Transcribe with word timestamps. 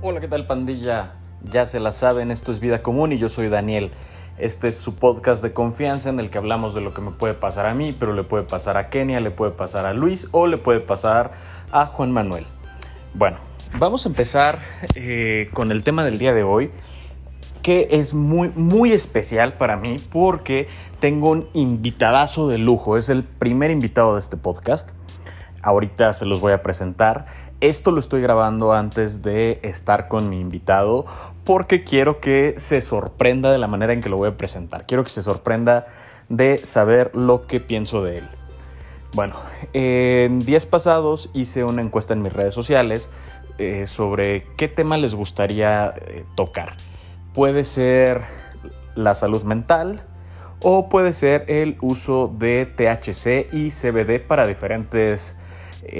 Hola, 0.00 0.20
¿qué 0.20 0.28
tal 0.28 0.46
pandilla? 0.46 1.14
Ya 1.42 1.66
se 1.66 1.80
la 1.80 1.90
saben, 1.90 2.30
esto 2.30 2.52
es 2.52 2.60
Vida 2.60 2.82
Común 2.82 3.12
y 3.12 3.18
yo 3.18 3.28
soy 3.28 3.48
Daniel. 3.48 3.90
Este 4.38 4.68
es 4.68 4.78
su 4.78 4.94
podcast 4.94 5.42
de 5.42 5.52
confianza 5.52 6.08
en 6.08 6.20
el 6.20 6.30
que 6.30 6.38
hablamos 6.38 6.72
de 6.72 6.80
lo 6.80 6.94
que 6.94 7.00
me 7.00 7.10
puede 7.10 7.34
pasar 7.34 7.66
a 7.66 7.74
mí, 7.74 7.92
pero 7.98 8.12
le 8.12 8.22
puede 8.22 8.44
pasar 8.44 8.76
a 8.76 8.90
Kenia, 8.90 9.18
le 9.20 9.32
puede 9.32 9.50
pasar 9.50 9.86
a 9.86 9.94
Luis 9.94 10.28
o 10.30 10.46
le 10.46 10.56
puede 10.56 10.78
pasar 10.78 11.32
a 11.72 11.84
Juan 11.86 12.12
Manuel. 12.12 12.46
Bueno, 13.14 13.38
vamos 13.76 14.06
a 14.06 14.10
empezar 14.10 14.60
eh, 14.94 15.50
con 15.52 15.72
el 15.72 15.82
tema 15.82 16.04
del 16.04 16.18
día 16.18 16.32
de 16.32 16.44
hoy, 16.44 16.70
que 17.64 17.88
es 17.90 18.14
muy, 18.14 18.50
muy 18.50 18.92
especial 18.92 19.54
para 19.54 19.76
mí 19.76 19.96
porque 20.12 20.68
tengo 21.00 21.30
un 21.30 21.48
invitadazo 21.54 22.46
de 22.46 22.58
lujo. 22.58 22.98
Es 22.98 23.08
el 23.08 23.24
primer 23.24 23.72
invitado 23.72 24.14
de 24.14 24.20
este 24.20 24.36
podcast. 24.36 24.90
Ahorita 25.60 26.14
se 26.14 26.24
los 26.24 26.40
voy 26.40 26.52
a 26.52 26.62
presentar. 26.62 27.26
Esto 27.60 27.90
lo 27.90 27.98
estoy 27.98 28.22
grabando 28.22 28.72
antes 28.72 29.20
de 29.20 29.58
estar 29.64 30.06
con 30.06 30.30
mi 30.30 30.40
invitado 30.40 31.06
porque 31.42 31.82
quiero 31.82 32.20
que 32.20 32.54
se 32.56 32.80
sorprenda 32.80 33.50
de 33.50 33.58
la 33.58 33.66
manera 33.66 33.92
en 33.92 34.00
que 34.00 34.08
lo 34.08 34.16
voy 34.16 34.28
a 34.28 34.36
presentar. 34.36 34.86
Quiero 34.86 35.02
que 35.02 35.10
se 35.10 35.24
sorprenda 35.24 35.88
de 36.28 36.58
saber 36.58 37.16
lo 37.16 37.48
que 37.48 37.58
pienso 37.58 38.04
de 38.04 38.18
él. 38.18 38.28
Bueno, 39.12 39.34
en 39.72 40.38
días 40.38 40.66
pasados 40.66 41.30
hice 41.34 41.64
una 41.64 41.82
encuesta 41.82 42.12
en 42.12 42.22
mis 42.22 42.32
redes 42.32 42.54
sociales 42.54 43.10
eh, 43.58 43.88
sobre 43.88 44.46
qué 44.56 44.68
tema 44.68 44.96
les 44.96 45.16
gustaría 45.16 45.94
eh, 45.96 46.24
tocar. 46.36 46.76
Puede 47.34 47.64
ser 47.64 48.22
la 48.94 49.16
salud 49.16 49.42
mental 49.42 50.02
o 50.62 50.88
puede 50.88 51.12
ser 51.12 51.44
el 51.48 51.76
uso 51.80 52.32
de 52.38 52.66
THC 52.66 53.52
y 53.52 53.70
CBD 53.70 54.24
para 54.24 54.46
diferentes 54.46 55.34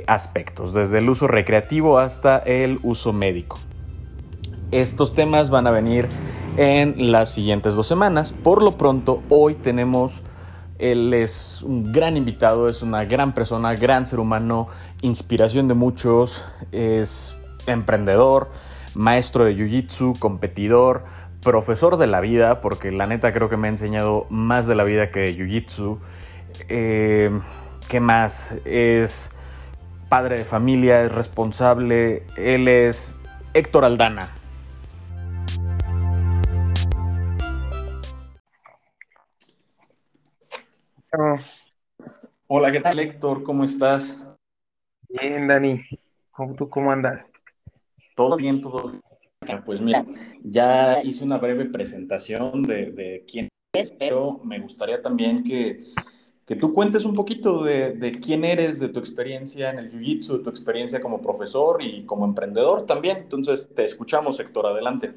aspectos, 0.07 0.73
desde 0.73 0.99
el 0.99 1.09
uso 1.09 1.29
recreativo 1.29 1.99
hasta 1.99 2.39
el 2.39 2.79
uso 2.83 3.13
médico. 3.13 3.59
Estos 4.71 5.15
temas 5.15 5.49
van 5.49 5.67
a 5.67 5.71
venir 5.71 6.09
en 6.59 7.11
las 7.11 7.31
siguientes 7.31 7.75
dos 7.75 7.87
semanas. 7.87 8.33
Por 8.33 8.63
lo 8.63 8.73
pronto, 8.73 9.23
hoy 9.31 9.55
tenemos, 9.55 10.23
él 10.79 11.15
es 11.15 11.63
un 11.63 11.93
gran 11.93 12.17
invitado, 12.17 12.69
es 12.69 12.83
una 12.83 13.05
gran 13.05 13.33
persona, 13.33 13.75
gran 13.75 14.05
ser 14.05 14.21
humano, 14.21 14.67
inspiración 15.01 15.69
de 15.69 15.75
muchos, 15.75 16.45
es 16.73 17.35
emprendedor, 17.67 18.51
maestro 18.95 19.45
de 19.45 19.57
Jiu-Jitsu, 19.57 20.19
competidor, 20.19 21.05
profesor 21.43 21.97
de 21.97 22.07
la 22.07 22.21
vida, 22.21 22.61
porque 22.61 22.93
la 22.93 23.07
neta 23.07 23.33
creo 23.33 23.49
que 23.49 23.57
me 23.57 23.69
ha 23.69 23.71
enseñado 23.71 24.27
más 24.29 24.67
de 24.67 24.75
la 24.75 24.85
vida 24.85 25.11
que 25.11 25.21
de 25.21 25.37
Jiu-Jitsu. 25.37 25.99
Eh, 26.69 27.31
¿Qué 27.89 28.01
más? 28.01 28.55
Es 28.65 29.31
padre 30.09 30.39
de 30.39 30.45
familia, 30.45 31.05
es 31.05 31.13
responsable, 31.13 32.25
él 32.37 32.69
es 32.69 33.17
Héctor 33.53 33.85
Aldana. 33.85 34.35
Hola, 42.47 42.73
¿qué 42.73 42.81
tal 42.81 42.99
Héctor? 42.99 43.43
¿Cómo 43.43 43.65
estás? 43.65 44.17
Bien, 45.09 45.49
Dani. 45.49 45.83
¿Cómo, 46.31 46.55
¿Tú 46.55 46.69
cómo 46.69 46.91
andas? 46.91 47.27
Todo 48.15 48.37
bien, 48.37 48.61
todo 48.61 48.91
bien. 48.91 49.03
Pues 49.65 49.81
mira, 49.81 50.05
ya 50.43 51.03
hice 51.03 51.25
una 51.25 51.39
breve 51.39 51.67
presentación 51.67 52.63
de, 52.63 52.91
de 52.93 53.25
quién 53.31 53.49
es, 53.73 53.93
pero 53.93 54.41
me 54.45 54.59
gustaría 54.59 55.01
también 55.01 55.43
que 55.45 55.79
que 56.49 56.57
tú 56.57 56.73
cuentes 56.73 57.05
un 57.05 57.15
poquito 57.15 57.63
de, 57.63 58.19
quién 58.23 58.43
eres, 58.43 58.81
de 58.81 58.89
tu 58.89 58.99
experiencia 58.99 59.69
en 59.69 59.81
el 59.81 59.93
Jiu-Jitsu, 59.93 60.39
de 60.39 60.45
tu 60.45 60.49
experiencia 60.49 60.99
como 60.99 61.21
profesor 61.21 61.83
y 61.83 62.07
como 62.07 62.25
emprendedor 62.25 62.87
también. 62.87 63.19
Entonces, 63.19 63.69
te 63.75 63.85
escuchamos, 63.85 64.41
Héctor, 64.41 64.65
adelante. 64.65 65.13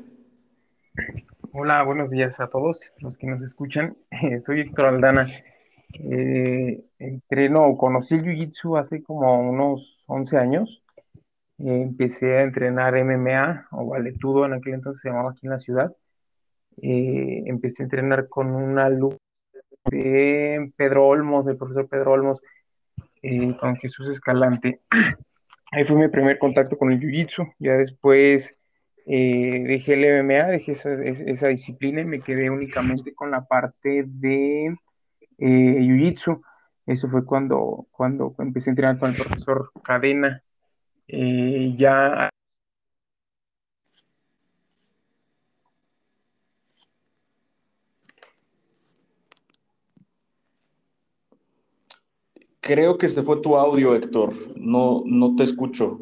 Hola, 1.53 1.83
buenos 1.83 2.09
días 2.09 2.41
a 2.41 2.49
todos 2.49 2.91
los 2.99 3.17
que 3.17 3.27
nos 3.27 3.41
escuchan. 3.43 3.95
soy 4.45 4.59
Héctor 4.59 4.87
Aldana. 4.87 5.31
Eh, 5.93 6.83
entreno, 6.99 7.77
conocí 7.77 8.15
el 8.15 8.23
Jiu-Jitsu 8.23 8.77
hace 8.77 9.01
como 9.01 9.39
unos 9.39 10.03
11 10.07 10.37
años. 10.37 10.83
Eh, 11.59 11.81
empecé 11.81 12.39
a 12.39 12.41
entrenar 12.41 13.01
MMA 13.05 13.69
o 13.71 13.85
valetudo, 13.85 14.45
en 14.45 14.55
aquel 14.55 14.73
entonces 14.73 15.01
se 15.01 15.07
llamaba 15.07 15.31
aquí 15.31 15.45
en 15.47 15.51
la 15.51 15.59
ciudad. 15.59 15.95
Eh, 16.81 17.43
empecé 17.45 17.83
a 17.83 17.85
entrenar 17.85 18.27
con 18.27 18.47
una 18.53 18.87
alumno 18.87 19.15
de 19.89 20.71
Pedro 20.75 21.07
Olmos, 21.07 21.45
del 21.45 21.57
profesor 21.57 21.87
Pedro 21.87 22.11
Olmos, 22.11 22.39
eh, 23.21 23.55
con 23.57 23.75
Jesús 23.77 24.09
Escalante. 24.09 24.81
Ahí 25.71 25.85
fue 25.85 25.95
mi 25.95 26.09
primer 26.09 26.37
contacto 26.37 26.77
con 26.77 26.91
el 26.91 26.99
Jiu-Jitsu. 26.99 27.53
Ya 27.59 27.73
después 27.73 28.59
eh, 29.05 29.63
dejé 29.65 29.93
el 29.93 30.25
MMA, 30.25 30.47
dejé 30.47 30.73
esa, 30.73 31.47
disciplina 31.47 32.01
y 32.01 32.05
me 32.05 32.19
quedé 32.19 32.49
únicamente 32.49 33.13
con 33.13 33.31
la 33.31 33.45
parte 33.45 34.03
de 34.05 34.65
eh, 34.67 34.75
Jiu-Jitsu. 35.37 36.41
Eso 36.87 37.07
fue 37.07 37.25
cuando, 37.25 37.87
cuando 37.91 38.35
empecé 38.39 38.69
a 38.69 38.71
entrenar 38.71 38.99
con 38.99 39.11
el 39.11 39.15
profesor 39.15 39.71
Cadena. 39.83 40.43
ya 41.07 42.30
Creo 52.71 52.97
que 52.97 53.09
se 53.09 53.21
fue 53.21 53.41
tu 53.41 53.57
audio, 53.57 53.93
Héctor. 53.93 54.33
No, 54.55 55.03
no 55.05 55.35
te 55.35 55.43
escucho. 55.43 55.99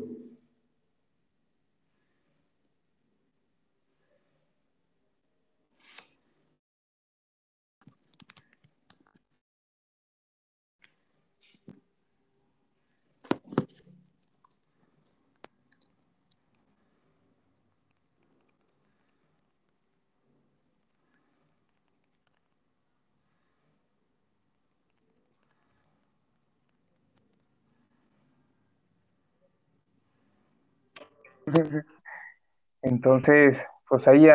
Entonces, 33.00 33.66
pues 33.88 34.06
ahí 34.10 34.26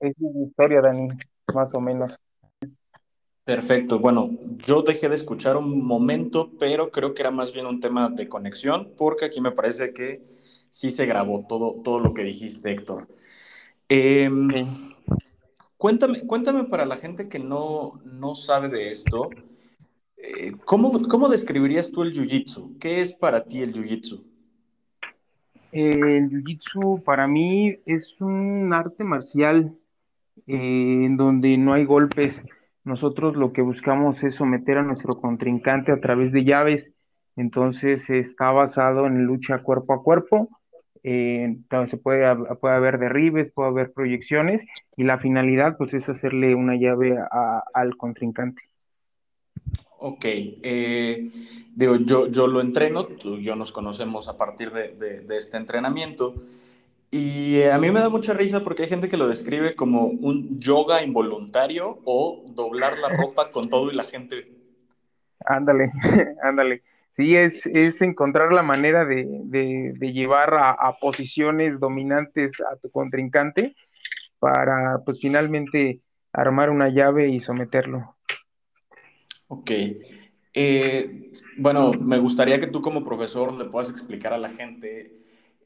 es 0.00 0.14
mi 0.16 0.44
historia, 0.44 0.80
Dani, 0.80 1.08
más 1.54 1.70
o 1.74 1.80
menos. 1.82 2.18
Perfecto. 3.44 3.98
Bueno, 3.98 4.30
yo 4.64 4.80
dejé 4.80 5.10
de 5.10 5.16
escuchar 5.16 5.58
un 5.58 5.86
momento, 5.86 6.50
pero 6.58 6.90
creo 6.90 7.12
que 7.12 7.20
era 7.20 7.30
más 7.30 7.52
bien 7.52 7.66
un 7.66 7.80
tema 7.80 8.08
de 8.08 8.26
conexión, 8.26 8.94
porque 8.96 9.26
aquí 9.26 9.42
me 9.42 9.52
parece 9.52 9.92
que 9.92 10.22
sí 10.70 10.90
se 10.90 11.04
grabó 11.04 11.44
todo, 11.46 11.82
todo 11.84 12.00
lo 12.00 12.14
que 12.14 12.24
dijiste, 12.24 12.72
Héctor. 12.72 13.08
Em, 13.90 14.48
cuéntame, 15.76 16.26
cuéntame 16.26 16.64
para 16.64 16.86
la 16.86 16.96
gente 16.96 17.28
que 17.28 17.38
no, 17.38 18.00
no 18.06 18.34
sabe 18.34 18.70
de 18.70 18.90
esto, 18.90 19.28
eh, 20.16 20.52
¿cómo, 20.64 20.98
¿cómo 21.10 21.28
describirías 21.28 21.90
tú 21.90 22.04
el 22.04 22.14
Jiu-Jitsu? 22.14 22.78
¿Qué 22.78 23.02
es 23.02 23.12
para 23.12 23.44
ti 23.44 23.60
el 23.60 23.74
Jiu-Jitsu? 23.74 24.27
El 25.72 26.30
Jiu-Jitsu 26.30 27.02
para 27.04 27.26
mí 27.26 27.78
es 27.86 28.20
un 28.20 28.72
arte 28.72 29.04
marcial 29.04 29.74
eh, 30.46 31.04
en 31.04 31.16
donde 31.16 31.56
no 31.58 31.72
hay 31.72 31.84
golpes. 31.84 32.44
Nosotros 32.84 33.36
lo 33.36 33.52
que 33.52 33.62
buscamos 33.62 34.24
es 34.24 34.36
someter 34.36 34.78
a 34.78 34.82
nuestro 34.82 35.20
contrincante 35.20 35.92
a 35.92 36.00
través 36.00 36.32
de 36.32 36.44
llaves. 36.44 36.92
Entonces 37.36 38.08
está 38.10 38.50
basado 38.50 39.06
en 39.06 39.24
lucha 39.24 39.62
cuerpo 39.62 39.92
a 39.92 40.02
cuerpo. 40.02 40.48
Eh, 41.02 41.58
se 41.86 41.96
puede, 41.96 42.34
puede 42.56 42.74
haber 42.74 42.98
derribes, 42.98 43.52
puede 43.52 43.68
haber 43.68 43.92
proyecciones 43.92 44.64
y 44.96 45.04
la 45.04 45.18
finalidad 45.18 45.76
pues 45.76 45.94
es 45.94 46.08
hacerle 46.08 46.54
una 46.54 46.76
llave 46.76 47.16
al 47.74 47.96
contrincante. 47.96 48.62
Ok, 50.00 50.24
eh, 50.24 51.28
digo, 51.74 51.96
yo, 51.96 52.28
yo 52.28 52.46
lo 52.46 52.60
entreno, 52.60 53.06
tú 53.06 53.34
y 53.34 53.42
yo 53.42 53.56
nos 53.56 53.72
conocemos 53.72 54.28
a 54.28 54.36
partir 54.36 54.70
de, 54.70 55.26
este 55.36 55.56
entrenamiento 55.56 56.34
y 57.10 57.56
eh, 57.56 57.72
a 57.72 57.78
mí 57.78 57.90
me 57.90 57.98
da 57.98 58.08
mucha 58.08 58.32
risa 58.32 58.62
porque 58.62 58.82
hay 58.82 58.88
gente 58.88 59.08
que 59.08 59.16
lo 59.16 59.26
describe 59.26 59.74
como 59.74 60.04
un 60.04 60.60
yoga 60.60 61.02
involuntario 61.02 61.98
o 62.04 62.44
doblar 62.50 62.98
la 62.98 63.08
ropa 63.08 63.48
con 63.50 63.68
todo 63.68 63.90
y 63.90 63.94
la 63.94 64.04
gente. 64.04 64.52
Ándale, 65.44 65.90
ándale. 66.42 66.82
Sí, 67.12 67.34
es, 67.34 67.66
es 67.66 68.00
encontrar 68.00 68.52
la 68.52 68.62
manera 68.62 69.04
de, 69.04 69.24
llevar 70.00 70.54
a, 70.54 70.70
a, 70.70 70.98
posiciones 70.98 71.80
dominantes 71.80 72.60
a 72.60 72.76
tu 72.76 72.88
contrincante 72.90 73.74
para, 74.38 75.00
pues, 75.04 75.18
finalmente 75.20 76.00
armar 76.32 76.70
una 76.70 76.88
llave 76.88 77.28
y 77.28 77.40
someterlo. 77.40 78.17
Ok. 79.48 79.70
Eh, 80.54 81.32
bueno, 81.56 81.92
me 81.92 82.18
gustaría 82.18 82.60
que 82.60 82.66
tú 82.66 82.82
como 82.82 83.04
profesor 83.04 83.52
le 83.52 83.66
puedas 83.66 83.90
explicar 83.90 84.32
a 84.32 84.38
la 84.38 84.50
gente 84.50 85.18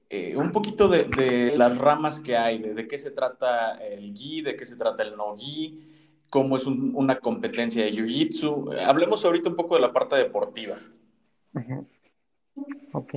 eh, 0.08 0.36
un 0.36 0.52
poquito 0.52 0.88
de, 0.88 1.54
las 1.56 1.76
ramas 1.78 2.20
que 2.20 2.36
hay, 2.36 2.58
de, 2.58 2.86
qué 2.86 2.98
se 2.98 3.10
trata 3.10 3.72
el 3.82 4.14
gi, 4.14 4.42
de 4.42 4.56
qué 4.56 4.66
se 4.66 4.76
trata 4.76 5.02
el 5.02 5.16
no 5.16 5.36
gi, 5.36 6.24
cómo 6.30 6.56
es 6.56 6.66
una 6.66 7.18
competencia 7.18 7.84
de 7.84 7.92
jiu-jitsu. 7.92 8.78
Hablemos 8.86 9.24
ahorita 9.24 9.48
un 9.48 9.56
poco 9.56 9.74
de 9.74 9.80
la 9.80 9.92
parte 9.92 10.16
deportiva. 10.16 10.76
Ok. 12.92 13.14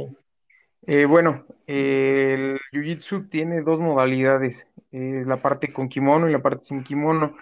Eh, 0.87 1.05
bueno, 1.05 1.45
el 1.67 2.59
jiu-jitsu 2.71 3.29
tiene 3.29 3.61
dos 3.61 3.79
modalidades, 3.79 4.67
la 4.91 5.41
parte 5.41 5.73
con 5.73 5.89
kimono 5.89 6.29
y 6.29 6.31
la 6.31 6.41
parte 6.41 6.65
sin 6.65 6.83
kimono. 6.83 7.35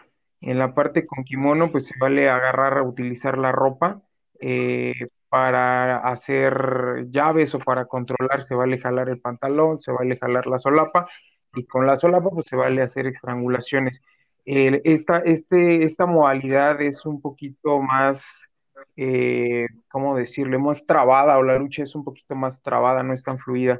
En 0.45 0.59
la 0.59 0.73
parte 0.73 1.05
con 1.05 1.23
kimono, 1.23 1.71
pues 1.71 1.87
se 1.87 1.93
vale 1.97 2.29
agarrar, 2.29 2.81
utilizar 2.81 3.37
la 3.37 3.53
ropa 3.53 4.01
eh, 4.41 5.07
para 5.29 5.99
hacer 5.99 7.07
llaves 7.09 7.55
o 7.55 7.59
para 7.59 7.85
controlar, 7.85 8.43
se 8.43 8.53
vale 8.53 8.77
jalar 8.77 9.07
el 9.07 9.21
pantalón, 9.21 9.79
se 9.79 9.93
vale 9.93 10.17
jalar 10.17 10.45
la 10.47 10.59
solapa 10.59 11.07
y 11.55 11.65
con 11.65 11.87
la 11.87 11.95
solapa 11.95 12.29
pues 12.29 12.47
se 12.47 12.57
vale 12.57 12.81
hacer 12.81 13.07
estrangulaciones. 13.07 14.01
esta, 14.43 15.19
este, 15.19 15.85
esta 15.85 16.05
modalidad 16.07 16.81
es 16.81 17.05
un 17.05 17.21
poquito 17.21 17.79
más, 17.81 18.49
eh, 18.97 19.67
¿cómo 19.89 20.17
decirlo? 20.17 20.59
Más 20.59 20.85
trabada 20.85 21.37
o 21.37 21.43
la 21.43 21.57
lucha 21.57 21.83
es 21.83 21.95
un 21.95 22.03
poquito 22.03 22.35
más 22.35 22.61
trabada, 22.61 23.01
no 23.01 23.13
es 23.13 23.23
tan 23.23 23.39
fluida, 23.39 23.79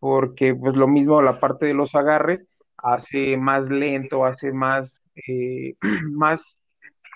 porque 0.00 0.56
pues 0.56 0.74
lo 0.74 0.88
mismo 0.88 1.22
la 1.22 1.38
parte 1.38 1.66
de 1.66 1.74
los 1.74 1.94
agarres 1.94 2.46
hace 2.82 3.36
más 3.36 3.68
lento, 3.68 4.24
hace 4.24 4.52
más, 4.52 5.02
eh, 5.26 5.74
más 6.10 6.62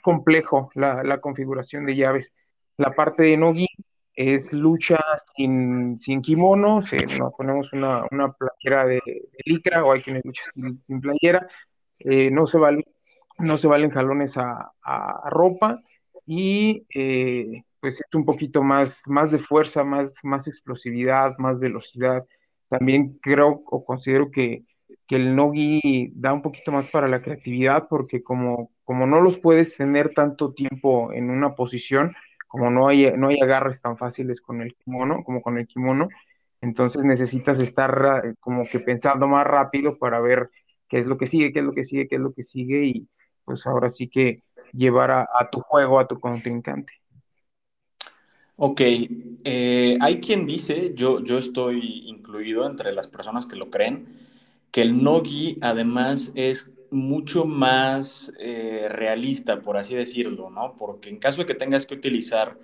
complejo 0.02 0.70
la, 0.74 1.20
configuración 1.20 1.86
de 1.86 1.96
llaves. 1.96 2.32
La 2.76 2.94
parte 2.94 3.24
de 3.24 3.36
Nogi 3.36 3.66
es 4.14 4.52
lucha 4.52 4.98
sin, 5.36 5.98
sin 5.98 6.22
kimono, 6.22 6.80
nos 7.18 7.34
ponemos 7.36 7.72
una, 7.72 8.04
una 8.10 8.32
playera 8.32 8.86
de, 8.86 9.00
licra 9.44 9.84
o 9.84 9.92
hay 9.92 10.02
quienes 10.02 10.24
luchan 10.24 10.80
sin, 10.82 11.00
playera, 11.00 11.48
eh, 11.98 12.30
no, 12.30 12.46
se 12.46 12.58
vale, 12.58 12.84
no 13.38 13.58
se 13.58 13.66
valen 13.66 13.90
jalones 13.90 14.36
a, 14.36 14.72
ropa 15.30 15.80
y 16.26 16.86
eh, 16.94 17.64
pues 17.80 17.94
es 18.00 18.14
un 18.14 18.24
poquito 18.24 18.62
más, 18.62 19.02
más 19.06 19.30
de 19.30 19.38
fuerza, 19.38 19.84
más, 19.84 20.20
más 20.22 20.46
explosividad, 20.48 21.36
más 21.38 21.58
velocidad. 21.58 22.24
También 22.68 23.18
creo 23.20 23.62
o 23.66 23.84
considero 23.84 24.30
que 24.30 24.64
que 25.06 25.16
el 25.16 25.36
Nogi 25.36 26.12
da 26.14 26.32
un 26.32 26.42
poquito 26.42 26.72
más 26.72 26.88
para 26.88 27.08
la 27.08 27.22
creatividad, 27.22 27.88
porque 27.88 28.22
como, 28.22 28.70
como 28.84 29.06
no 29.06 29.20
los 29.20 29.38
puedes 29.38 29.76
tener 29.76 30.14
tanto 30.14 30.52
tiempo 30.52 31.12
en 31.12 31.30
una 31.30 31.54
posición, 31.54 32.14
como 32.48 32.70
no 32.70 32.88
hay, 32.88 33.12
no 33.16 33.28
hay 33.28 33.40
agarres 33.40 33.82
tan 33.82 33.98
fáciles 33.98 34.40
con 34.40 34.62
el 34.62 34.74
kimono, 34.76 35.24
como 35.24 35.42
con 35.42 35.58
el 35.58 35.66
kimono, 35.66 36.08
entonces 36.60 37.02
necesitas 37.02 37.60
estar 37.60 38.22
eh, 38.24 38.34
como 38.40 38.64
que 38.66 38.80
pensando 38.80 39.26
más 39.26 39.46
rápido 39.46 39.98
para 39.98 40.20
ver 40.20 40.50
qué 40.88 40.98
es 40.98 41.06
lo 41.06 41.18
que 41.18 41.26
sigue, 41.26 41.52
qué 41.52 41.58
es 41.58 41.64
lo 41.64 41.72
que 41.72 41.84
sigue, 41.84 42.08
qué 42.08 42.16
es 42.16 42.20
lo 42.22 42.32
que 42.32 42.42
sigue, 42.42 42.84
y 42.84 43.08
pues 43.44 43.66
ahora 43.66 43.90
sí 43.90 44.08
que 44.08 44.42
llevar 44.72 45.10
a, 45.10 45.26
tu 45.50 45.60
juego 45.60 45.98
a 45.98 46.08
tu 46.08 46.18
contrincante. 46.18 46.92
Ok, 48.56 48.80
eh, 48.80 49.98
hay 50.00 50.20
quien 50.20 50.46
dice, 50.46 50.92
yo, 50.94 51.22
yo 51.22 51.38
estoy 51.38 52.08
incluido 52.08 52.66
entre 52.66 52.92
las 52.92 53.08
personas 53.08 53.46
que 53.46 53.56
lo 53.56 53.68
creen, 53.68 54.23
que 54.74 54.82
el 54.82 55.04
nogi 55.04 55.56
además 55.60 56.32
es 56.34 56.68
mucho 56.90 57.44
más 57.44 58.32
eh, 58.40 58.88
realista, 58.90 59.62
por 59.62 59.76
así 59.76 59.94
decirlo, 59.94 60.50
¿no? 60.50 60.74
Porque 60.76 61.10
en 61.10 61.20
caso 61.20 61.42
de 61.42 61.46
que 61.46 61.54
tengas 61.54 61.86
que 61.86 61.94
utilizar 61.94 62.58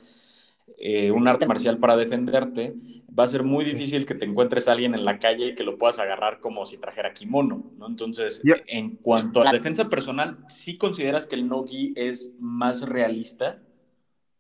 eh, 0.77 1.13
un 1.13 1.29
arte 1.29 1.47
marcial 1.47 1.79
para 1.79 1.97
defenderte, 1.97 2.75
va 3.17 3.23
a 3.23 3.29
ser 3.29 3.45
muy 3.45 3.65
difícil 3.65 4.07
que 4.07 4.17
te 4.17 4.25
encuentres 4.25 4.67
a 4.67 4.73
alguien 4.73 4.97
en 4.97 5.05
la 5.05 5.21
calle 5.21 5.51
y 5.51 5.55
que 5.55 5.63
lo 5.63 5.79
puedas 5.79 6.01
agarrar 6.01 6.41
como 6.41 6.67
si 6.67 6.79
trajera 6.79 7.15
kimono, 7.15 7.71
¿no? 7.79 7.87
Entonces, 7.87 8.43
en 8.67 8.97
cuanto 8.97 9.43
a 9.43 9.45
la 9.45 9.53
defensa 9.53 9.89
personal, 9.89 10.39
¿sí 10.49 10.79
consideras 10.79 11.29
que 11.29 11.37
el 11.37 11.47
nogi 11.47 11.93
es 11.95 12.33
más 12.41 12.83
realista? 12.89 13.63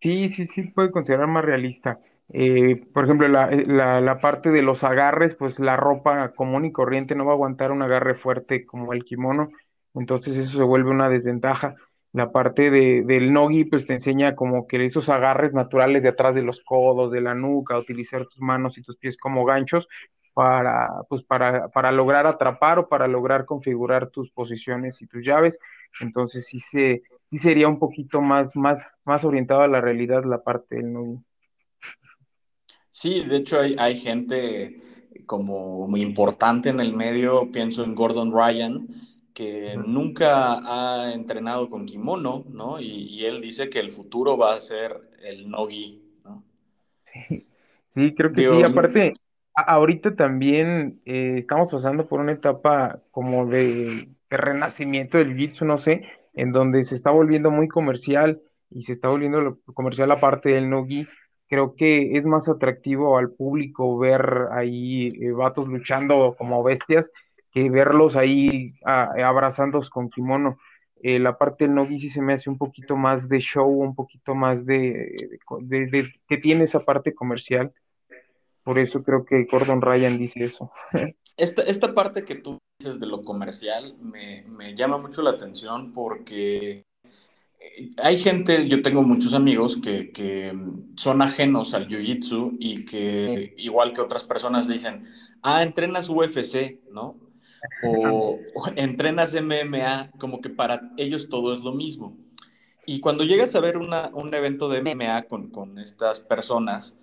Sí, 0.01 0.29
sí, 0.29 0.49
sí, 0.49 0.65
puede 0.65 0.91
considerar 0.91 1.29
más 1.29 1.45
realista. 1.45 2.01
Eh, 2.33 2.87
por 2.93 3.05
ejemplo, 3.05 3.27
eh, 3.27 3.65
la, 3.67 4.01
la, 4.01 4.19
parte 4.21 4.51
de 4.51 4.63
los 4.63 4.85
agarres, 4.85 5.35
pues 5.35 5.59
la 5.59 5.77
ropa 5.77 6.33
común 6.33 6.65
y 6.65 6.73
corriente 6.73 7.15
no 7.17 7.25
va 7.25 7.33
a 7.33 7.35
aguantar 7.35 7.73
un 7.73 7.83
agarre 7.83 8.15
fuerte 8.15 8.65
como 8.65 8.93
el 8.93 9.05
kimono, 9.05 9.49
entonces 9.95 10.37
eso 10.37 10.59
se 10.59 10.63
vuelve 10.63 10.91
una 10.91 11.09
desventaja. 11.09 11.75
La 12.13 12.33
parte 12.33 12.71
de, 12.71 13.03
del 13.05 13.33
nogi, 13.33 13.65
pues 13.65 13.87
te 13.87 13.93
enseña 13.95 14.35
como 14.35 14.67
que 14.67 14.85
esos 14.85 15.09
agarres 15.09 15.53
naturales 15.53 16.03
de 16.03 16.11
atrás 16.11 16.35
de 16.35 16.43
los 16.43 16.61
codos, 16.61 17.13
de 17.13 17.21
la 17.21 17.35
nuca, 17.35 17.79
utilizar 17.79 18.27
tus 18.27 18.41
manos 18.41 18.79
y 18.79 18.83
tus 18.83 18.97
pies 18.97 19.17
como 19.17 19.45
ganchos 19.45 19.89
para, 20.35 20.89
pues 21.09 21.23
para, 21.25 21.69
para 21.69 21.93
lograr 21.93 22.27
atrapar 22.27 22.79
o 22.81 22.89
para 22.89 23.09
lograr 23.09 23.45
configurar 23.47 24.09
tus 24.11 24.31
posiciones 24.33 25.03
y 25.03 25.07
tus 25.07 25.25
llaves. 25.25 25.59
Entonces 26.01 26.47
sí, 26.47 26.61
se, 26.61 27.03
sí 27.27 27.39
sería 27.39 27.69
un 27.69 27.79
poquito 27.79 28.21
más, 28.21 28.57
más, 28.57 28.99
más 29.05 29.25
orientado 29.25 29.63
a 29.63 29.69
la 29.69 29.81
realidad 29.81 30.25
la 30.25 30.43
parte 30.43 30.77
del 30.77 30.93
nogi. 30.93 31.25
Sí, 32.91 33.25
de 33.25 33.37
hecho 33.37 33.61
hay, 33.61 33.77
hay 33.79 33.97
gente 33.97 34.81
como 35.27 35.87
muy 35.87 36.03
importante 36.03 36.71
en 36.71 36.81
el 36.81 36.93
medio, 36.93 37.53
pienso 37.53 37.85
en 37.85 37.95
Gordon 37.95 38.33
Ryan, 38.33 38.89
que 39.33 39.77
nunca 39.77 40.59
ha 40.59 41.13
entrenado 41.15 41.69
con 41.69 41.87
kimono, 41.87 42.45
¿no? 42.49 42.81
Y, 42.81 43.25
él 43.25 43.41
dice 43.41 43.71
que 43.71 43.79
el 43.79 43.93
futuro 43.93 44.37
va 44.37 44.55
a 44.55 44.61
ser 44.61 45.01
el 45.23 45.49
nogi, 45.49 46.03
¿no? 46.25 46.45
Sí, 47.03 47.47
sí 47.91 48.15
creo 48.15 48.33
que 48.33 48.43
sí. 48.43 48.63
Aparte, 48.63 49.15
ahorita 49.55 50.17
también 50.17 51.01
eh, 51.05 51.37
estamos 51.39 51.71
pasando 51.71 52.09
por 52.09 52.21
una 52.21 52.33
etapa 52.33 53.01
como 53.11 53.47
de, 53.47 54.09
renacimiento 54.29 55.19
del 55.19 55.37
jiu 55.37 55.65
no 55.65 55.79
sé, 55.79 56.03
en 56.35 56.53
donde 56.53 56.85
se 56.85 56.95
está 56.95 57.11
volviendo 57.11 57.51
muy 57.51 57.69
comercial 57.69 58.41
y 58.71 58.83
se 58.83 58.93
está 58.93 59.09
volviendo 59.09 59.59
comercial 59.75 60.11
aparte 60.13 60.53
del 60.53 60.71
nogi 60.71 61.07
creo 61.51 61.75
que 61.75 62.17
es 62.17 62.25
más 62.25 62.49
atractivo 62.49 63.19
al 63.19 63.33
público 63.33 63.99
ver 63.99 64.47
ahí 64.53 65.09
eh, 65.21 65.33
vatos 65.33 65.67
luchando 65.67 66.37
como 66.39 66.63
bestias 66.63 67.11
que 67.51 67.69
verlos 67.69 68.15
ahí 68.15 68.75
abrazándose 68.85 69.91
con 69.91 70.09
kimono. 70.09 70.59
Eh, 71.03 71.19
la 71.19 71.37
parte 71.37 71.65
del 71.65 71.75
nogi 71.75 71.99
sí 71.99 72.09
se 72.09 72.23
me 72.23 72.35
hace 72.35 72.49
un 72.49 72.57
poquito 72.57 72.97
más 72.97 73.29
de 73.29 73.41
show, 73.41 73.69
un 73.69 73.97
poquito 73.97 74.37
más 74.37 74.65
de, 74.65 75.41
que 76.29 76.37
tiene 76.37 76.65
esa 76.65 76.79
parte 76.79 77.13
comercial. 77.13 77.73
Por 78.63 78.79
eso 78.79 79.03
creo 79.03 79.25
que 79.25 79.45
Gordon 79.51 79.83
Ryan 79.83 80.17
dice 80.17 80.45
eso. 80.45 80.71
Esta, 81.37 81.63
esta 81.63 81.95
parte 81.95 82.27
que 82.27 82.35
tú 82.35 82.59
dices 82.79 83.01
de 83.01 83.07
lo 83.07 83.23
comercial 83.23 83.97
me, 83.99 84.45
me 84.47 84.75
llama 84.75 84.99
mucho 84.99 85.23
la 85.23 85.31
atención 85.31 85.91
porque 85.95 86.85
hay 87.99 88.19
gente, 88.19 88.69
yo 88.69 88.83
tengo 88.83 89.03
muchos 89.03 89.35
amigos 89.35 89.79
que, 89.83 90.53
son 90.97 91.23
ajenos 91.23 91.73
al 91.75 91.89
jiu-jitsu 91.89 92.57
y 92.59 92.85
que, 92.85 93.55
igual 93.57 93.93
que 93.93 94.01
otras 94.01 94.25
personas, 94.25 94.69
dicen, 94.69 95.05
ah, 95.43 95.63
entrenas 95.63 96.09
UFC, 96.09 96.81
¿no? 96.93 97.17
O, 97.85 98.39
entrenas 98.77 99.35
MMA, 99.35 100.11
como 100.19 100.41
que 100.41 100.51
para 100.51 100.93
ellos 100.97 101.29
todo 101.29 101.55
es 101.55 101.63
lo 101.63 101.73
mismo. 101.73 102.17
Y 102.87 103.01
cuando 103.01 103.25
llegas 103.25 103.55
a 103.55 103.61
ver 103.61 103.77
un 103.77 104.35
evento 104.35 104.69
de 104.69 104.83
MMA 104.83 105.25
con, 105.25 105.79
estas 105.79 106.21
personas, 106.21 106.99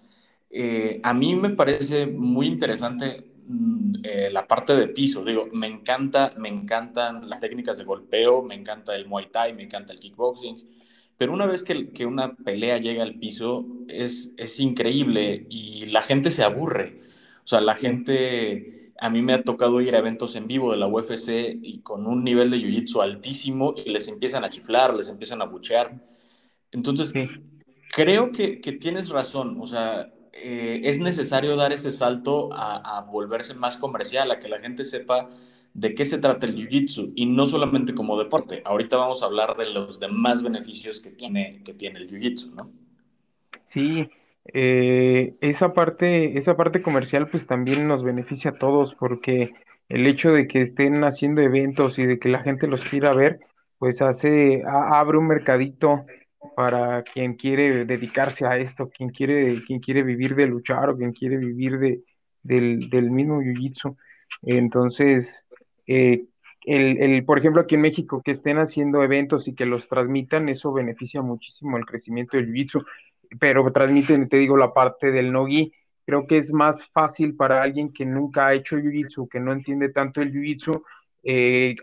eh, 0.50 1.00
a 1.04 1.14
mí 1.14 1.36
me 1.36 1.50
parece 1.50 2.08
muy 2.08 2.48
interesante 2.48 3.37
Mm, 3.37 3.37
eh, 4.04 4.30
la 4.32 4.48
parte 4.48 4.76
de 4.76 4.88
piso. 4.88 5.24
Digo, 5.24 5.48
me 5.54 5.68
encanta, 5.68 6.34
me 6.38 6.50
encantan 6.50 7.30
las 7.30 7.40
técnicas 7.40 7.78
de 7.78 7.84
golpeo, 7.86 8.44
me 8.44 8.56
encanta 8.56 8.96
el 8.96 9.08
Muay 9.08 9.30
Thai, 9.32 9.54
me 9.54 9.64
encanta 9.64 9.94
el 9.94 10.00
kickboxing. 10.00 10.78
Pero 11.18 11.34
una 11.34 11.46
vez 11.46 11.64
que, 11.64 11.90
que 11.90 12.06
una 12.06 12.36
pelea 12.36 12.78
llega 12.78 13.04
al 13.04 13.16
piso, 13.16 13.66
es, 13.88 14.34
es 14.38 14.60
increíble 14.60 15.48
y 15.50 15.88
la 15.88 16.02
gente 16.02 16.32
se 16.32 16.44
aburre. 16.44 17.00
O 17.44 17.48
sea, 17.48 17.62
la 17.62 17.76
gente, 17.76 18.92
a 19.00 19.10
mí 19.10 19.22
me 19.22 19.34
ha 19.34 19.44
tocado 19.44 19.82
ir 19.82 19.96
a 19.96 20.00
eventos 20.00 20.36
en 20.36 20.48
vivo 20.48 20.72
de 20.72 20.78
la 20.78 20.88
UFC 20.88 21.58
y 21.62 21.82
con 21.82 22.06
un 22.08 22.24
nivel 22.24 22.52
de 22.52 22.58
jiu-jitsu 22.58 23.02
altísimo 23.02 23.74
y 23.78 23.90
les 23.90 24.08
empiezan 24.10 24.44
a 24.44 24.50
chiflar, 24.50 24.94
les 24.94 25.10
empiezan 25.10 25.42
a 25.42 25.46
buchear. 25.46 26.00
Entonces, 26.72 27.14
creo 27.94 28.32
que, 28.32 28.62
que, 28.62 28.74
tienes 28.74 29.10
razón. 29.10 29.58
O 29.62 29.68
sea, 29.68 30.14
eh, 30.44 30.82
es 30.84 31.00
necesario 31.00 31.56
dar 31.56 31.74
ese 31.74 31.92
salto 31.92 32.50
a, 32.52 33.02
volverse 33.12 33.54
más 33.54 33.78
comercial, 33.78 34.32
a 34.32 34.40
que 34.40 34.50
la 34.50 34.60
gente 34.60 34.86
sepa 34.86 35.30
de 35.74 35.94
qué 35.94 36.06
se 36.06 36.18
trata 36.18 36.46
el 36.46 36.56
Jiu-Jitsu 36.56 37.14
y 37.16 37.26
no 37.26 37.46
solamente 37.46 37.94
como 37.94 38.18
deporte. 38.18 38.62
Ahorita 38.66 38.98
vamos 38.98 39.22
a 39.22 39.28
hablar 39.28 39.58
de 39.58 39.72
los 39.72 40.00
demás 40.00 40.44
beneficios 40.44 41.00
que 41.00 41.12
tiene, 41.12 41.62
que 41.64 41.74
tiene 41.74 42.00
el 42.00 42.08
Jiu-Jitsu, 42.08 42.54
¿no? 42.56 42.72
Sí, 43.64 44.10
eh, 44.54 45.36
esa 45.42 45.74
parte, 45.74 46.38
esa 46.38 46.56
parte 46.56 46.82
comercial 46.82 47.30
pues 47.30 47.48
también 47.48 47.88
nos 47.88 48.04
beneficia 48.04 48.52
a 48.52 48.58
todos 48.58 48.96
porque 48.96 49.54
el 49.90 50.08
hecho 50.08 50.32
de 50.32 50.48
que 50.48 50.62
estén 50.62 51.04
haciendo 51.04 51.42
eventos 51.42 52.00
y 52.00 52.06
de 52.06 52.20
que 52.20 52.30
la 52.30 52.44
gente 52.44 52.68
los 52.68 52.84
quiera 52.84 53.14
ver, 53.14 53.40
pues 53.78 54.02
hace, 54.02 54.64
abre 54.66 55.18
un 55.18 55.28
mercadito 55.28 56.06
para 56.56 57.04
quien 57.04 57.36
quiere 57.36 57.86
dedicarse 57.86 58.46
a 58.46 58.58
esto, 58.58 58.90
quien 58.90 59.10
quiere, 59.10 59.62
quien 59.66 59.80
quiere 59.80 60.04
vivir 60.04 60.36
de 60.36 60.48
luchar 60.48 60.90
o 60.90 60.98
quien 60.98 61.14
quiere 61.14 61.38
vivir 61.38 61.80
de, 61.80 62.04
del, 62.44 62.90
del 62.90 63.12
mismo 63.12 63.42
Jiu-Jitsu. 63.42 63.96
Entonces, 64.44 65.46
eh, 65.88 66.26
el, 66.66 67.02
el, 67.02 67.26
por 67.26 67.40
ejemplo, 67.40 67.62
aquí 67.62 67.76
en 67.76 67.82
México, 67.82 68.22
que 68.24 68.32
estén 68.32 68.58
haciendo 68.58 69.04
eventos 69.04 69.48
y 69.48 69.56
que 69.56 69.66
los 69.66 69.88
transmitan, 69.88 70.50
eso 70.50 70.72
beneficia 70.74 71.22
muchísimo 71.22 71.78
el 71.78 71.86
crecimiento 71.86 72.38
del 72.38 72.48
Jiu-Jitsu, 72.48 72.86
pero 73.40 73.72
transmiten, 73.72 74.30
te 74.30 74.38
digo, 74.38 74.58
la 74.58 74.74
parte 74.74 75.12
del 75.12 75.32
no-gi. 75.32 75.74
Creo 76.06 76.26
que 76.26 76.38
es 76.38 76.54
más 76.54 76.86
fácil 76.88 77.36
para 77.36 77.62
alguien 77.62 77.92
que 77.92 78.06
nunca 78.06 78.48
ha 78.48 78.54
hecho 78.54 78.78
Jiu-Jitsu, 78.78 79.28
que 79.28 79.40
no 79.40 79.52
entiende 79.52 79.90
tanto 79.90 80.22
el 80.22 80.32
Jiu-Jitsu, 80.32 80.82
eh, 81.24 81.76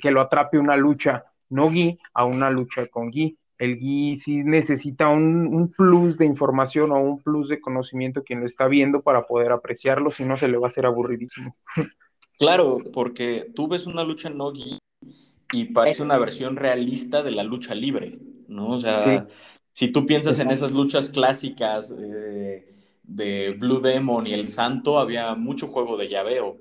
que 0.00 0.10
lo 0.10 0.20
atrape 0.20 0.58
una 0.58 0.76
lucha 0.76 1.24
no-gi 1.50 1.98
a 2.14 2.24
una 2.24 2.50
lucha 2.50 2.86
con 2.88 3.10
gi 3.10 3.37
el 3.58 3.78
GI 3.78 4.16
sí 4.16 4.44
necesita 4.44 5.08
un, 5.08 5.72
plus 5.76 6.16
de 6.16 6.24
información 6.24 6.92
o 6.92 7.00
un 7.00 7.20
plus 7.20 7.48
de 7.48 7.60
conocimiento 7.60 8.22
quien 8.22 8.40
lo 8.40 8.46
está 8.46 8.68
viendo 8.68 9.02
para 9.02 9.26
poder 9.26 9.52
apreciarlo, 9.52 10.10
si 10.10 10.24
no 10.24 10.36
se 10.36 10.48
le 10.48 10.58
va 10.58 10.66
a 10.66 10.70
hacer 10.70 10.86
aburridísimo. 10.86 11.56
Claro, 12.38 12.78
porque 12.92 13.50
tú 13.54 13.66
ves 13.66 13.86
una 13.88 14.04
lucha 14.04 14.30
no 14.30 14.52
GI 14.52 14.78
y 15.52 15.64
parece 15.64 16.04
una 16.04 16.18
versión 16.18 16.54
realista 16.54 17.22
de 17.24 17.32
la 17.32 17.42
lucha 17.42 17.74
libre, 17.74 18.20
¿no? 18.46 18.70
O 18.70 18.78
sea, 18.78 19.26
si 19.72 19.88
tú 19.88 20.06
piensas 20.06 20.38
en 20.38 20.52
esas 20.52 20.70
luchas 20.70 21.10
clásicas 21.10 21.92
eh, 21.98 22.64
de 23.02 23.56
Blue 23.58 23.80
Demon 23.80 24.28
y 24.28 24.34
El 24.34 24.48
Santo, 24.48 25.00
había 25.00 25.34
mucho 25.34 25.66
juego 25.66 25.96
de 25.96 26.08
llaveo. 26.08 26.58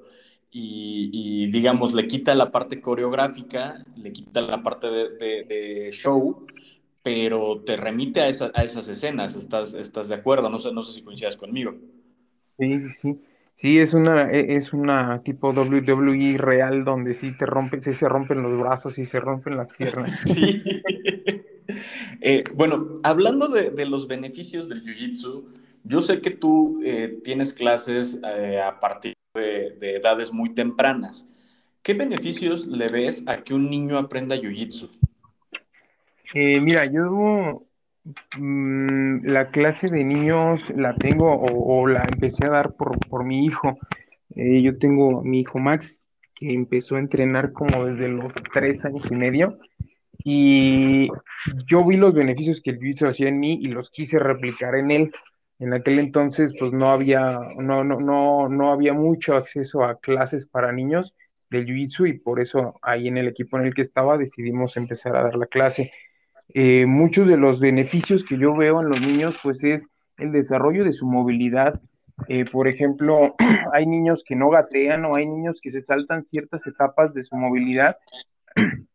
Y, 0.50 1.51
digamos, 1.51 1.94
le 1.94 2.08
quita 2.08 2.34
la 2.34 2.50
parte 2.50 2.82
coreográfica, 2.82 3.84
le 3.96 4.12
quita 4.12 4.42
la 4.42 4.63
parte 4.63 4.88
de 4.88 5.89
show 5.92 6.48
pero 7.08 7.64
te 7.66 7.78
remite 7.78 8.20
a, 8.20 8.28
esas 8.28 8.90
escenas, 8.90 9.38
¿estás, 9.38 9.74
estás 9.74 10.10
de 10.10 10.16
acuerdo? 10.16 10.50
No 10.50 10.60
sé, 10.60 10.74
no 10.74 10.82
sé 10.82 10.92
si 10.92 11.04
coincidas 11.04 11.38
conmigo. 11.38 11.74
Sí, 12.60 12.82
sí, 12.82 12.90
sí. 12.90 13.22
Sí, 13.56 13.80
es 13.80 13.94
una, 13.94 14.30
e, 14.30 14.58
es 14.58 14.74
una 14.74 15.24
tipo 15.24 15.54
WWE 15.54 16.36
real 16.38 16.84
donde 16.84 17.14
sí 17.14 17.32
te 17.38 17.46
rompen, 17.46 17.82
sí 17.82 17.94
se 17.94 18.10
rompen 18.10 18.44
los 18.44 18.60
brazos 18.60 19.00
y 19.00 19.06
se 19.06 19.22
rompen 19.22 19.56
las 19.56 19.72
piernas. 19.72 20.26
Sí. 20.36 20.62
Eh, 22.22 22.46
bueno, 22.54 22.96
hablando 23.04 23.50
de, 23.50 23.86
los 23.86 24.08
beneficios 24.08 24.70
del 24.70 24.84
Jiu-Jitsu, 24.84 25.46
yo 25.84 26.02
sé 26.02 26.22
que 26.22 26.32
tú 26.32 26.80
eh, 26.84 27.20
tienes 27.24 27.54
clases 27.54 28.20
eh, 28.24 28.62
a 28.62 28.80
partir 28.80 29.14
de, 29.34 29.76
de, 29.80 29.96
edades 29.98 30.32
muy 30.32 30.54
tempranas. 30.54 31.28
¿Qué 31.84 31.94
beneficios 31.94 32.68
le 32.68 32.88
ves 32.88 33.24
a 33.28 33.44
que 33.44 33.54
un 33.54 33.70
niño 33.70 33.98
aprenda 33.98 34.38
Jiu-Jitsu? 34.38 34.90
Eh, 36.34 36.60
mira, 36.60 36.86
yo 36.86 37.67
mm, 38.38 39.25
la 39.25 39.50
clase 39.51 39.88
de 39.88 40.03
niños 40.03 40.69
la 40.75 40.96
tengo 40.96 41.34
o, 41.34 41.88
la 41.88 42.03
empecé 42.03 42.46
a 42.46 42.50
dar 42.50 42.75
por, 42.75 42.98
por 43.07 43.24
mi 43.24 43.46
hijo. 43.46 43.77
Eh, 44.36 44.62
yo 44.62 44.77
tengo 44.77 45.24
mi 45.24 45.41
hijo 45.41 45.60
Max, 45.60 46.01
que 46.36 46.53
empezó 46.53 46.96
a 46.96 47.00
entrenar 47.00 47.53
como 47.53 47.86
desde 47.86 48.10
los 48.10 48.34
tres 48.53 48.86
años 48.86 49.10
y 49.10 49.15
medio. 49.15 49.57
Y 50.24 51.10
yo 51.67 51.86
vi 51.86 51.96
los 51.98 52.13
beneficios 52.13 52.62
que 52.62 52.72
el 52.72 52.79
jiu 52.79 53.07
hacía 53.07 53.29
en 53.29 53.39
mí 53.39 53.60
y 53.62 53.67
los 53.67 53.89
quise 53.89 54.19
replicar 54.19 54.75
en 54.75 54.91
él. 54.91 55.12
En 55.60 55.74
aquel 55.74 56.00
entonces, 56.00 56.53
pues 56.60 56.72
no 56.74 56.89
había, 56.89 57.39
no, 57.57 57.84
no, 57.84 58.00
no, 58.00 58.50
no 58.50 58.72
había 58.72 58.93
mucho 58.93 59.36
acceso 59.36 59.84
a 59.84 60.00
clases 60.00 60.46
para 60.46 60.72
niños 60.72 61.15
del 61.50 61.65
jiu-jitsu 61.65 62.10
y 62.10 62.13
por 62.19 62.39
eso 62.41 62.75
ahí 62.81 63.07
en 63.07 63.17
el 63.17 63.27
equipo 63.27 63.57
en 63.57 63.65
el 63.65 63.74
que 63.74 63.81
estaba 63.81 64.17
decidimos 64.17 64.77
empezar 64.77 65.15
a 65.15 65.24
dar 65.24 65.36
la 65.36 65.48
clase. 65.48 65.91
Eh, 66.54 66.86
muchos 66.86 67.27
de 67.27 67.38
los 67.38 67.60
beneficios 67.60 68.24
que 68.24 68.38
yo 68.38 68.56
veo 68.56 68.82
en 68.82 68.89
los 68.89 69.01
niños, 69.01 69.38
pues 69.44 69.63
es 69.63 69.88
el 70.18 70.32
desarrollo 70.32 70.84
de 70.84 70.94
su 70.94 71.06
movilidad. 71.06 71.82
Eh, 72.27 72.46
por 72.46 72.68
ejemplo, 72.68 73.36
hay 73.74 73.86
niños 73.86 74.24
que 74.25 74.36
no 74.36 74.50
gatean 74.50 75.06
o 75.06 75.16
hay 75.16 75.25
niños 75.25 75.60
que 75.62 75.72
se 75.72 75.82
saltan 75.82 76.24
ciertas 76.24 76.66
etapas 76.66 77.13
de 77.13 77.24
su 77.24 77.36
movilidad 77.36 77.98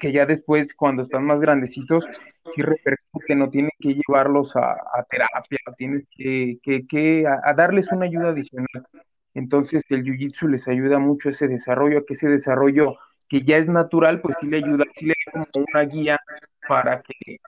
que 0.00 0.12
ya 0.12 0.26
después, 0.26 0.74
cuando 0.74 1.02
están 1.02 1.24
más 1.24 1.40
grandecitos, 1.40 2.06
sí 2.54 2.62
repercute, 2.62 3.34
no 3.34 3.50
tienen 3.50 3.72
que 3.80 3.94
llevarlos 3.94 4.54
a, 4.56 4.76
terapia, 5.10 5.58
tienes 5.76 6.04
que, 6.10 6.58
que, 6.62 7.26
a, 7.26 7.52
darles 7.54 7.90
una 7.90 8.06
ayuda 8.06 8.28
adicional. 8.28 8.86
Entonces, 9.34 9.82
el 9.88 10.04
jiu-jitsu 10.04 10.48
les 10.48 10.68
ayuda 10.68 10.98
mucho 10.98 11.28
a 11.28 11.32
ese 11.32 11.48
desarrollo, 11.48 11.98
a 11.98 12.04
que 12.06 12.14
ese 12.14 12.28
desarrollo 12.28 12.96
que 13.28 13.42
ya 13.42 13.58
es 13.58 13.66
natural, 13.66 14.20
pues 14.20 14.36
sí 14.40 14.46
le 14.46 14.58
ayuda, 14.58 14.84
sí 14.94 15.06
le 15.06 15.14
da 15.26 15.32
como 15.32 15.66
una 15.72 15.82
guía 15.82 16.18
para 16.68 17.02
que, 17.02 17.38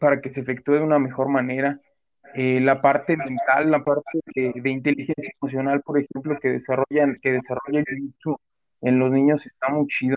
para 0.00 0.20
que 0.20 0.30
se 0.30 0.40
efectúe 0.40 0.74
de 0.74 0.80
una 0.80 0.98
mejor 0.98 1.28
manera. 1.28 1.80
Eh, 2.34 2.60
la 2.60 2.82
parte 2.82 3.16
mental, 3.16 3.70
la 3.70 3.84
parte 3.84 4.18
de, 4.34 4.70
inteligencia 4.70 5.32
emocional, 5.40 5.82
por 5.82 5.98
ejemplo, 5.98 6.38
que 6.40 6.48
desarrollan, 6.48 7.18
que 7.22 7.32
desarrolla 7.32 7.84
YouTube 7.88 8.40
en 8.80 8.98
los 8.98 9.10
niños 9.12 9.46
está 9.46 9.68
muy 9.70 9.86
chido. 9.86 10.16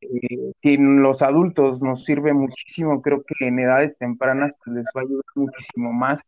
Eh, 0.00 0.52
en 0.62 1.02
los 1.02 1.22
adultos 1.22 1.80
nos 1.82 2.04
sirve 2.04 2.32
muchísimo, 2.32 3.02
creo 3.02 3.22
que 3.22 3.46
en 3.46 3.58
edades 3.58 3.96
tempranas 3.98 4.52
pues, 4.64 4.76
les 4.76 4.86
va 4.96 5.02
a 5.02 5.04
ayudar 5.04 5.24
muchísimo 5.34 5.92
más 5.92 6.22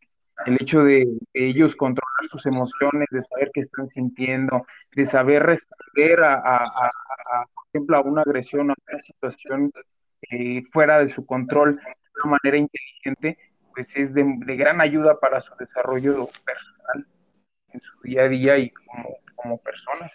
el 0.46 0.54
hecho 0.60 0.82
de, 0.84 1.06
ellos 1.32 1.76
controlar 1.76 2.26
sus 2.28 2.46
emociones, 2.46 3.06
de 3.10 3.22
saber 3.22 3.50
qué 3.52 3.60
están 3.60 3.86
sintiendo, 3.86 4.66
de 4.94 5.06
saber 5.06 5.42
responder 5.44 6.20
a, 6.22 6.90
por 7.54 7.64
ejemplo, 7.72 7.96
a 7.96 8.00
una 8.02 8.22
agresión, 8.22 8.70
a 8.70 8.74
una 8.88 9.00
situación 9.00 9.72
eh, 10.30 10.62
fuera 10.72 10.98
de 10.98 11.08
su 11.08 11.24
control 11.26 11.76
de 11.76 12.22
una 12.22 12.38
manera 12.42 12.58
inteligente, 12.58 13.38
pues 13.74 13.94
es 13.96 14.14
de, 14.14 14.24
gran 14.56 14.80
ayuda 14.80 15.18
para 15.18 15.40
su 15.40 15.54
desarrollo 15.56 16.28
personal 16.44 17.06
en 17.72 17.80
su 17.80 18.00
día 18.02 18.22
a 18.22 18.28
día 18.28 18.58
y 18.58 18.70
como, 19.36 19.58
personas. 19.58 20.10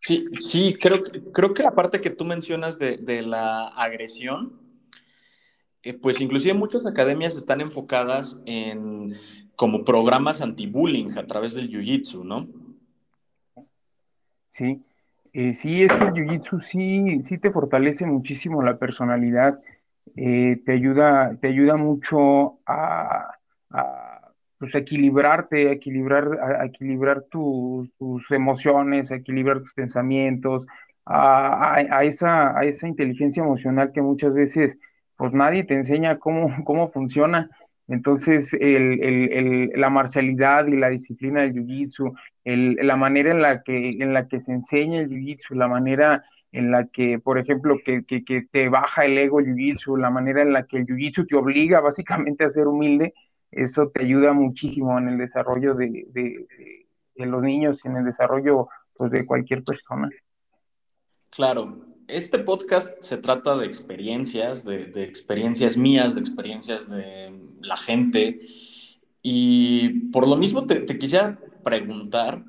Sí, 0.00 0.26
sí, 0.38 0.76
creo, 0.80 1.04
creo 1.32 1.54
que 1.54 1.62
la 1.62 1.74
parte 1.74 2.00
que 2.00 2.10
tú 2.10 2.24
mencionas 2.24 2.78
de, 2.78 3.22
la 3.22 3.68
agresión, 3.68 4.60
eh, 5.82 5.94
pues 5.94 6.20
inclusive 6.20 6.54
muchas 6.54 6.86
academias 6.86 7.36
están 7.36 7.60
enfocadas 7.60 8.40
en 8.46 9.14
como 9.54 9.84
programas 9.84 10.40
anti-bullying 10.40 11.16
a 11.18 11.26
través 11.26 11.54
del 11.54 11.70
Jiu-Jitsu, 11.70 12.24
¿no? 12.24 12.48
Sí, 14.48 14.82
eh, 15.32 15.54
sí, 15.54 15.82
es 15.82 15.92
que 15.92 16.04
el 16.04 16.12
jiu-jitsu 16.12 16.60
sí, 16.60 17.22
sí 17.22 17.38
te 17.38 17.50
fortalece 17.50 18.06
muchísimo 18.06 18.62
la 18.62 18.78
personalidad, 18.78 19.60
eh, 20.16 20.60
te 20.64 20.72
ayuda, 20.72 21.36
te 21.40 21.48
ayuda 21.48 21.76
mucho 21.76 22.58
a, 22.66 23.36
pues, 24.58 24.74
equilibrarte, 24.74 25.68
a 25.68 25.72
equilibrar, 25.72 26.38
a, 26.60 26.66
equilibrar 26.66 27.22
tus 27.30 27.90
emociones, 28.30 29.10
a 29.12 29.16
equilibrar 29.16 29.60
tus 29.60 29.72
pensamientos, 29.74 30.66
a, 31.06 32.04
esa, 32.04 32.56
a 32.58 32.64
esa 32.64 32.86
inteligencia 32.86 33.42
emocional 33.42 33.92
que 33.92 34.02
muchas 34.02 34.32
veces 34.34 34.78
pues 35.16 35.32
nadie 35.32 35.64
te 35.64 35.74
enseña 35.74 36.18
cómo, 36.18 36.48
cómo 36.64 36.90
funciona. 36.90 37.50
Entonces, 37.90 38.56
la 38.60 39.90
marcialidad 39.90 40.68
y 40.68 40.76
la 40.76 40.90
disciplina 40.90 41.42
del 41.42 41.54
jiu-jitsu, 41.54 42.14
la 42.44 42.96
manera 42.96 43.32
en 43.32 43.42
la, 43.42 43.62
que, 43.64 43.98
en 43.98 44.14
la 44.14 44.28
que 44.28 44.38
se 44.38 44.52
enseña 44.52 45.00
el 45.00 45.10
jiu-jitsu, 45.10 45.56
la 45.56 45.66
manera 45.66 46.24
en 46.52 46.70
la 46.70 46.86
que, 46.86 47.18
por 47.18 47.36
ejemplo, 47.38 47.78
que, 47.84 48.02
te 48.52 48.68
baja 48.68 49.04
el 49.04 49.18
ego 49.18 49.40
el 49.40 49.46
jiu-jitsu, 49.46 49.96
la 49.98 50.10
manera 50.10 50.40
en 50.40 50.52
la 50.52 50.66
que 50.66 50.76
el 50.76 50.86
jiu-jitsu 50.86 51.26
te 51.26 51.34
obliga 51.34 51.80
básicamente 51.80 52.44
a 52.44 52.50
ser 52.50 52.68
humilde, 52.68 53.12
eso 53.50 53.88
te 53.88 54.04
ayuda 54.04 54.32
muchísimo 54.32 54.96
en 54.96 55.08
el 55.08 55.18
desarrollo 55.18 55.74
de, 55.74 56.46
los 57.16 57.42
niños 57.42 57.84
en 57.84 57.96
el 57.96 58.04
desarrollo 58.04 58.68
pues, 58.94 59.10
de 59.10 59.26
cualquier 59.26 59.64
persona. 59.64 60.08
Claro, 61.28 61.89
este 62.12 62.38
podcast 62.38 63.00
se 63.02 63.16
trata 63.18 63.56
de 63.56 63.66
experiencias, 63.66 64.64
de, 64.64 64.90
experiencias 65.04 65.76
mías, 65.76 66.14
de 66.14 66.20
experiencias 66.20 66.90
de 66.90 67.32
la 67.60 67.76
gente. 67.76 68.40
Y 69.22 70.10
por 70.10 70.26
lo 70.26 70.36
mismo 70.36 70.66
te, 70.66 70.84
quisiera 70.98 71.38
preguntar, 71.62 72.44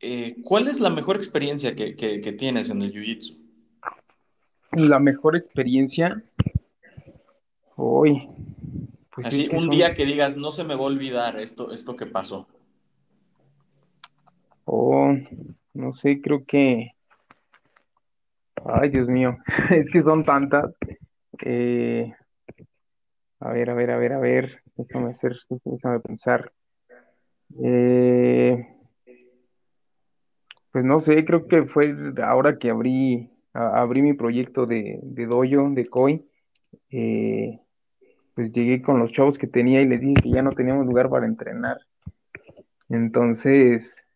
eh, 0.00 0.36
¿cuál 0.44 0.68
es 0.68 0.80
la 0.80 0.90
mejor 0.90 1.16
experiencia 1.16 1.74
que, 1.74 2.36
tienes 2.38 2.70
en 2.70 2.82
el 2.82 2.92
Jiu-Jitsu? 2.92 3.36
La 4.72 4.98
mejor 4.98 5.36
experiencia. 5.36 6.22
Hoy. 7.76 8.28
Pues 9.14 9.26
Así, 9.26 9.48
un 9.52 9.70
día 9.70 9.94
que 9.94 10.04
digas, 10.04 10.36
no 10.36 10.50
se 10.50 10.64
me 10.64 10.74
va 10.74 10.82
a 10.82 10.84
olvidar 10.84 11.38
esto, 11.40 11.72
esto 11.72 11.96
que 11.96 12.06
pasó. 12.06 12.46
Oh, 14.64 15.12
no 15.74 15.92
sé, 15.94 16.20
creo 16.20 16.44
que 16.44 16.94
Ay, 18.64 18.90
Dios 18.90 19.08
mío, 19.08 19.38
es 19.70 19.90
que 19.90 20.02
son 20.02 20.24
tantas. 20.24 20.76
a 23.40 23.52
ver, 23.52 23.70
a 23.70 23.74
ver, 23.74 23.90
a 23.90 23.96
ver, 23.96 24.12
a 24.12 24.18
ver, 24.18 24.62
déjame 24.76 25.10
hacer, 25.10 25.36
déjame 25.64 26.00
pensar. 26.00 26.52
Eh, 27.62 28.66
pues 30.72 30.84
no 30.84 31.00
sé, 31.00 31.24
creo 31.24 31.46
que 31.46 31.64
fue 31.64 31.94
ahora 32.22 32.58
que 32.58 32.70
abrí, 32.70 33.30
abrí 33.52 34.02
mi 34.02 34.12
proyecto 34.12 34.66
de, 34.66 35.00
de 35.02 35.26
dojo, 35.26 35.70
de 35.70 35.86
COI. 35.86 36.26
Eh, 36.90 37.60
pues 38.34 38.52
llegué 38.52 38.80
con 38.82 38.98
los 38.98 39.10
chavos 39.10 39.38
que 39.38 39.46
tenía 39.46 39.82
y 39.82 39.88
les 39.88 40.00
dije 40.00 40.22
que 40.22 40.30
ya 40.30 40.42
no 40.42 40.52
teníamos 40.52 40.86
lugar 40.86 41.10
para 41.10 41.26
entrenar. 41.26 41.78
Entonces, 42.88 44.06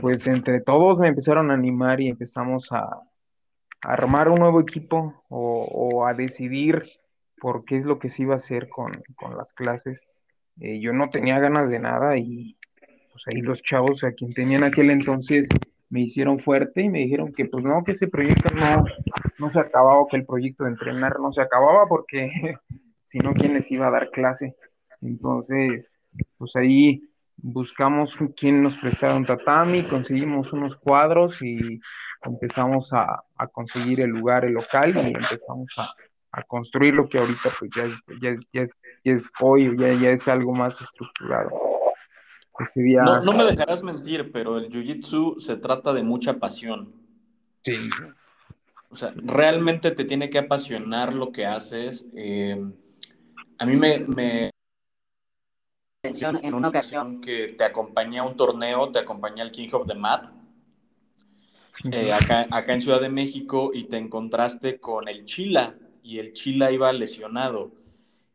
pues 0.00 0.26
entre 0.26 0.60
todos 0.60 0.98
me 0.98 1.08
empezaron 1.08 1.50
a 1.50 1.54
animar 1.54 2.00
y 2.00 2.08
empezamos 2.08 2.72
a, 2.72 3.00
armar 3.82 4.28
un 4.28 4.36
nuevo 4.36 4.60
equipo 4.60 5.24
o, 5.28 6.06
a 6.06 6.14
decidir 6.14 6.82
por 7.38 7.64
qué 7.64 7.76
es 7.76 7.84
lo 7.84 7.98
que 7.98 8.08
se 8.08 8.22
iba 8.22 8.34
a 8.34 8.36
hacer 8.36 8.68
con, 8.68 8.92
las 9.36 9.52
clases. 9.52 10.06
Eh, 10.60 10.80
yo 10.80 10.92
no 10.92 11.10
tenía 11.10 11.38
ganas 11.40 11.70
de 11.70 11.78
nada 11.78 12.16
y 12.16 12.56
pues 13.10 13.24
ahí 13.26 13.40
los 13.40 13.62
chavos 13.62 14.04
a 14.04 14.12
quien 14.12 14.32
tenían 14.32 14.64
aquel 14.64 14.90
entonces 14.90 15.48
me 15.88 16.00
hicieron 16.00 16.38
fuerte 16.38 16.82
y 16.82 16.88
me 16.88 17.00
dijeron 17.00 17.32
que 17.32 17.44
pues 17.46 17.64
no, 17.64 17.84
que 17.84 17.92
ese 17.92 18.08
proyecto 18.08 18.48
no, 18.54 18.84
no 19.38 19.50
se 19.50 19.60
acababa, 19.60 20.06
que 20.10 20.16
el 20.16 20.24
proyecto 20.24 20.64
de 20.64 20.70
entrenar 20.70 21.20
no 21.20 21.32
se 21.32 21.42
acababa 21.42 21.86
porque 21.86 22.30
si 23.04 23.18
no, 23.18 23.34
¿quién 23.34 23.54
les 23.54 23.70
iba 23.70 23.88
a 23.88 23.90
dar 23.90 24.10
clase? 24.10 24.56
Entonces, 25.02 25.98
pues 26.38 26.56
ahí 26.56 27.02
buscamos 27.36 28.16
quién 28.36 28.62
nos 28.62 28.76
prestara 28.76 29.16
un 29.16 29.26
tatami, 29.26 29.86
conseguimos 29.86 30.52
unos 30.52 30.76
cuadros 30.76 31.42
y 31.42 31.80
empezamos 32.24 32.92
a, 32.92 33.22
conseguir 33.52 34.00
el 34.00 34.10
lugar, 34.10 34.44
el 34.44 34.52
local 34.52 34.96
y 34.96 35.14
empezamos 35.14 35.68
a, 35.76 35.94
construir 36.46 36.94
lo 36.94 37.08
que 37.08 37.18
ahorita 37.18 37.50
pues 37.58 37.70
ya, 37.76 37.84
ya, 38.22 38.30
es, 38.30 38.40
ya, 38.52 38.62
es, 38.62 38.72
ya 39.04 39.12
es 39.12 39.28
hoy, 39.40 39.76
ya, 39.78 39.92
ya 39.92 40.10
es 40.10 40.26
algo 40.28 40.52
más 40.54 40.80
estructurado. 40.80 41.50
no, 43.04 43.20
no 43.20 43.32
me 43.32 43.44
dejarás 43.44 43.82
mentir, 43.82 44.32
pero 44.32 44.56
el 44.56 44.70
Jiu-Jitsu 44.70 45.40
se 45.40 45.56
trata 45.56 45.92
de 45.92 46.02
mucha 46.02 46.38
pasión. 46.38 46.94
Sí. 47.62 47.76
O 48.88 48.96
sea, 48.96 49.08
realmente 49.16 49.90
te 49.90 50.04
tiene 50.04 50.30
que 50.30 50.38
apasionar 50.38 51.12
lo 51.12 51.32
que 51.32 51.46
haces. 51.46 52.06
Eh, 52.14 52.62
a 53.58 53.66
mí 53.66 53.76
me, 53.76 54.00
me, 54.00 54.50
en 56.02 56.54
una 56.54 56.68
ocasión 56.68 57.20
que 57.20 57.54
te 57.56 57.64
acompañé 57.64 58.18
a 58.18 58.24
un 58.24 58.36
torneo, 58.36 58.90
te 58.90 58.98
acompañé 58.98 59.40
al 59.40 59.52
King 59.52 59.68
of 59.72 59.86
the 59.86 59.94
Mat, 59.94 60.26
eh, 61.90 62.12
acá, 62.12 62.46
acá 62.50 62.74
en 62.74 62.82
Ciudad 62.82 63.00
de 63.00 63.08
México, 63.08 63.70
y 63.74 63.84
te 63.84 63.96
encontraste 63.98 64.80
con 64.80 65.08
el 65.08 65.24
Chila, 65.26 65.74
y 66.02 66.18
el 66.18 66.32
Chila 66.32 66.72
iba 66.72 66.92
lesionado. 66.92 67.72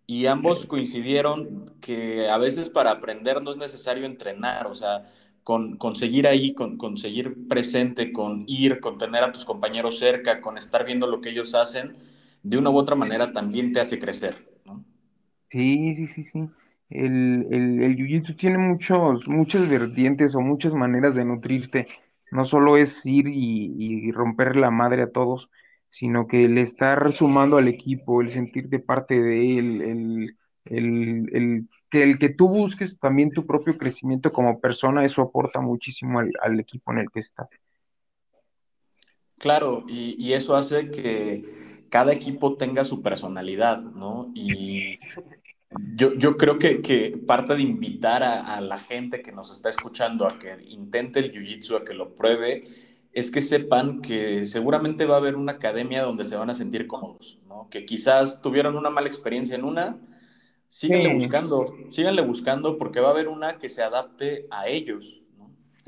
Y 0.07 0.25
ambos 0.27 0.65
coincidieron 0.65 1.75
que 1.81 2.29
a 2.29 2.37
veces 2.37 2.69
para 2.69 2.91
aprender 2.91 3.41
no 3.41 3.51
es 3.51 3.57
necesario 3.57 4.05
entrenar, 4.05 4.67
o 4.67 4.75
sea, 4.75 5.05
con 5.43 5.77
conseguir 5.77 6.27
ahí, 6.27 6.53
con 6.53 6.77
conseguir 6.77 7.47
presente, 7.47 8.13
con 8.13 8.43
ir, 8.47 8.79
con 8.79 8.97
tener 8.97 9.23
a 9.23 9.31
tus 9.33 9.45
compañeros 9.45 9.99
cerca, 9.99 10.41
con 10.41 10.57
estar 10.57 10.85
viendo 10.85 11.07
lo 11.07 11.21
que 11.21 11.29
ellos 11.29 11.55
hacen, 11.55 11.97
de 12.43 12.57
una 12.57 12.69
u 12.69 12.77
otra 12.77 12.95
manera 12.95 13.33
también 13.33 13.73
te 13.73 13.81
hace 13.81 13.99
crecer. 13.99 14.47
¿no? 14.65 14.83
Sí, 15.49 15.93
sí, 15.95 16.05
sí, 16.07 16.23
sí 16.23 16.49
el, 16.89 17.47
el, 17.51 17.83
el 17.83 17.95
jiu-jitsu 17.97 18.35
tiene 18.37 18.57
muchos, 18.57 19.27
muchas 19.27 19.67
vertientes 19.69 20.35
o 20.35 20.41
muchas 20.41 20.73
maneras 20.73 21.15
de 21.15 21.25
nutrirte. 21.25 21.87
No 22.31 22.45
solo 22.45 22.77
es 22.77 23.05
ir 23.05 23.27
y, 23.27 24.11
romper 24.11 24.55
la 24.55 24.71
madre 24.71 25.03
a 25.03 25.11
todos, 25.11 25.49
sino 25.89 26.27
que 26.27 26.45
el 26.45 26.57
estar 26.57 27.11
sumando 27.13 27.57
al 27.57 27.67
equipo, 27.67 28.21
el 28.21 28.31
sentirte 28.31 28.79
parte 28.79 29.21
de 29.21 29.59
él, 29.59 30.35
el, 30.65 31.67
que 31.89 32.03
el 32.03 32.19
que 32.19 32.29
tú 32.29 32.49
busques 32.49 32.99
también 32.99 33.31
tu 33.31 33.45
propio 33.45 33.77
crecimiento 33.77 34.31
como 34.31 34.59
persona, 34.59 35.05
eso 35.05 35.21
aporta 35.21 35.61
muchísimo 35.61 36.19
al, 36.19 36.31
al 36.41 36.59
equipo 36.59 36.91
en 36.91 36.99
el 36.99 37.09
que 37.09 37.21
estás. 37.21 37.47
Claro, 39.37 39.85
y, 39.87 40.15
y, 40.17 40.33
eso 40.33 40.55
hace 40.55 40.89
que 40.89 41.85
cada 41.89 42.11
equipo 42.11 42.55
tenga 42.55 42.83
su 42.83 43.01
personalidad, 43.01 43.81
¿no? 43.81 44.31
Y 44.33 44.99
yo, 45.95 46.13
yo 46.13 46.37
creo 46.37 46.59
que, 46.59 46.81
que, 46.81 47.17
parte 47.25 47.55
de 47.55 47.61
invitar 47.61 48.23
a, 48.23 48.59
la 48.61 48.77
gente 48.77 49.21
que 49.21 49.31
nos 49.31 49.51
está 49.51 49.69
escuchando 49.69 50.27
a 50.27 50.39
que 50.39 50.57
intente 50.67 51.19
el 51.19 51.31
jiu-jitsu, 51.31 51.77
a 51.77 51.83
que 51.83 51.93
lo 51.93 52.15
pruebe, 52.15 52.63
es 53.11 53.31
que 53.31 53.41
sepan 53.41 54.01
que 54.01 54.45
seguramente 54.45 55.05
va 55.05 55.15
a 55.15 55.17
haber 55.19 55.35
una 55.35 55.53
academia 55.53 56.03
donde 56.03 56.25
se 56.25 56.35
van 56.35 56.49
a 56.49 56.55
sentir 56.55 56.87
cómodos, 56.87 57.39
¿no? 57.47 57.67
Que 57.69 57.85
quizás 57.85 58.41
tuvieron 58.41 58.77
una 58.77 58.89
mala 58.89 59.07
experiencia 59.07 59.55
en 59.55 59.63
una, 59.63 59.97
síganle 60.67 61.13
buscando, 61.13 61.65
síganle 61.89 62.21
buscando 62.21 62.77
porque 62.77 63.01
va 63.01 63.09
a 63.09 63.11
haber 63.11 63.27
una 63.27 63.57
que 63.57 63.69
se 63.69 63.83
adapte 63.83 64.47
a 64.51 64.67
ellos, 64.67 65.21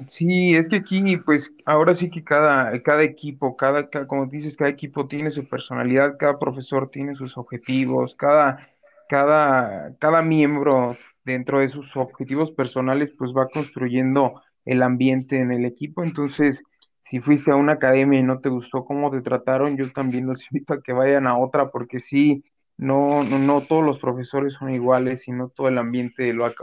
Sí, 0.08 0.56
es 0.56 0.70
que 0.70 0.78
aquí, 0.78 1.18
pues, 1.18 1.54
ahora 1.66 1.94
sí 1.94 2.10
que 2.10 2.24
cada, 2.24 2.82
cada 2.84 3.04
equipo, 3.04 3.58
cada, 3.58 3.90
cada, 3.90 4.08
como 4.08 4.26
dices, 4.28 4.56
cada 4.56 4.70
equipo 4.70 5.08
tiene 5.08 5.30
su 5.30 5.46
personalidad, 5.48 6.16
cada 6.18 6.40
profesor 6.40 6.90
tiene 6.90 7.16
sus 7.16 7.38
objetivos, 7.38 8.16
cada, 8.16 8.70
cada, 9.10 9.96
cada 9.98 10.22
miembro 10.22 10.96
dentro 11.26 11.60
de 11.60 11.70
sus 11.70 11.98
objetivos 11.98 12.52
personales, 12.52 13.12
pues 13.12 13.34
va 13.36 13.50
construyendo 13.50 14.42
el 14.66 14.84
ambiente 14.84 15.40
en 15.40 15.52
el 15.52 15.66
equipo. 15.66 16.04
Entonces, 16.04 16.64
si 17.00 17.20
fuiste 17.20 17.52
a 17.52 17.56
una 17.56 17.74
academia 17.74 18.20
y 18.20 18.24
no 18.24 18.40
te 18.40 18.50
gustó 18.50 18.86
cómo 18.86 19.10
te 19.10 19.22
trataron, 19.22 19.78
yo 19.78 19.92
también 19.92 20.28
los 20.28 20.46
invito 20.52 20.76
a 20.76 20.82
que 20.82 20.94
vayan 20.94 21.26
a 21.26 21.38
otra, 21.38 21.72
porque 21.72 22.00
sí, 22.00 22.44
no, 22.78 23.24
no, 23.24 23.40
no 23.40 23.66
todos 23.66 23.84
los 23.84 23.98
profesores 23.98 24.54
son 24.54 24.74
iguales 24.74 25.28
y 25.28 25.32
no 25.32 25.50
todo 25.50 25.68
el 25.68 25.80
ambiente 25.80 26.24
de, 26.24 26.34
lo, 26.34 26.54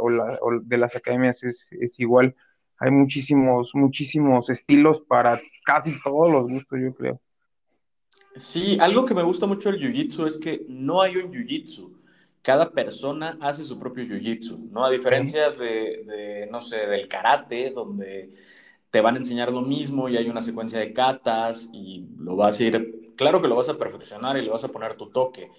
de 0.62 0.78
las 0.78 0.94
academias 0.94 1.42
es, 1.42 1.68
es 1.72 1.98
igual. 1.98 2.36
Hay 2.78 2.92
muchísimos, 2.92 3.72
muchísimos 3.74 4.48
estilos 4.50 5.00
para 5.00 5.40
casi 5.64 6.00
todos 6.00 6.30
los 6.30 6.44
gustos, 6.44 6.78
yo 6.80 6.94
creo. 6.94 7.20
Sí, 8.36 8.78
algo 8.80 9.04
que 9.04 9.14
me 9.14 9.22
gusta 9.24 9.46
mucho 9.46 9.72
del 9.72 9.80
jiu-jitsu 9.80 10.26
es 10.26 10.36
que 10.36 10.64
no 10.68 11.00
hay 11.02 11.16
un 11.16 11.32
jiu-jitsu 11.32 11.95
cada 12.46 12.72
persona 12.74 13.38
hace 13.40 13.64
su 13.66 13.78
propio 13.78 14.04
jiu-jitsu, 14.04 14.70
¿no? 14.70 14.84
A 14.86 14.90
diferencia 14.90 15.50
de, 15.50 16.48
no 16.50 16.60
sé, 16.62 16.86
del 16.86 17.08
karate, 17.08 17.70
donde 17.72 18.30
te 18.90 19.00
van 19.00 19.16
a 19.16 19.18
enseñar 19.18 19.52
lo 19.52 19.62
mismo 19.62 20.08
y 20.08 20.16
hay 20.16 20.28
una 20.30 20.42
secuencia 20.42 20.78
de 20.78 20.92
katas 20.92 21.68
y 21.72 22.06
lo 22.18 22.36
vas 22.36 22.60
a 22.60 22.64
ir, 22.64 23.14
claro 23.16 23.42
que 23.42 23.48
lo 23.48 23.56
vas 23.56 23.68
a 23.68 23.78
perfeccionar 23.78 24.36
y 24.38 24.42
le 24.42 24.50
vas 24.50 24.64
a 24.64 24.68
poner 24.68 24.96
tu 24.96 25.10
toque, 25.10 25.50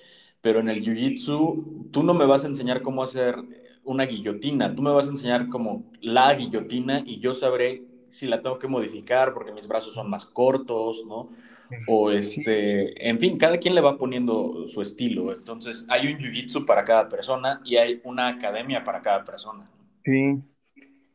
pero 0.42 0.60
en 0.62 0.70
el 0.70 0.84
jiu-jitsu 0.84 1.92
tú 1.92 2.04
no 2.04 2.14
me 2.14 2.26
vas 2.26 2.46
a 2.46 2.48
enseñar 2.48 2.82
cómo 2.82 3.04
hacer 3.04 3.36
una 3.84 4.06
guillotina, 4.06 4.76
tú 4.76 4.82
me 4.82 4.92
vas 4.92 5.08
a 5.08 5.12
enseñar 5.12 5.50
como 5.50 5.86
la 6.02 6.34
guillotina 6.36 7.04
y 7.06 7.20
yo 7.20 7.34
sabré 7.34 7.86
si 8.08 8.28
la 8.28 8.42
tengo 8.42 8.60
que 8.60 8.68
modificar 8.68 9.34
porque 9.34 9.54
mis 9.54 9.68
brazos 9.68 9.94
son 9.96 10.10
más 10.10 10.26
cortos, 10.26 11.04
¿no? 11.08 11.30
O 11.88 12.12
este, 12.12 13.08
en 13.08 13.20
fin, 13.20 13.38
cada 13.38 13.58
quien 13.58 13.76
le 13.76 13.82
va 13.82 13.98
poniendo 13.98 14.68
su 14.68 14.82
estilo. 14.82 15.34
Entonces, 15.34 15.86
hay 15.90 16.08
un 16.08 16.20
jiu-jitsu 16.20 16.66
para 16.66 16.84
cada 16.84 17.10
persona 17.10 17.62
y 17.66 17.78
hay 17.78 18.02
una 18.04 18.28
academia 18.28 18.84
para 18.84 19.02
cada 19.02 19.24
persona. 19.24 19.70
Sí, 20.04 20.42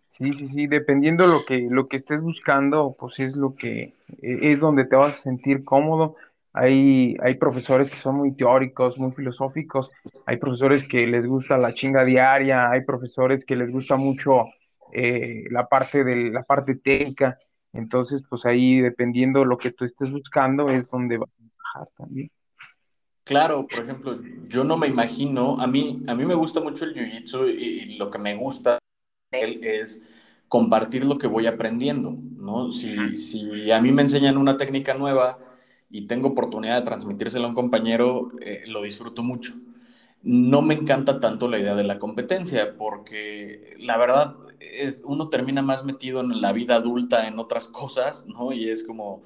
sí, 0.09 0.33
sí, 0.35 0.49
sí, 0.49 0.67
dependiendo 0.67 1.27
lo 1.27 1.45
que, 1.45 1.67
lo 1.71 1.89
que 1.89 1.97
estés 1.97 2.23
buscando, 2.23 2.95
pues 2.99 3.19
es 3.21 3.37
lo 3.37 3.55
que, 3.55 3.95
e, 4.21 4.53
es 4.53 4.61
donde 4.61 4.85
te 4.85 4.97
vas 4.97 5.19
a 5.19 5.23
sentir 5.23 5.65
cómodo. 5.65 6.17
Hay, 6.53 7.17
hay 7.23 7.37
profesores 7.37 7.91
que 7.91 7.97
son 7.97 8.17
muy 8.17 8.33
teóricos, 8.33 8.99
muy 8.99 9.13
filosóficos, 9.13 9.91
hay 10.27 10.37
profesores 10.37 10.87
que 10.87 11.07
les 11.07 11.27
gusta 11.27 11.57
la 11.57 11.73
chinga 11.73 12.05
diaria, 12.05 12.71
hay 12.71 12.83
profesores 12.85 13.47
que 13.47 13.57
les 13.57 13.71
gusta 13.71 13.97
mucho 13.97 14.45
eh, 14.93 15.45
la 15.51 15.67
parte 15.67 16.05
de 16.05 16.31
la 16.31 16.43
parte 16.43 16.75
técnica. 16.75 17.39
Entonces, 17.73 18.23
pues 18.29 18.45
ahí, 18.45 18.81
dependiendo 18.81 19.41
de 19.41 19.47
lo 19.47 19.59
que 19.59 19.73
tú 19.73 19.85
estés 19.85 20.13
buscando, 20.13 20.69
es 20.69 20.89
donde 20.91 21.19
va 21.19 21.25
a 21.27 21.75
bajar 21.75 21.89
también. 21.97 22.31
Claro, 23.25 23.67
por 23.67 23.85
ejemplo, 23.85 24.19
yo 24.49 24.65
no 24.65 24.77
me 24.77 24.89
imagino, 24.89 25.61
a 25.61 25.67
mí, 25.67 26.03
a 26.09 26.15
mí 26.15 26.25
me 26.25 26.35
gusta 26.35 26.61
mucho 26.61 26.85
el 26.85 26.95
jiu-jitsu 26.95 27.49
y, 27.49 27.97
lo 27.97 28.11
que 28.11 28.19
me 28.19 28.35
gusta 28.35 28.79
de 29.31 29.41
él 29.41 29.65
es 29.65 30.03
compartir 30.49 31.05
lo 31.05 31.19
que 31.19 31.29
voy 31.29 31.47
aprendiendo, 31.47 32.15
¿no? 32.37 32.73
Si, 32.73 33.17
si 33.17 33.71
a 33.71 33.81
mí 33.81 33.93
me 33.93 34.03
enseñan 34.03 34.37
una 34.37 34.57
técnica 34.57 34.95
nueva 34.95 35.39
y 35.89 36.07
tengo 36.07 36.29
oportunidad 36.29 36.79
de 36.79 36.85
transmitírsela 36.85 37.47
a 37.47 37.49
un 37.49 37.55
compañero, 37.55 38.33
eh, 38.41 38.65
lo 38.67 38.83
disfruto 38.83 39.23
mucho. 39.23 39.55
No 40.23 40.63
me 40.63 40.75
encanta 40.75 41.19
tanto 41.21 41.49
la 41.49 41.59
idea 41.59 41.75
de 41.75 41.85
la 41.85 41.99
competencia 41.99 42.77
porque 42.77 43.75
la 43.79 43.97
verdad 43.97 44.37
es, 44.61 45.03
uno 45.05 45.29
termina 45.29 45.63
más 45.63 45.85
metido 45.85 46.21
en 46.21 46.41
la 46.41 46.53
vida 46.53 46.77
adulta, 46.77 47.27
en 47.27 47.39
otras 47.39 47.69
cosas, 47.69 48.27
¿no? 48.27 48.53
Y 48.53 48.71
es 48.71 48.85
como 48.85 49.25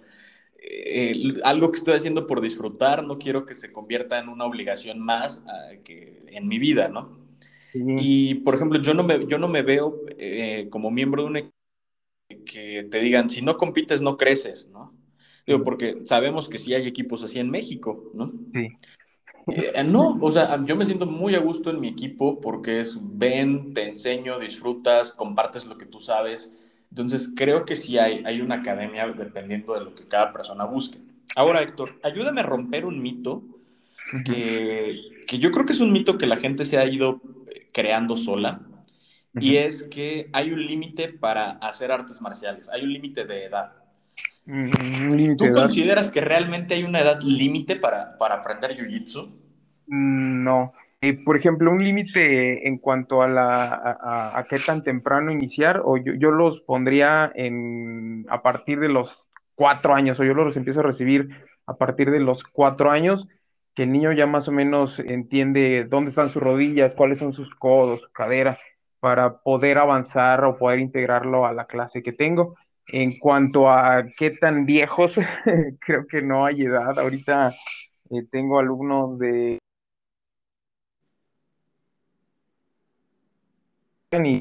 eh, 0.58 1.34
algo 1.44 1.70
que 1.70 1.78
estoy 1.78 1.94
haciendo 1.94 2.26
por 2.26 2.40
disfrutar, 2.40 3.04
no 3.04 3.18
quiero 3.18 3.46
que 3.46 3.54
se 3.54 3.72
convierta 3.72 4.18
en 4.18 4.28
una 4.28 4.44
obligación 4.46 4.98
más 4.98 5.44
ah, 5.46 5.76
que 5.84 6.24
en 6.28 6.48
mi 6.48 6.58
vida, 6.58 6.88
¿no? 6.88 7.24
Y, 7.74 8.36
por 8.36 8.54
ejemplo, 8.54 8.80
yo 8.80 8.94
no 8.94 9.02
me, 9.02 9.26
yo 9.26 9.36
no 9.36 9.48
me 9.48 9.60
veo 9.60 10.00
eh, 10.16 10.68
como 10.70 10.90
miembro 10.90 11.22
de 11.22 11.28
un 11.28 11.36
equipo 11.36 11.54
que 12.46 12.84
te 12.90 13.00
digan, 13.00 13.28
si 13.28 13.42
no 13.42 13.58
compites, 13.58 14.00
no 14.00 14.16
creces, 14.16 14.68
¿no? 14.72 14.94
Digo, 15.46 15.62
porque 15.62 15.98
sabemos 16.04 16.48
que 16.48 16.58
sí 16.58 16.72
hay 16.72 16.86
equipos 16.86 17.22
así 17.22 17.38
en 17.38 17.50
México, 17.50 18.10
¿no? 18.14 18.32
Sí. 18.54 18.68
Eh, 19.48 19.84
no, 19.84 20.18
o 20.20 20.32
sea, 20.32 20.64
yo 20.64 20.74
me 20.74 20.86
siento 20.86 21.06
muy 21.06 21.34
a 21.36 21.40
gusto 21.40 21.70
en 21.70 21.80
mi 21.80 21.88
equipo 21.88 22.40
porque 22.40 22.80
es 22.80 22.98
ven, 23.00 23.74
te 23.74 23.88
enseño, 23.88 24.38
disfrutas, 24.40 25.12
compartes 25.12 25.66
lo 25.66 25.78
que 25.78 25.86
tú 25.86 26.00
sabes. 26.00 26.52
Entonces, 26.90 27.32
creo 27.34 27.64
que 27.64 27.76
sí 27.76 27.98
hay, 27.98 28.22
hay 28.24 28.40
una 28.40 28.56
academia 28.56 29.06
dependiendo 29.08 29.74
de 29.74 29.84
lo 29.84 29.94
que 29.94 30.08
cada 30.08 30.32
persona 30.32 30.64
busque. 30.64 30.98
Ahora, 31.36 31.62
Héctor, 31.62 32.00
ayúdame 32.02 32.40
a 32.40 32.44
romper 32.44 32.84
un 32.86 33.00
mito 33.00 33.44
que, 34.24 35.24
que 35.26 35.38
yo 35.38 35.50
creo 35.52 35.66
que 35.66 35.72
es 35.72 35.80
un 35.80 35.92
mito 35.92 36.18
que 36.18 36.26
la 36.26 36.36
gente 36.36 36.64
se 36.64 36.78
ha 36.78 36.86
ido 36.86 37.20
eh, 37.48 37.68
creando 37.72 38.16
sola. 38.16 38.62
y 39.34 39.56
es 39.56 39.84
que 39.84 40.30
hay 40.32 40.52
un 40.52 40.66
límite 40.66 41.08
para 41.10 41.52
hacer 41.58 41.92
artes 41.92 42.20
marciales, 42.22 42.68
hay 42.70 42.82
un 42.84 42.92
límite 42.92 43.26
de 43.26 43.44
edad. 43.44 43.74
Mm, 44.46 45.36
¿Tú 45.36 45.52
consideras 45.52 46.10
que 46.10 46.20
realmente 46.20 46.74
hay 46.74 46.84
una 46.84 47.00
edad 47.00 47.20
límite 47.20 47.76
para, 47.76 48.16
para 48.16 48.36
aprender 48.36 48.76
Jiu-Jitsu? 48.76 49.28
Mm, 49.88 50.44
no. 50.44 50.72
Eh, 51.00 51.22
por 51.24 51.36
ejemplo, 51.36 51.70
un 51.70 51.82
límite 51.84 52.66
en 52.66 52.78
cuanto 52.78 53.22
a, 53.22 53.28
la, 53.28 54.32
a, 54.34 54.46
qué 54.48 54.58
tan 54.60 54.82
temprano 54.82 55.30
iniciar, 55.30 55.82
o 55.84 55.98
yo, 55.98 56.14
yo, 56.14 56.30
los 56.30 56.60
pondría 56.60 57.30
en, 57.34 58.24
a 58.28 58.42
partir 58.42 58.80
de 58.80 58.88
los 58.88 59.28
cuatro 59.54 59.94
años, 59.94 60.18
o 60.20 60.24
yo 60.24 60.32
los 60.32 60.56
empiezo 60.56 60.80
a 60.80 60.84
recibir 60.84 61.28
a 61.66 61.76
partir 61.76 62.10
de 62.10 62.20
los 62.20 62.44
cuatro 62.44 62.90
años, 62.90 63.26
que 63.74 63.82
el 63.82 63.92
niño 63.92 64.12
ya 64.12 64.26
más 64.26 64.48
o 64.48 64.52
menos 64.52 64.98
entiende 65.00 65.84
dónde 65.84 66.10
están 66.10 66.28
sus 66.28 66.42
rodillas, 66.42 66.94
cuáles 66.94 67.18
son 67.18 67.32
sus 67.32 67.54
codos, 67.54 68.02
su 68.02 68.12
cadera, 68.12 68.58
para 69.00 69.38
poder 69.38 69.78
avanzar 69.78 70.44
o 70.44 70.56
poder 70.56 70.78
integrarlo 70.78 71.46
a 71.46 71.52
la 71.52 71.66
clase 71.66 72.02
que 72.02 72.12
tengo. 72.12 72.56
En 72.88 73.18
cuanto 73.18 73.68
a 73.68 74.06
qué 74.16 74.30
tan 74.30 74.64
viejos, 74.64 75.18
creo 75.80 76.06
que 76.06 76.22
no 76.22 76.44
hay 76.44 76.62
edad. 76.62 76.98
Ahorita 76.98 77.54
eh, 78.10 78.22
tengo 78.30 78.58
alumnos 78.58 79.18
de 79.18 79.58
y 84.12 84.40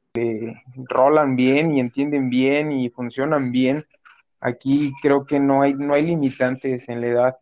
rolan 0.88 1.36
bien 1.36 1.76
y 1.76 1.80
entienden 1.80 2.30
bien 2.30 2.72
y 2.72 2.90
funcionan 2.90 3.52
bien. 3.52 3.86
Aquí 4.40 4.94
creo 5.02 5.26
que 5.26 5.40
no 5.40 5.64
hay, 5.64 5.74
no 5.74 5.94
hay 5.94 6.04
limitantes 6.04 6.88
en 6.90 7.02
la 7.02 7.08
edad. 7.08 7.38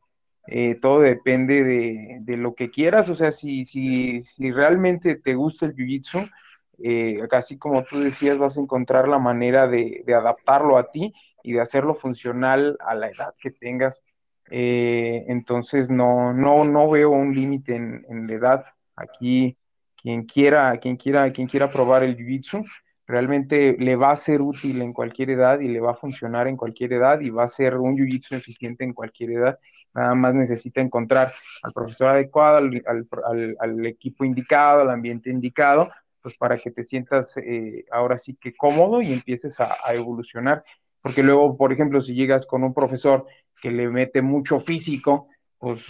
Eh, 0.48 0.78
todo 0.82 1.02
depende 1.02 1.64
de, 1.64 2.38
lo 2.38 2.56
que 2.56 2.70
quieras. 2.70 3.10
O 3.10 3.16
sea, 3.16 3.32
si, 3.32 3.66
si, 3.66 4.22
si 4.24 4.52
realmente 4.52 5.16
te 5.16 5.36
gusta 5.36 5.66
el 5.66 5.76
jiu-jitsu, 5.76 6.30
eh, 6.86 7.26
así 7.32 7.58
como 7.58 7.86
tú 7.86 8.02
decías, 8.02 8.38
vas 8.38 8.58
a 8.58 8.62
encontrar 8.62 9.08
la 9.08 9.18
manera 9.18 9.68
de, 9.68 10.04
adaptarlo 10.14 10.78
a 10.78 10.92
ti 10.92 11.14
y 11.42 11.54
de 11.54 11.62
hacerlo 11.62 11.96
funcional 11.96 12.78
a 12.82 12.94
la 12.94 13.08
edad 13.08 13.34
que 13.40 13.52
tengas. 13.52 14.04
Eh, 14.52 15.24
entonces, 15.30 15.90
no, 15.90 16.34
no, 16.34 16.66
no 16.66 16.90
veo 16.90 17.12
un 17.12 17.34
límite 17.34 17.76
en, 17.76 18.28
la 18.28 18.34
edad. 18.34 18.66
Aquí 18.98 19.58
quien 19.96 20.24
quiera, 20.26 20.78
quien 20.78 20.98
quiera, 20.98 21.32
quien 21.32 21.48
quiera 21.48 21.72
probar 21.72 22.04
el 22.04 22.18
jiu-jitsu, 22.18 22.66
realmente 23.08 23.78
le 23.80 23.96
va 23.96 24.12
a 24.12 24.18
ser 24.18 24.42
útil 24.42 24.82
en 24.82 24.92
cualquier 24.92 25.30
edad 25.30 25.62
y 25.62 25.70
le 25.70 25.80
va 25.80 25.92
a 25.92 25.96
funcionar 25.96 26.50
en 26.50 26.58
cualquier 26.58 26.92
edad 26.92 27.22
y 27.22 27.30
va 27.30 27.46
a 27.46 27.48
ser 27.48 27.78
un 27.78 27.96
jiu-jitsu 27.96 28.36
eficiente 28.36 28.84
en 28.84 28.94
cualquier 28.94 29.32
edad. 29.32 29.60
Nada 29.94 30.16
más 30.16 30.34
necesita 30.34 30.82
encontrar 30.82 31.34
al 31.62 31.72
profesor 31.72 32.10
adecuado, 32.10 32.58
al, 32.58 33.86
equipo 33.86 34.26
indicado, 34.26 34.82
al 34.82 34.90
ambiente 34.90 35.30
indicado, 35.30 35.90
pues 36.24 36.36
para 36.38 36.58
que 36.58 36.72
te 36.72 36.84
sientas 36.84 37.36
eh, 37.38 37.86
ahora 37.92 38.18
sí 38.18 38.36
que 38.40 38.56
cómodo 38.56 39.02
y 39.02 39.12
empieces 39.12 39.60
a, 39.60 39.94
evolucionar. 39.94 40.64
Porque 41.02 41.22
luego, 41.22 41.58
por 41.58 41.74
ejemplo, 41.74 42.02
si 42.02 42.16
llegas 42.16 42.46
con 42.48 42.64
un 42.64 42.74
profesor 42.74 43.28
que 43.62 43.70
le 43.70 43.90
mete 43.90 44.22
mucho 44.22 44.62
físico, 44.62 45.28
pues 45.60 45.86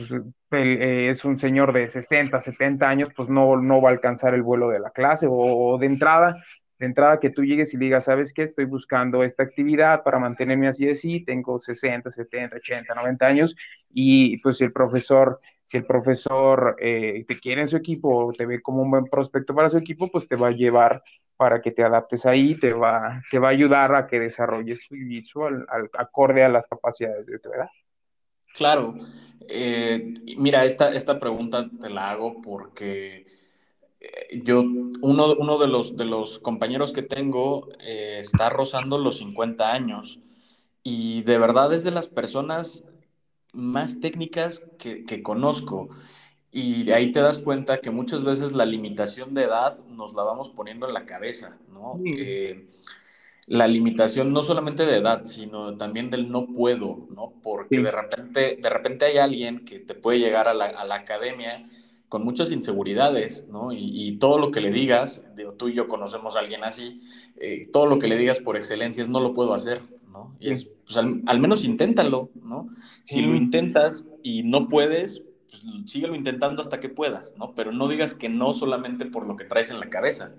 eh, 0.52 1.08
es 1.10 1.24
un 1.24 1.40
señor 1.40 1.72
de 1.72 1.88
60, 1.88 2.40
70 2.40 2.90
años, 2.90 3.10
pues 3.16 3.30
no, 3.30 3.56
no 3.58 3.80
va 3.80 3.90
a 3.90 3.94
alcanzar 3.94 4.34
el 4.34 4.42
vuelo 4.42 4.70
de 4.70 4.80
la 4.80 4.90
clase 4.90 5.28
o, 5.30 5.78
de 5.78 5.86
entrada, 5.86 6.44
de 6.80 6.88
entrada 6.88 7.20
que 7.20 7.30
tú 7.30 7.44
llegues 7.44 7.74
y 7.76 7.78
digas, 7.78 8.06
¿sabes 8.06 8.34
qué? 8.34 8.42
Estoy 8.42 8.66
buscando 8.66 9.24
esta 9.24 9.44
actividad 9.44 10.04
para 10.04 10.18
mantenerme 10.18 10.68
así 10.68 10.86
de 10.86 10.96
sí, 10.96 11.24
tengo 11.24 11.60
60, 11.60 12.10
70, 12.10 12.56
80, 12.58 12.96
90 12.96 13.26
años 13.26 13.56
y 13.94 14.38
pues 14.40 14.60
el 14.62 14.74
profesor, 14.74 15.40
si 15.64 15.78
el 15.78 15.86
profesor 15.86 16.76
eh, 16.80 17.24
te 17.28 17.40
quiere 17.40 17.62
en 17.62 17.68
su 17.68 17.78
equipo 17.78 18.28
o 18.28 18.34
te 18.34 18.46
ve 18.46 18.62
como 18.62 18.82
un 18.82 18.92
buen 18.92 19.06
prospecto 19.06 19.56
para 19.56 19.70
su 19.70 19.78
equipo, 19.78 20.10
pues 20.12 20.28
te 20.28 20.36
va 20.36 20.48
a 20.48 20.52
llevar 20.52 21.04
para 21.38 21.62
que 21.62 21.72
te 21.72 21.84
adaptes 21.84 22.26
ahí, 22.26 22.56
te 22.56 22.74
va, 22.74 23.22
te 23.32 23.40
va 23.40 23.48
a 23.48 23.52
ayudar 23.52 23.96
a 23.96 24.08
que 24.08 24.20
desarrolles 24.20 24.82
tu 24.88 24.96
jiu 24.96 25.44
al, 25.46 25.90
acorde 25.98 26.44
a 26.44 26.50
las 26.50 26.68
capacidades 26.68 27.28
de 27.28 27.40
tu 27.40 27.52
edad. 27.52 27.70
Claro, 28.54 28.96
eh, 29.48 30.14
mira, 30.38 30.64
esta, 30.66 30.94
esta 30.94 31.18
pregunta 31.18 31.70
te 31.82 31.90
la 31.90 32.12
hago 32.12 32.40
porque 32.42 33.26
eh, 34.00 34.42
yo, 34.44 34.62
uno, 34.62 35.34
uno 35.34 35.58
de, 35.58 35.68
los, 35.68 35.98
de 35.98 36.06
los 36.06 36.40
compañeros 36.40 36.94
que 36.94 37.02
tengo 37.02 37.70
está 37.80 38.50
rozando 38.50 38.98
los 38.98 39.18
50 39.18 39.74
años 39.74 40.20
y 40.84 41.24
de 41.24 41.38
verdad 41.40 41.74
es 41.74 41.84
de 41.84 41.92
las 41.92 42.08
personas 42.08 42.86
más 43.54 44.00
técnicas 44.00 44.64
que, 44.78 45.06
que 45.06 45.24
conozco. 45.24 45.90
Y 46.52 46.92
ahí 46.92 47.12
te 47.12 47.22
das 47.22 47.40
cuenta 47.40 47.80
que 47.80 47.90
muchas 47.90 48.24
veces 48.24 48.52
la 48.52 48.66
limitación 48.66 49.34
de 49.34 49.44
edad 49.44 49.80
nos 49.88 50.14
la 50.14 50.24
vamos 50.24 50.50
poniendo 50.50 50.88
en 50.88 50.94
la 50.94 51.06
cabeza, 51.06 51.58
¿no? 51.72 52.00
la 53.46 53.68
limitación 53.68 54.32
no 54.32 54.42
solamente 54.42 54.86
de 54.86 54.98
edad, 54.98 55.26
sino 55.26 55.76
también 55.76 56.10
del 56.10 56.30
no 56.30 56.48
puedo, 56.48 57.08
¿no? 57.14 57.34
Porque 57.44 57.80
de, 57.80 57.92
repente, 57.92 58.58
de 58.62 58.70
repente 58.70 59.04
hay 59.04 59.18
alguien 59.18 59.66
que 59.66 59.80
te 59.80 59.96
puede 59.96 60.20
llegar 60.20 60.48
a 60.48 60.54
la, 60.54 60.68
a 60.68 60.86
la 60.86 60.96
academia 60.96 61.66
con 62.14 62.24
muchas 62.24 62.52
inseguridades, 62.52 63.48
¿no? 63.50 63.72
Y, 63.74 64.18
todo 64.20 64.38
lo 64.38 64.52
que 64.52 64.62
le 64.62 64.70
digas, 64.70 65.24
digo, 65.36 65.54
tú 65.54 65.70
y 65.70 65.74
yo 65.74 65.88
conocemos 65.88 66.36
a 66.36 66.40
alguien 66.42 66.64
así, 66.64 67.02
eh, 67.38 67.68
todo 67.74 67.88
lo 67.88 67.98
que 67.98 68.08
le 68.08 68.18
digas 68.18 68.40
por 68.40 68.56
excelencia 68.56 69.02
es 69.02 69.10
no 69.10 69.20
lo 69.20 69.34
puedo 69.34 69.56
hacer, 69.56 69.82
¿no? 70.12 70.38
Y 70.40 70.52
es, 70.52 70.68
pues 70.86 70.98
al, 70.98 71.40
menos 71.40 71.66
inténtalo, 71.66 72.30
¿no? 72.44 72.68
Si 73.04 73.22
lo 73.22 73.36
intentas 73.36 74.06
y 74.22 74.44
no 74.44 74.68
puedes, 74.68 75.24
pues, 75.50 75.62
síguelo 75.86 76.16
intentando 76.16 76.62
hasta 76.62 76.80
que 76.80 76.90
puedas, 76.90 77.36
¿no? 77.38 77.54
Pero 77.56 77.72
no 77.72 77.88
digas 77.88 78.16
que 78.16 78.30
no 78.30 78.54
solamente 78.54 79.06
por 79.06 79.28
lo 79.28 79.36
que 79.36 79.46
traes 79.46 79.72
en 79.72 79.80
la 79.80 79.90
cabeza. 79.90 80.34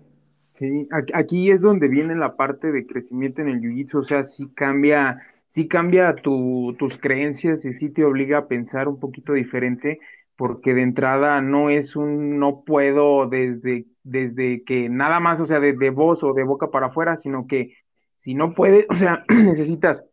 Sí, 0.54 0.88
aquí 1.14 1.50
es 1.50 1.62
donde 1.62 1.88
viene 1.88 2.14
la 2.14 2.36
parte 2.36 2.70
de 2.70 2.86
crecimiento 2.86 3.42
en 3.42 3.48
el 3.48 3.60
jiu-jitsu, 3.60 3.98
o 3.98 4.04
sea, 4.04 4.22
sí 4.22 4.48
cambia, 4.54 5.20
sí 5.48 5.66
cambia 5.66 6.14
tu, 6.14 6.76
tus 6.78 6.96
creencias 6.96 7.64
y 7.64 7.72
sí 7.72 7.90
te 7.90 8.04
obliga 8.04 8.38
a 8.38 8.46
pensar 8.46 8.86
un 8.86 9.00
poquito 9.00 9.32
diferente, 9.32 9.98
porque 10.36 10.74
de 10.74 10.82
entrada 10.82 11.40
no 11.40 11.70
es 11.70 11.96
un 11.96 12.38
no 12.38 12.62
puedo 12.64 13.28
desde, 13.28 13.86
desde 14.04 14.62
que 14.62 14.88
nada 14.88 15.18
más, 15.18 15.40
o 15.40 15.46
sea, 15.46 15.58
de, 15.58 15.72
de 15.72 15.90
voz 15.90 16.22
o 16.22 16.34
de 16.34 16.44
boca 16.44 16.70
para 16.70 16.86
afuera, 16.86 17.16
sino 17.16 17.46
que 17.48 17.74
si 18.16 18.34
no 18.34 18.54
puedes, 18.54 18.86
o 18.88 18.94
sea, 18.94 19.24
necesitas 19.28 20.04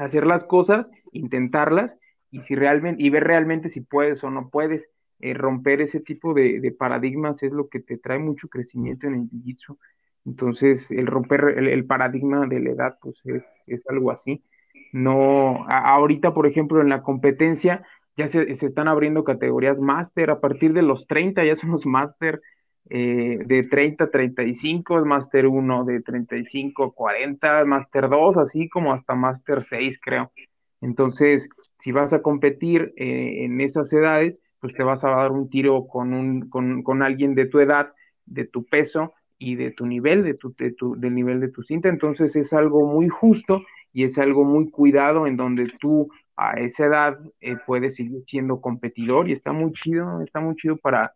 hacer 0.00 0.26
las 0.26 0.44
cosas, 0.44 0.90
intentarlas, 1.12 1.98
y 2.30 2.40
si 2.40 2.54
realmente, 2.54 3.02
y 3.02 3.10
ver 3.10 3.24
realmente 3.24 3.68
si 3.68 3.80
puedes 3.80 4.22
o 4.24 4.30
no 4.30 4.48
puedes. 4.50 4.88
Eh, 5.22 5.34
romper 5.34 5.82
ese 5.82 6.00
tipo 6.00 6.32
de, 6.32 6.74
paradigmas 6.78 7.42
es 7.42 7.52
lo 7.52 7.68
que 7.68 7.78
te 7.78 7.98
trae 7.98 8.18
mucho 8.18 8.48
crecimiento 8.48 9.06
en 9.06 9.14
el 9.14 9.20
jiu-jitsu. 9.28 9.76
Entonces, 10.24 10.90
el 10.90 11.06
romper 11.06 11.58
el, 11.58 11.84
paradigma 11.84 12.46
de 12.46 12.60
la 12.60 12.70
edad, 12.70 12.98
pues 13.02 13.20
es, 13.26 13.84
algo 13.88 14.10
así. 14.10 14.42
No, 14.92 15.66
ahorita, 15.68 16.32
por 16.32 16.46
ejemplo, 16.46 16.80
en 16.80 16.88
la 16.88 17.02
competencia 17.02 17.82
ya 18.16 18.28
se, 18.28 18.50
están 18.50 18.88
abriendo 18.88 19.24
categorías 19.24 19.80
máster, 19.80 20.30
a 20.30 20.40
partir 20.40 20.72
de 20.72 20.82
los 20.82 21.06
30 21.06 21.44
ya 21.44 21.56
somos 21.56 21.84
máster, 21.84 22.40
eh, 22.88 23.38
de 23.44 23.62
30 23.64 24.04
a 24.04 24.10
35 24.10 24.98
es 24.98 25.04
máster 25.04 25.46
1, 25.46 25.84
de 25.84 26.00
35 26.00 26.84
a 26.84 26.92
40 26.92 27.64
máster 27.66 28.08
2, 28.08 28.38
así 28.38 28.68
como 28.68 28.92
hasta 28.92 29.14
máster 29.14 29.62
6, 29.62 29.98
creo. 30.02 30.32
Entonces, 30.80 31.48
si 31.78 31.92
vas 31.92 32.12
a 32.12 32.22
competir 32.22 32.92
eh, 32.96 33.44
en 33.44 33.60
esas 33.60 33.92
edades, 33.92 34.40
pues 34.60 34.74
te 34.74 34.82
vas 34.82 35.04
a 35.04 35.10
dar 35.10 35.32
un 35.32 35.48
tiro 35.48 35.86
con, 35.86 36.14
un, 36.14 36.48
con, 36.48 36.82
con 36.82 37.02
alguien 37.02 37.34
de 37.34 37.46
tu 37.46 37.60
edad, 37.60 37.92
de 38.26 38.44
tu 38.44 38.64
peso 38.64 39.12
y 39.38 39.56
de 39.56 39.70
tu 39.70 39.86
nivel, 39.86 40.22
de 40.22 40.34
tu, 40.34 40.54
de 40.56 40.72
tu, 40.72 40.96
del 40.96 41.14
nivel 41.14 41.40
de 41.40 41.48
tu 41.48 41.62
cinta. 41.62 41.88
Entonces 41.88 42.36
es 42.36 42.52
algo 42.52 42.86
muy 42.86 43.08
justo 43.08 43.62
y 43.92 44.04
es 44.04 44.18
algo 44.18 44.44
muy 44.44 44.70
cuidado 44.70 45.26
en 45.26 45.36
donde 45.36 45.72
tú 45.80 46.10
a 46.36 46.52
esa 46.60 46.86
edad 46.86 47.18
eh, 47.40 47.56
puedes 47.66 47.96
seguir 47.96 48.22
siendo 48.26 48.60
competidor 48.60 49.28
y 49.28 49.32
está 49.32 49.52
muy 49.52 49.72
chido, 49.72 50.22
está 50.22 50.40
muy 50.40 50.56
chido 50.56 50.76
para, 50.76 51.14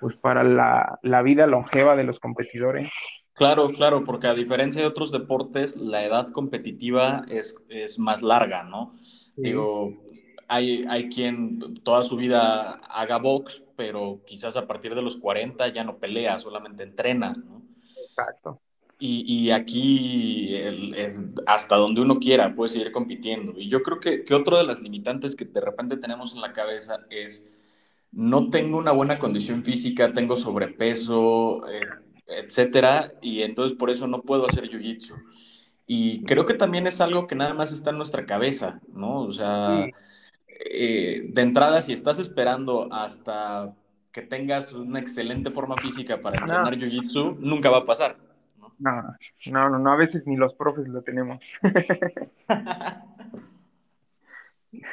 pues 0.00 0.16
para 0.16 0.44
la, 0.44 0.98
la 1.02 1.22
vida 1.22 1.46
longeva 1.46 1.96
de 1.96 2.04
los 2.04 2.20
competidores. 2.20 2.90
Claro, 3.36 3.70
claro, 3.70 4.02
porque 4.02 4.28
a 4.28 4.34
diferencia 4.34 4.80
de 4.80 4.88
otros 4.88 5.12
deportes, 5.12 5.76
la 5.76 6.04
edad 6.04 6.28
competitiva 6.28 7.22
es, 7.28 7.54
es 7.68 7.98
más 7.98 8.22
larga, 8.22 8.64
¿no? 8.64 8.94
Digo, 9.36 9.92
hay, 10.48 10.86
hay 10.88 11.10
quien 11.10 11.74
toda 11.82 12.02
su 12.04 12.16
vida 12.16 12.72
haga 12.88 13.18
box, 13.18 13.62
pero 13.76 14.22
quizás 14.26 14.56
a 14.56 14.66
partir 14.66 14.94
de 14.94 15.02
los 15.02 15.18
40 15.18 15.68
ya 15.68 15.84
no 15.84 15.98
pelea, 15.98 16.38
solamente 16.38 16.82
entrena, 16.82 17.34
¿no? 17.34 17.62
Exacto. 18.08 18.60
Y, 18.98 19.24
y 19.26 19.50
aquí 19.50 20.56
hasta 21.46 21.76
donde 21.76 22.00
uno 22.00 22.18
quiera 22.18 22.54
puede 22.54 22.70
seguir 22.70 22.90
compitiendo. 22.90 23.52
Y 23.58 23.68
yo 23.68 23.82
creo 23.82 24.00
que, 24.00 24.24
que 24.24 24.34
otro 24.34 24.56
de 24.56 24.64
las 24.64 24.80
limitantes 24.80 25.36
que 25.36 25.44
de 25.44 25.60
repente 25.60 25.98
tenemos 25.98 26.34
en 26.34 26.40
la 26.40 26.54
cabeza 26.54 27.00
es 27.10 27.44
no 28.16 28.48
tengo 28.48 28.78
una 28.78 28.92
buena 28.92 29.18
condición 29.18 29.62
física, 29.62 30.14
tengo 30.14 30.36
sobrepeso, 30.36 31.68
eh, 31.68 31.86
etcétera, 32.26 33.12
y 33.20 33.42
entonces 33.42 33.76
por 33.76 33.90
eso 33.90 34.06
no 34.06 34.22
puedo 34.22 34.48
hacer 34.48 34.70
jiu-jitsu. 34.70 35.14
Y 35.86 36.24
creo 36.24 36.46
que 36.46 36.54
también 36.54 36.86
es 36.86 37.02
algo 37.02 37.26
que 37.26 37.34
nada 37.34 37.52
más 37.52 37.72
está 37.72 37.90
en 37.90 37.98
nuestra 37.98 38.24
cabeza, 38.24 38.80
¿no? 38.88 39.20
O 39.20 39.30
sea, 39.30 39.86
eh, 40.48 41.28
de 41.28 41.42
entrada, 41.42 41.82
si 41.82 41.92
estás 41.92 42.18
esperando 42.18 42.88
hasta 42.90 43.74
que 44.10 44.22
tengas 44.22 44.72
una 44.72 44.98
excelente 44.98 45.50
forma 45.50 45.76
física 45.76 46.18
para 46.18 46.38
entrenar 46.38 46.74
jiu-jitsu, 46.74 47.36
nunca 47.38 47.68
va 47.68 47.78
a 47.78 47.84
pasar. 47.84 48.16
No, 48.78 49.14
no, 49.44 49.70
no, 49.70 49.78
no, 49.78 49.92
a 49.92 49.96
veces 49.96 50.26
ni 50.26 50.36
los 50.36 50.54
profes 50.54 50.88
lo 50.88 51.02
tenemos. 51.02 51.38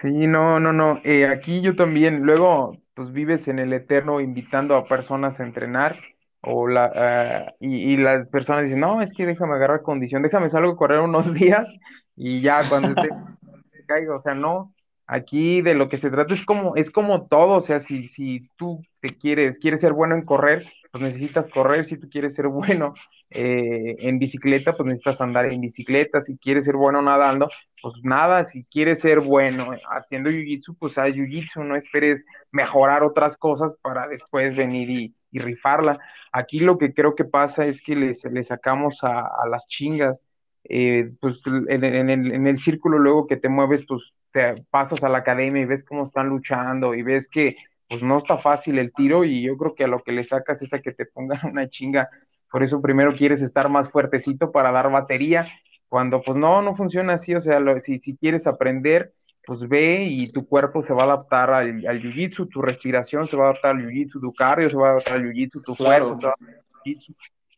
Sí, 0.01 0.27
no, 0.27 0.61
no, 0.61 0.71
no. 0.71 1.01
Eh, 1.03 1.27
aquí 1.27 1.59
yo 1.59 1.75
también, 1.75 2.21
luego, 2.21 2.77
pues 2.93 3.11
vives 3.11 3.47
en 3.47 3.59
el 3.59 3.73
eterno 3.73 4.21
invitando 4.21 4.75
a 4.75 4.85
personas 4.85 5.39
a 5.39 5.43
entrenar, 5.43 5.97
o 6.41 6.67
la, 6.67 6.91
ah, 6.95 7.53
y, 7.59 7.93
y 7.93 7.97
las 7.97 8.27
personas 8.27 8.63
dicen, 8.63 8.79
no, 8.79 9.01
es 9.01 9.13
que 9.13 9.25
déjame 9.25 9.55
agarrar 9.55 9.81
condición, 9.81 10.21
déjame 10.21 10.49
salgo 10.49 10.73
a 10.73 10.77
correr 10.77 10.99
unos 10.99 11.33
días, 11.33 11.67
y 12.15 12.41
ya 12.41 12.67
cuando 12.69 12.89
esté 12.89 13.09
caiga, 13.87 14.15
o 14.15 14.19
sea, 14.19 14.35
no, 14.35 14.73
aquí 15.07 15.61
de 15.61 15.73
lo 15.73 15.89
que 15.89 15.97
se 15.97 16.09
trata 16.09 16.33
es 16.33 16.43
como, 16.45 16.75
es 16.75 16.91
como 16.91 17.27
todo, 17.27 17.57
o 17.57 17.61
sea, 17.61 17.79
si, 17.79 18.07
si 18.07 18.49
tú 18.57 18.81
te 18.99 19.17
quieres, 19.17 19.59
quieres 19.59 19.81
ser 19.81 19.93
bueno 19.93 20.15
en 20.15 20.25
correr, 20.25 20.65
pues 20.93 21.03
necesitas 21.03 21.47
correr, 21.47 21.85
si 21.85 21.97
tú 21.97 22.07
quieres 22.07 22.35
ser 22.35 22.47
bueno 22.49 22.93
eh, 23.31 23.95
en 23.97 24.19
bicicleta, 24.19 24.77
pues 24.77 24.85
necesitas 24.85 25.21
andar 25.21 25.51
en 25.51 25.59
bicicleta, 25.59 26.21
si 26.21 26.37
quieres 26.37 26.65
ser 26.65 26.75
bueno 26.75 27.01
nadando, 27.01 27.49
pues 27.81 27.95
nada, 28.03 28.43
si 28.43 28.63
quieres 28.65 28.99
ser 28.99 29.19
bueno 29.19 29.71
haciendo 29.89 30.29
jiu-jitsu, 30.29 30.77
pues 30.77 30.99
haz 30.99 31.09
jiu-jitsu, 31.09 31.65
no 31.65 31.75
esperes 31.75 32.25
mejorar 32.51 33.03
otras 33.03 33.37
cosas 33.37 33.73
para 33.81 34.07
después 34.07 34.55
venir 34.55 34.89
y, 34.91 35.15
rifarla. 35.31 35.97
Aquí 36.31 36.59
lo 36.59 36.77
que 36.77 36.93
creo 36.93 37.15
que 37.15 37.25
pasa 37.25 37.65
es 37.65 37.81
que 37.81 37.95
le 37.95 38.43
sacamos 38.43 39.03
a, 39.03 39.21
a 39.21 39.47
las 39.49 39.65
chingas 39.65 40.21
eh, 40.65 41.11
pues 41.19 41.41
en, 41.45 41.83
en, 41.83 42.09
el, 42.09 42.31
en, 42.31 42.47
el, 42.47 42.57
círculo 42.57 42.97
luego 42.97 43.27
que 43.27 43.35
te 43.35 43.49
mueves, 43.49 43.83
pues 43.87 44.13
te 44.31 44.63
pasas 44.69 45.03
a 45.03 45.09
la 45.09 45.19
academia 45.19 45.61
y 45.61 45.65
ves 45.65 45.83
cómo 45.83 46.03
están 46.03 46.29
luchando 46.29 46.93
y 46.93 47.01
ves 47.03 47.27
que 47.27 47.57
pues 47.93 48.01
no 48.01 48.17
está 48.17 48.39
fácil 48.39 48.79
el 48.79 48.91
tiro 48.91 49.23
y 49.23 49.43
yo 49.43 49.55
creo 49.55 49.75
que 49.75 49.83
a 49.83 49.87
lo 49.87 50.01
que 50.01 50.13
le 50.13 50.23
sacas 50.23 50.63
es 50.63 50.73
a 50.73 50.81
que 50.81 50.93
te 50.93 51.05
pongan 51.05 51.39
una 51.51 51.69
chinga. 51.69 52.09
Por 52.49 52.63
eso 52.63 52.81
primero 52.81 53.13
quieres 53.13 53.43
estar 53.43 53.69
más 53.69 53.91
fuertecito 53.91 54.51
para 54.51 54.71
dar 54.71 54.89
batería, 54.89 55.47
cuando 55.89 56.23
pues 56.23 56.35
no, 56.35 56.63
no 56.63 56.75
funciona 56.75 57.13
así, 57.13 57.35
o 57.35 57.41
sea, 57.41 57.59
lo, 57.59 57.79
si, 57.79 57.99
si 57.99 58.17
quieres 58.17 58.47
aprender, 58.47 59.13
pues 59.45 59.67
ve 59.67 60.05
y 60.09 60.31
tu 60.31 60.47
cuerpo 60.47 60.81
se 60.81 60.91
va 60.91 61.03
a 61.03 61.05
adaptar 61.05 61.51
al, 61.51 61.85
al 61.85 62.01
jiu-jitsu, 62.01 62.49
tu 62.49 62.63
respiración 62.63 63.27
se 63.27 63.37
va 63.37 63.43
a 63.43 63.49
adaptar 63.49 63.75
al 63.75 63.83
jiu-jitsu, 63.83 64.19
tu 64.19 64.33
cardio 64.33 64.71
se 64.71 64.77
va 64.77 64.87
a 64.87 64.91
adaptar 64.93 65.13
al 65.13 65.25
jiu-jitsu, 65.25 65.61
tu 65.61 65.75
claro. 65.75 66.07
fuerza 66.07 66.19
se 66.19 66.25
va 66.25 66.31
a 66.31 66.35
adaptar 66.35 66.63
al 66.73 66.81
jiu-jitsu. 66.83 67.15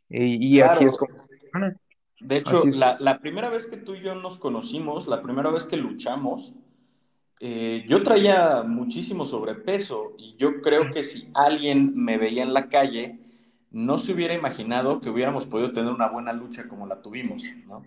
Y, 0.10 0.54
y 0.54 0.58
claro. 0.58 0.74
así 0.74 0.84
es 0.84 0.98
como. 0.98 1.16
De 2.20 2.36
hecho, 2.36 2.64
la, 2.76 2.98
la, 3.00 3.20
primera 3.20 3.50
vez 3.50 3.68
que 3.68 3.78
tú 3.78 3.96
y 3.96 4.02
yo 4.02 4.16
nos 4.16 4.38
conocimos, 4.38 5.08
la 5.08 5.22
primera 5.22 5.50
vez 5.50 5.66
que 5.66 5.78
luchamos, 5.78 6.56
eh, 7.40 7.86
yo 7.88 8.04
traía 8.04 8.64
muchísimo 8.64 9.26
sobrepeso 9.26 10.14
y 10.18 10.36
yo 10.38 10.62
creo 10.62 10.92
que 10.92 11.04
si 11.04 11.30
alguien 11.34 11.94
me 11.96 12.18
veía 12.18 12.44
en 12.44 12.54
la 12.54 12.70
calle, 12.70 13.20
no 13.72 13.98
se 13.98 14.14
hubiera 14.14 14.34
imaginado 14.34 15.02
que 15.02 15.10
hubiéramos 15.10 15.46
podido 15.46 15.74
tener 15.74 15.92
una 15.92 16.08
buena 16.08 16.34
lucha 16.34 16.68
como 16.68 16.88
la 16.88 17.02
tuvimos, 17.02 17.44
¿no? 17.68 17.84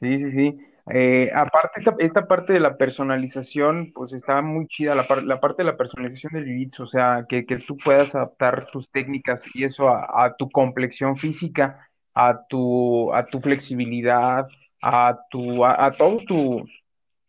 Sí, 0.00 0.18
sí, 0.18 0.30
sí. 0.30 0.58
Eh, 0.90 1.30
aparte, 1.34 1.72
esta, 1.76 1.94
esta, 1.98 2.26
parte 2.26 2.54
de 2.54 2.60
la 2.60 2.78
personalización, 2.78 3.92
pues 3.94 4.12
está 4.14 4.40
muy 4.40 4.66
chida, 4.68 4.94
la, 4.94 5.06
la 5.22 5.38
parte 5.38 5.62
de 5.62 5.70
la 5.70 5.76
personalización 5.76 6.32
del 6.32 6.46
jiu-jitsu, 6.46 6.84
o 6.84 6.86
sea, 6.86 7.26
que, 7.28 7.44
que, 7.44 7.56
tú 7.56 7.76
puedas 7.76 8.14
adaptar 8.14 8.70
tus 8.72 8.88
técnicas 8.90 9.44
y 9.52 9.64
eso 9.64 9.88
a, 9.88 10.24
a 10.24 10.34
tu 10.36 10.48
complexión 10.50 11.18
física 11.18 11.88
a 12.18 12.46
tu, 12.48 13.12
a 13.14 13.26
tu 13.26 13.40
flexibilidad, 13.40 14.48
a, 14.82 15.16
tu, 15.30 15.64
a, 15.64 15.86
a 15.86 15.92
todo 15.92 16.18
tu, 16.26 16.66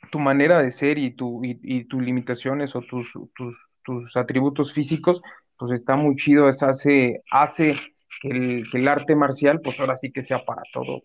tu, 0.09 0.19
manera 0.19 0.61
de 0.61 0.71
ser 0.71 0.97
y, 0.97 1.11
tu, 1.11 1.41
y, 1.43 1.83
tus 1.85 2.01
limitaciones 2.01 2.75
o 2.75 2.81
tus, 2.81 3.11
tus, 3.35 3.77
tus, 3.83 4.15
atributos 4.15 4.73
físicos, 4.73 5.21
pues 5.57 5.73
está 5.73 5.95
muy 5.95 6.15
chido, 6.15 6.49
es 6.49 6.63
hace, 6.63 7.21
hace 7.31 7.75
que 8.21 8.29
el, 8.29 8.63
el, 8.73 8.87
arte 8.87 9.15
marcial, 9.15 9.61
pues 9.61 9.79
ahora 9.79 9.95
sí 9.95 10.11
que 10.11 10.23
sea 10.23 10.43
para 10.45 10.61
todo. 10.73 11.01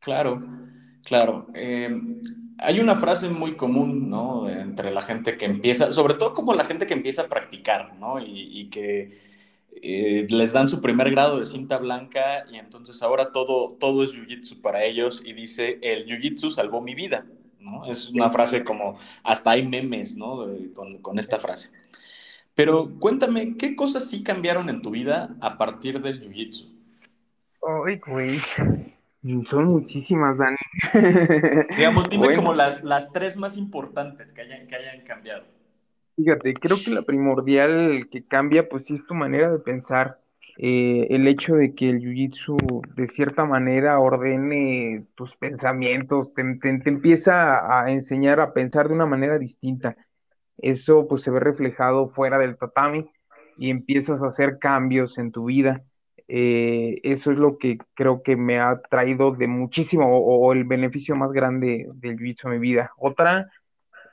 Claro, 0.00 0.42
claro. 1.04 1.46
Eh, 1.54 1.90
hay 2.58 2.80
una 2.80 2.96
frase 2.96 3.28
muy 3.28 3.56
común, 3.56 4.10
¿no? 4.10 4.48
Entre 4.48 4.90
la 4.90 5.02
gente 5.02 5.36
que 5.36 5.46
empieza, 5.46 5.92
sobre 5.92 6.14
todo 6.14 6.34
como 6.34 6.54
la 6.54 6.64
gente 6.64 6.86
que 6.86 6.94
empieza 6.94 7.22
a 7.22 7.28
practicar, 7.28 7.96
¿no? 7.96 8.20
Y, 8.20 8.60
y 8.60 8.70
que 8.70 9.10
eh, 9.80 10.26
les 10.28 10.52
dan 10.52 10.68
su 10.68 10.80
primer 10.80 11.10
grado 11.10 11.40
de 11.40 11.46
cinta 11.46 11.78
blanca 11.78 12.44
y 12.50 12.56
entonces 12.56 13.02
ahora 13.02 13.32
todo, 13.32 13.76
todo 13.80 14.04
es 14.04 14.12
jiu-jitsu 14.12 14.60
para 14.60 14.84
ellos 14.84 15.22
y 15.24 15.32
dice, 15.32 15.78
el 15.82 16.06
jiu-jitsu 16.06 16.50
salvó 16.50 16.82
mi 16.82 16.94
vida, 16.94 17.26
¿no? 17.62 17.86
Es 17.86 18.08
una 18.10 18.30
frase 18.30 18.64
como, 18.64 18.98
hasta 19.22 19.50
hay 19.50 19.66
memes, 19.66 20.16
¿no? 20.16 20.46
Con, 20.74 20.98
con 20.98 21.18
esta 21.18 21.38
frase. 21.38 21.70
Pero 22.54 22.98
cuéntame, 22.98 23.56
¿qué 23.56 23.74
cosas 23.74 24.10
sí 24.10 24.22
cambiaron 24.22 24.68
en 24.68 24.82
tu 24.82 24.90
vida 24.90 25.36
a 25.40 25.56
partir 25.56 26.02
del 26.02 26.20
jiu-jitsu? 26.20 26.68
Ay, 27.86 27.98
güey. 28.06 28.40
Son 29.46 29.66
muchísimas, 29.66 30.36
Dani. 30.36 30.56
Digamos, 31.76 32.10
dime 32.10 32.24
bueno. 32.24 32.42
como 32.42 32.54
la, 32.54 32.80
las 32.82 33.12
tres 33.12 33.36
más 33.36 33.56
importantes 33.56 34.32
que 34.32 34.42
hayan, 34.42 34.66
que 34.66 34.74
hayan 34.74 35.02
cambiado. 35.04 35.44
Fíjate, 36.16 36.54
creo 36.54 36.76
que 36.84 36.90
la 36.90 37.02
primordial 37.02 38.08
que 38.10 38.26
cambia, 38.26 38.68
pues 38.68 38.86
sí 38.86 38.94
es 38.94 39.06
tu 39.06 39.14
manera 39.14 39.50
de 39.50 39.58
pensar. 39.60 40.21
Eh, 40.58 41.06
el 41.10 41.26
hecho 41.28 41.54
de 41.54 41.74
que 41.74 41.88
el 41.90 42.00
jiu-jitsu 42.00 42.82
de 42.94 43.06
cierta 43.06 43.44
manera 43.44 43.98
ordene 43.98 45.06
tus 45.14 45.36
pensamientos, 45.36 46.34
te, 46.34 46.42
te, 46.56 46.78
te, 46.78 46.90
empieza 46.90 47.80
a 47.82 47.90
enseñar 47.90 48.38
a 48.40 48.52
pensar 48.52 48.88
de 48.88 48.94
una 48.94 49.06
manera 49.06 49.38
distinta. 49.38 49.96
Eso 50.58 51.08
pues 51.08 51.22
se 51.22 51.30
ve 51.30 51.40
reflejado 51.40 52.06
fuera 52.06 52.38
del 52.38 52.56
tatami 52.56 53.10
y 53.58 53.70
empiezas 53.70 54.22
a 54.22 54.26
hacer 54.26 54.58
cambios 54.58 55.18
en 55.18 55.32
tu 55.32 55.46
vida. 55.46 55.82
Eh, 56.28 57.00
eso 57.02 57.32
es 57.32 57.38
lo 57.38 57.58
que 57.58 57.78
creo 57.94 58.22
que 58.22 58.36
me 58.36 58.58
ha 58.60 58.80
traído 58.90 59.32
de 59.32 59.48
muchísimo 59.48 60.06
o, 60.18 60.52
el 60.52 60.64
beneficio 60.64 61.16
más 61.16 61.32
grande 61.32 61.88
del 61.94 62.16
jiu-jitsu 62.16 62.46
a 62.46 62.50
mi 62.50 62.58
vida. 62.58 62.92
Otra, 62.98 63.50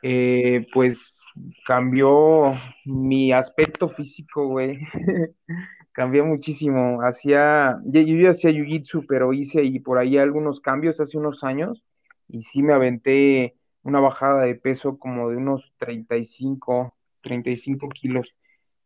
eh, 0.02 0.68
pues 0.74 1.24
cambió 1.66 2.54
mi 2.86 3.32
aspecto 3.32 3.88
físico, 3.88 4.48
güey. 4.48 4.80
cambió 6.00 6.26
muchísimo. 6.26 7.02
Hacía, 7.02 7.78
yo, 7.84 8.00
yo 8.00 8.30
hacía 8.30 8.52
jiu-jitsu, 8.52 9.06
pero 9.06 9.34
hice 9.34 9.64
y 9.64 9.80
por 9.80 9.98
ahí 9.98 10.18
algunos 10.18 10.62
cambios 10.62 11.02
hace 11.02 11.18
unos 11.18 11.44
años 11.44 11.84
y 12.30 12.42
sí 12.42 12.64
me 12.64 12.72
aventé 12.72 13.58
una 13.84 14.00
bajada 14.00 14.46
de 14.46 14.56
peso 14.56 14.98
como 14.98 15.30
de 15.30 15.36
unos 15.36 15.74
35, 15.76 16.96
35 17.22 17.90
kilos. 17.90 18.34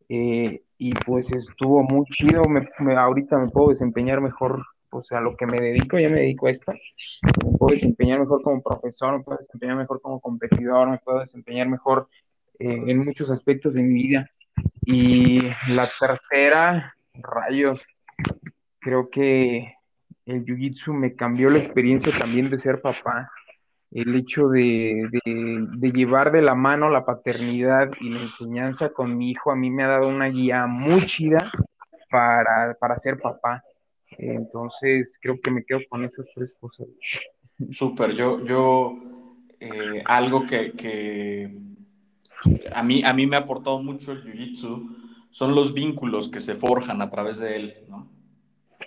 Eh, 0.08 0.64
y 0.76 0.92
pues 1.06 1.30
estuvo 1.30 1.84
muy 1.84 2.04
chido. 2.06 2.46
Me, 2.46 2.68
me, 2.80 2.96
ahorita 2.96 3.38
me 3.38 3.48
puedo 3.48 3.68
desempeñar 3.68 4.20
mejor 4.20 4.64
o 4.90 5.04
sea, 5.04 5.20
lo 5.20 5.36
que 5.36 5.46
me 5.46 5.60
dedico, 5.60 5.98
ya 5.98 6.08
me 6.08 6.20
dedico 6.20 6.48
a 6.48 6.50
esto, 6.50 6.72
me 7.22 7.58
puedo 7.58 7.74
desempeñar 7.74 8.20
mejor 8.20 8.42
como 8.42 8.62
profesor, 8.62 9.18
me 9.18 9.24
puedo 9.24 9.38
desempeñar 9.38 9.76
mejor 9.76 10.00
como 10.00 10.20
competidor, 10.20 10.88
me 10.88 10.98
puedo 10.98 11.18
desempeñar 11.18 11.68
mejor 11.68 12.08
eh, 12.60 12.82
en 12.86 13.04
muchos 13.04 13.28
aspectos 13.28 13.74
de 13.74 13.82
mi 13.82 13.94
vida. 13.94 14.30
Y 14.86 15.40
la 15.68 15.90
tercera, 15.98 16.94
rayos, 17.14 17.86
creo 18.80 19.10
que 19.10 19.74
el 20.26 20.44
Jiu-Jitsu 20.44 20.92
me 20.92 21.14
cambió 21.14 21.50
la 21.50 21.58
experiencia 21.58 22.12
también 22.16 22.50
de 22.50 22.58
ser 22.58 22.80
papá. 22.80 23.30
El 23.90 24.16
hecho 24.16 24.48
de, 24.48 25.08
de, 25.24 25.92
llevar 25.92 26.32
de 26.32 26.42
la 26.42 26.56
mano 26.56 26.90
la 26.90 27.04
paternidad 27.04 27.90
y 28.00 28.10
la 28.10 28.22
enseñanza 28.22 28.88
con 28.90 29.16
mi 29.16 29.30
hijo 29.30 29.52
a 29.52 29.56
mí 29.56 29.70
me 29.70 29.84
ha 29.84 29.88
dado 29.88 30.08
una 30.08 30.26
guía 30.26 30.66
muy 30.66 31.06
chida 31.06 31.52
para, 32.10 32.76
para 32.80 32.98
ser 32.98 33.20
papá 33.20 33.62
entonces, 34.18 35.18
creo 35.20 35.40
que 35.40 35.50
me 35.50 35.64
quedo 35.64 35.80
con 35.88 36.04
esas 36.04 36.30
tres 36.34 36.54
cosas. 36.58 36.86
Súper, 37.70 38.14
yo, 38.14 38.44
yo, 38.44 38.94
eh, 39.60 40.02
algo 40.04 40.46
que, 40.46 40.72
que, 40.72 41.56
a, 42.72 42.82
mí, 42.82 43.02
a 43.04 43.12
mí 43.12 43.26
me 43.26 43.36
ha 43.36 43.40
aportado 43.40 43.82
mucho 43.82 44.12
el 44.12 44.24
Jiu-Jitsu 44.24 45.03
son 45.34 45.56
los 45.56 45.74
vínculos 45.74 46.28
que 46.28 46.38
se 46.38 46.54
forjan 46.54 47.02
a 47.02 47.10
través 47.10 47.40
de 47.40 47.56
él, 47.56 47.74
¿no? 47.88 48.08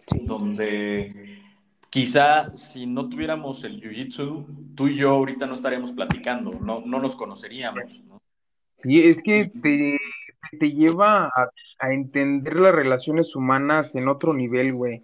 Sí. 0.08 0.22
Donde 0.24 1.42
quizá 1.90 2.50
si 2.52 2.86
no 2.86 3.10
tuviéramos 3.10 3.66
el 3.66 3.82
Jiu-Jitsu, 3.82 4.74
tú 4.74 4.88
y 4.88 4.96
yo 4.96 5.10
ahorita 5.10 5.46
no 5.46 5.56
estaríamos 5.56 5.92
platicando, 5.92 6.52
no, 6.52 6.82
no 6.86 7.02
nos 7.02 7.18
conoceríamos, 7.18 8.02
¿no? 8.06 8.22
Sí, 8.82 9.04
es 9.04 9.22
que 9.22 9.52
te, 9.62 10.00
te 10.58 10.72
lleva 10.72 11.26
a, 11.26 11.50
a 11.80 11.92
entender 11.92 12.56
las 12.56 12.74
relaciones 12.74 13.36
humanas 13.36 13.94
en 13.96 14.08
otro 14.08 14.34
nivel, 14.34 14.74
güey 14.74 15.04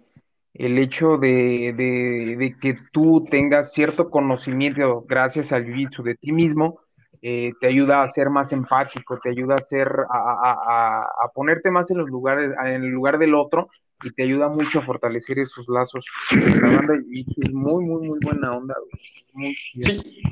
el 0.54 0.78
hecho 0.78 1.18
de, 1.18 1.74
de, 1.76 2.36
de, 2.36 2.56
que 2.58 2.78
tú 2.92 3.26
tengas 3.28 3.72
cierto 3.72 4.08
conocimiento 4.08 5.04
gracias 5.06 5.50
al 5.50 5.66
jiu-jitsu 5.66 6.04
de 6.04 6.14
ti 6.14 6.30
mismo, 6.30 6.78
eh, 7.26 7.54
te 7.58 7.68
ayuda 7.68 8.02
a 8.02 8.08
ser 8.08 8.28
más 8.28 8.52
empático, 8.52 9.18
te 9.18 9.30
ayuda 9.30 9.54
a 9.54 9.60
ser, 9.62 9.88
a, 10.10 10.12
a, 10.12 11.24
a, 11.24 11.28
ponerte 11.32 11.70
más 11.70 11.90
en 11.90 11.96
los 11.96 12.10
lugares, 12.10 12.50
en 12.66 12.84
el 12.84 12.90
lugar 12.90 13.16
del 13.16 13.34
otro 13.34 13.70
y 14.02 14.10
te 14.10 14.24
ayuda 14.24 14.50
mucho 14.50 14.80
a 14.80 14.82
fortalecer 14.82 15.38
esos 15.38 15.66
lazos. 15.66 16.04
La 16.30 16.76
banda 16.76 16.94
jiu-jitsu 16.96 17.46
es 17.46 17.54
muy, 17.54 17.82
muy, 17.82 18.08
muy 18.08 18.18
buena 18.22 18.54
onda, 18.54 18.74
sí. 19.80 20.22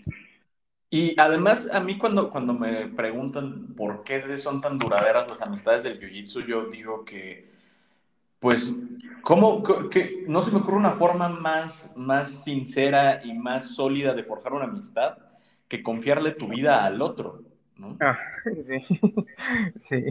Y 0.90 1.18
además, 1.18 1.66
a 1.72 1.80
mí 1.80 1.96
cuando, 1.96 2.28
cuando 2.28 2.52
me 2.52 2.88
preguntan 2.88 3.68
por 3.74 4.04
qué 4.04 4.36
son 4.36 4.60
tan 4.60 4.76
duraderas 4.76 5.26
las 5.26 5.40
amistades 5.40 5.84
del 5.84 5.98
jiu-jitsu, 5.98 6.44
yo 6.46 6.66
digo 6.66 7.06
que 7.06 7.48
Pues, 8.38 8.70
¿cómo? 9.22 9.62
Que, 9.88 10.26
no 10.28 10.42
se 10.42 10.52
me 10.52 10.58
ocurre 10.58 10.76
una 10.76 10.90
forma 10.90 11.30
más, 11.30 11.90
más 11.96 12.44
sincera 12.44 13.24
y 13.24 13.32
más 13.32 13.74
sólida 13.74 14.12
de 14.12 14.24
forjar 14.24 14.52
una 14.52 14.66
amistad 14.66 15.31
que 15.72 15.82
confiarle 15.82 16.32
tu 16.32 16.48
vida 16.48 16.84
al 16.84 17.00
otro, 17.00 17.44
¿no? 17.78 17.96
Ah, 17.98 18.18
sí, 18.60 18.84
sí. 19.78 20.04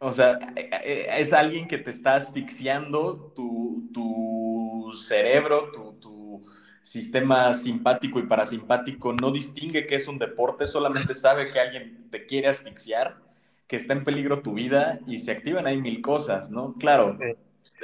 O 0.00 0.12
sea, 0.12 0.40
eh, 0.56 0.70
eh, 0.84 1.06
es 1.18 1.32
alguien 1.32 1.68
que 1.68 1.78
te 1.78 1.90
está 1.90 2.16
asfixiando 2.16 3.32
tu, 3.32 3.88
tu 3.94 4.92
cerebro, 4.96 5.70
tu, 5.70 5.92
tu, 6.00 6.42
sistema 6.82 7.54
simpático 7.54 8.18
y 8.18 8.26
parasimpático 8.26 9.12
no 9.12 9.30
distingue 9.30 9.86
que 9.86 9.94
es 9.94 10.08
un 10.08 10.18
deporte, 10.18 10.66
solamente 10.66 11.14
sabe 11.14 11.44
que 11.44 11.60
alguien 11.60 12.10
te 12.10 12.26
quiere 12.26 12.48
asfixiar 12.48 13.22
que 13.68 13.76
está 13.76 13.92
en 13.92 14.02
peligro 14.02 14.42
tu 14.42 14.54
vida 14.54 14.98
y 15.06 15.20
se 15.20 15.30
activan 15.30 15.68
ahí 15.68 15.80
mil 15.80 16.02
cosas, 16.02 16.50
¿no? 16.50 16.74
Claro, 16.74 17.16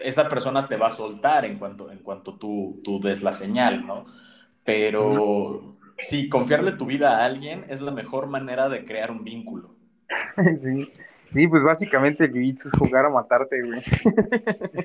esa 0.02 0.28
persona 0.28 0.66
te 0.66 0.76
va 0.76 0.88
a 0.88 0.90
soltar 0.90 1.44
en 1.44 1.60
cuanto, 1.60 1.92
en 1.92 2.00
cuanto 2.00 2.34
tú, 2.34 2.80
tú 2.82 2.98
des 2.98 3.22
la 3.22 3.32
señal, 3.32 3.86
¿no? 3.86 4.04
Pero 4.64 5.77
sí, 5.98 6.28
confiarle 6.28 6.72
tu 6.72 6.86
vida 6.86 7.18
a 7.18 7.24
alguien 7.24 7.64
es 7.68 7.80
la 7.80 7.90
mejor 7.90 8.28
manera 8.28 8.68
de 8.68 8.84
crear 8.84 9.10
un 9.10 9.24
vínculo. 9.24 9.74
Sí, 10.62 10.92
sí 11.34 11.48
pues 11.48 11.62
básicamente 11.62 12.24
el 12.24 12.32
jiu 12.32 12.54
es 12.54 12.72
jugar 12.78 13.04
a 13.04 13.10
matarte, 13.10 13.60
güey. 13.62 13.82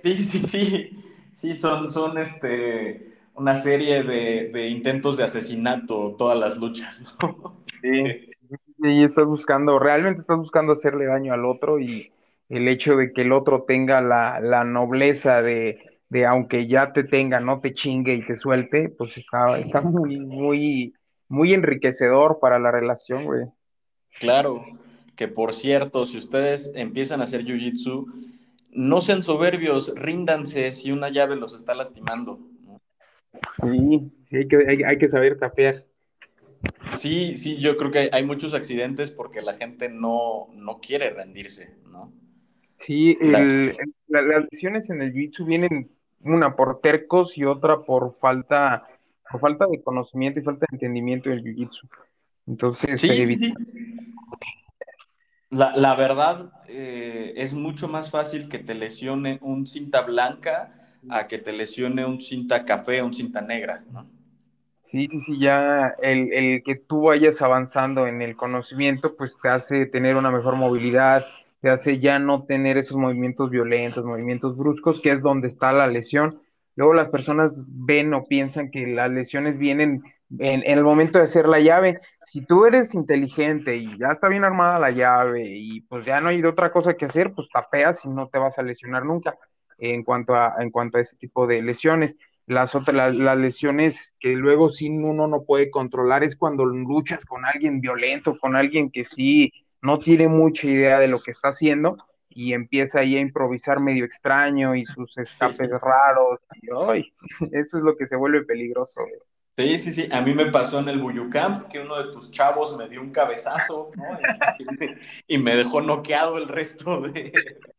Sí, 0.04 0.18
sí, 0.18 0.40
sí. 0.40 1.04
Sí, 1.32 1.56
son, 1.56 1.90
son 1.90 2.18
este, 2.18 3.14
una 3.36 3.56
serie 3.56 4.04
de, 4.04 4.52
de 4.54 4.68
intentos 4.68 5.18
de 5.18 5.24
asesinato, 5.24 6.16
todas 6.18 6.38
las 6.38 6.58
luchas, 6.58 7.04
¿no? 7.22 7.64
Sí. 7.82 8.30
Y 8.80 9.04
estás 9.04 9.26
buscando, 9.26 9.80
realmente 9.80 10.22
estás 10.22 10.38
buscando 10.38 10.74
hacerle 10.74 11.06
daño 11.06 11.34
al 11.34 11.46
otro 11.46 11.80
y 11.80 12.12
el 12.50 12.68
hecho 12.68 12.96
de 12.96 13.14
que 13.14 13.22
el 13.22 13.32
otro 13.32 13.64
tenga 13.64 14.02
la, 14.02 14.64
nobleza 14.64 15.42
de, 15.42 15.80
aunque 16.28 16.68
ya 16.68 16.94
te 16.94 17.04
tenga, 17.04 17.40
no 17.40 17.62
te 17.62 17.74
chingue 17.74 18.14
y 18.14 18.26
te 18.26 18.36
suelte, 18.36 18.90
pues 18.90 19.18
está, 19.18 19.58
está 19.58 19.82
muy, 19.82 20.20
muy, 20.20 20.94
muy 21.34 21.52
enriquecedor 21.52 22.38
para 22.40 22.60
la 22.60 22.70
relación, 22.70 23.26
güey. 23.26 23.48
Claro, 24.20 24.64
que 25.16 25.28
por 25.28 25.56
cierto, 25.56 26.06
si 26.06 26.20
ustedes 26.20 26.72
empiezan 26.76 27.22
a 27.22 27.24
hacer 27.24 27.44
jiu-jitsu, 27.44 28.06
no 28.70 29.02
sean 29.02 29.24
soberbios, 29.24 29.92
ríndanse 29.96 30.74
si 30.74 30.92
una 30.92 31.10
llave 31.10 31.36
los 31.36 31.56
está 31.56 31.74
lastimando. 31.74 32.40
Sí, 33.52 34.12
sí, 34.22 34.38
hay 34.38 34.48
que, 34.48 34.86
hay 34.86 34.98
que 35.00 35.08
saber 35.08 35.40
tapear. 35.40 35.88
Sí, 36.94 37.36
sí, 37.40 37.58
yo 37.58 37.78
creo 37.78 37.90
que 37.90 38.10
hay 38.12 38.24
muchos 38.24 38.54
accidentes 38.54 39.10
porque 39.10 39.42
la 39.42 39.56
gente 39.56 39.90
no, 39.90 40.50
no 40.54 40.82
quiere 40.82 41.10
rendirse, 41.10 41.76
¿no? 41.90 42.14
Sí, 42.76 43.18
las 43.22 44.46
lesiones 44.52 44.92
en 44.92 45.02
el 45.02 45.12
jiu-jitsu 45.12 45.48
vienen 45.48 45.90
una 46.22 46.56
por 46.56 46.80
tercos 46.80 47.40
y 47.40 47.44
otra 47.44 47.82
por 47.82 48.14
falta, 48.14 48.88
por 49.34 49.42
falta 49.42 49.66
de 49.66 49.82
conocimiento 49.82 50.40
y 50.40 50.44
falta 50.44 50.68
de 50.70 50.76
entendimiento 50.76 51.30
del 51.32 51.44
jiu-jitsu. 51.44 51.90
Entonces, 52.46 53.02
sí, 53.02 53.26
sí, 53.36 53.54
La, 55.50 55.76
la, 55.76 55.96
verdad 55.96 56.54
eh, 56.68 57.34
es 57.36 57.56
mucho 57.56 57.88
más 57.88 58.12
fácil 58.12 58.48
que 58.48 58.60
te 58.60 58.76
lesione 58.76 59.40
un 59.42 59.66
cinta 59.66 60.02
blanca 60.02 60.76
a 61.10 61.26
que 61.28 61.40
te 61.40 61.52
lesione 61.52 62.06
un 62.06 62.22
cinta 62.22 62.64
café 62.64 63.02
o 63.02 63.08
un 63.08 63.14
cinta 63.14 63.42
negra, 63.42 63.84
¿no? 63.92 64.08
Sí, 64.84 65.08
sí, 65.08 65.20
sí, 65.20 65.40
ya 65.40 65.96
el, 66.04 66.32
el, 66.32 66.64
que 66.64 66.76
tú 66.76 67.02
vayas 67.02 67.42
avanzando 67.42 68.06
en 68.06 68.22
el 68.22 68.36
conocimiento, 68.36 69.16
pues 69.16 69.40
te 69.42 69.50
hace 69.50 69.88
tener 69.88 70.16
una 70.16 70.30
mejor 70.30 70.56
movilidad, 70.56 71.26
te 71.62 71.72
hace 71.72 71.98
ya 72.00 72.20
no 72.20 72.44
tener 72.44 72.78
esos 72.78 72.98
movimientos 72.98 73.50
violentos, 73.50 74.06
movimientos 74.06 74.56
bruscos, 74.56 75.02
que 75.02 75.10
es 75.10 75.24
donde 75.24 75.48
está 75.48 75.72
la 75.72 75.88
lesión. 75.88 76.40
Luego 76.76 76.94
las 76.94 77.10
personas 77.10 77.66
ven 77.68 78.14
o 78.14 78.24
piensan 78.24 78.72
que 78.72 78.88
las 78.88 79.12
lesiones 79.12 79.58
vienen 79.58 80.04
en, 80.40 80.64
el 80.66 80.84
momento 80.84 81.18
de 81.18 81.26
hacer 81.26 81.48
la 81.48 81.60
llave. 81.60 82.00
Si 82.22 82.46
tú 82.46 82.66
eres 82.66 82.94
inteligente 82.94 83.76
y 83.76 83.98
ya 83.98 84.08
está 84.08 84.30
bien 84.30 84.44
armada 84.44 84.80
la 84.80 84.92
llave 84.92 85.44
y 85.46 85.82
pues 85.82 86.06
ya 86.06 86.20
no 86.20 86.30
hay 86.30 86.44
otra 86.44 86.72
cosa 86.72 86.96
que 86.96 87.06
hacer, 87.06 87.34
pues 87.34 87.50
tapeas 87.50 88.04
y 88.06 88.10
no 88.10 88.28
te 88.30 88.40
vas 88.40 88.58
a 88.58 88.64
lesionar 88.64 89.06
nunca 89.06 89.38
en 89.78 90.04
cuanto 90.04 90.36
a, 90.36 90.56
en 90.60 90.72
cuanto 90.72 90.98
a 90.98 91.02
ese 91.02 91.16
tipo 91.16 91.46
de 91.48 91.62
lesiones 91.62 92.16
las 92.46 92.76
otras, 92.76 93.16
las, 93.16 93.38
lesiones 93.38 94.16
que 94.20 94.34
luego 94.34 94.70
sí 94.70 94.90
uno 94.90 95.28
no 95.28 95.44
puede 95.44 95.72
controlar 95.72 96.24
es 96.24 96.36
cuando 96.36 96.66
luchas 96.66 97.26
con 97.26 97.46
alguien 97.46 97.80
violento, 97.80 98.38
con 98.38 98.56
alguien 98.56 98.92
que 98.92 99.06
sí 99.06 99.54
no 99.82 100.00
tiene 100.00 100.28
mucha 100.28 100.68
idea 100.68 101.00
de 101.00 101.08
lo 101.08 101.22
que 101.22 101.32
está 101.32 101.50
haciendo 101.50 101.98
y 102.36 102.54
empieza 102.54 103.00
ahí 103.00 103.18
a 103.18 103.20
improvisar 103.20 103.80
medio 103.80 104.06
extraño 104.06 104.76
y 104.76 104.86
sus 104.86 105.18
escapes 105.18 105.70
raros 105.70 106.40
y 106.62 106.68
¡ay! 106.88 107.14
eso 107.52 107.78
es 107.78 107.84
lo 107.84 107.96
que 107.96 108.06
se 108.06 108.16
vuelve 108.16 108.44
peligroso. 108.44 109.02
Sí, 109.56 109.78
sí, 109.78 109.92
sí. 109.94 110.10
A 110.12 110.22
mí 110.22 110.34
me 110.34 110.48
pasó 110.48 110.80
en 110.80 110.90
el 110.90 111.00
Buyucamp 111.00 111.68
que 111.68 111.80
uno 111.80 112.04
de 112.04 112.12
tus 112.12 112.32
chavos 112.32 112.76
me 112.76 112.90
dio 112.90 113.02
un 113.02 113.12
cabezazo, 113.12 113.92
¿no? 113.96 114.04
Este, 114.18 114.98
y 115.28 115.38
me 115.38 115.56
dejó 115.56 115.82
noqueado 115.82 116.38
el 116.38 116.48
resto 116.48 117.02
de, 117.02 117.32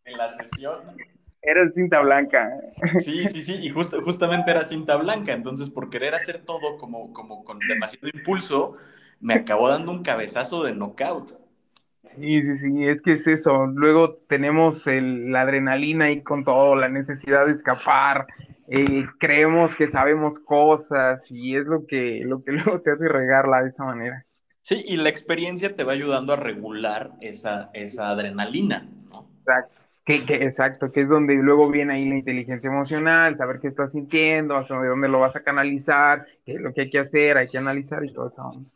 de 0.05 0.13
la 0.13 0.29
sesión. 0.29 0.97
Era 1.43 1.63
el 1.63 1.75
cinta 1.75 2.01
blanca. 2.01 2.49
Sí, 3.05 3.29
sí, 3.29 3.43
sí, 3.43 3.59
y 3.61 3.69
justamente 3.69 4.51
era 4.51 4.65
cinta 4.65 4.97
blanca, 4.97 5.33
entonces 5.33 5.69
por 5.69 5.91
querer 5.91 6.15
hacer 6.15 6.43
todo 6.45 6.79
como, 6.79 7.13
como 7.13 7.45
con 7.45 7.59
demasiado 7.59 8.09
impulso, 8.15 8.77
me 9.21 9.35
acabó 9.35 9.69
dando 9.69 9.93
un 9.93 10.03
cabezazo 10.03 10.63
de 10.63 10.75
knockout. 10.75 11.44
Sí, 12.05 12.43
sí, 12.43 12.57
sí, 12.57 12.85
es 12.85 13.01
que 13.01 13.13
es 13.13 13.27
eso. 13.27 13.67
Luego 13.67 14.17
tenemos 14.29 14.87
la 14.87 15.41
adrenalina 15.41 16.11
y 16.11 16.23
con 16.23 16.45
todo, 16.45 16.77
la 16.77 16.91
necesidad 16.91 17.47
de 17.47 17.53
escapar. 17.53 18.27
Eh, 18.69 19.07
creemos 19.19 19.75
que 19.75 19.89
sabemos 19.89 20.39
cosas 20.39 21.31
y 21.31 21.57
es 21.57 21.65
lo 21.65 21.87
que, 21.87 22.21
lo 22.25 22.45
que 22.45 22.53
luego 22.53 22.83
te 22.83 22.93
hace 22.93 23.09
regarla 23.09 23.63
de 23.63 23.71
esa 23.71 23.85
manera. 23.85 24.27
Sí, 24.61 24.85
y 24.87 24.97
la 24.99 25.09
experiencia 25.09 25.75
te 25.75 25.83
va 25.83 25.93
ayudando 25.93 26.35
a 26.35 26.37
regular 26.37 27.13
esa, 27.23 27.71
esa 27.73 28.11
adrenalina, 28.11 28.87
¿no? 29.11 29.27
Exacto. 29.41 29.81
Que, 30.05 30.17
exacto, 30.17 30.93
que 30.93 31.01
es 31.01 31.09
donde 31.09 31.35
luego 31.37 31.71
viene 31.71 31.95
ahí 31.95 32.07
la 32.07 32.17
inteligencia 32.17 32.69
emocional, 32.69 33.39
saber 33.39 33.59
qué 33.59 33.69
estás 33.69 33.93
sintiendo, 33.93 34.55
hacia 34.55 34.77
dónde 34.77 35.09
lo 35.09 35.21
vas 35.21 35.35
a 35.37 35.43
canalizar, 35.43 36.27
qué 36.45 36.57
es 36.57 36.61
lo 36.61 36.75
que 36.75 36.83
hay 36.83 36.91
que 36.91 36.99
hacer, 36.99 37.39
hay 37.39 37.49
que 37.49 37.57
analizar 37.57 38.05
y 38.05 38.13
todo 38.13 38.27
eso. 38.27 38.67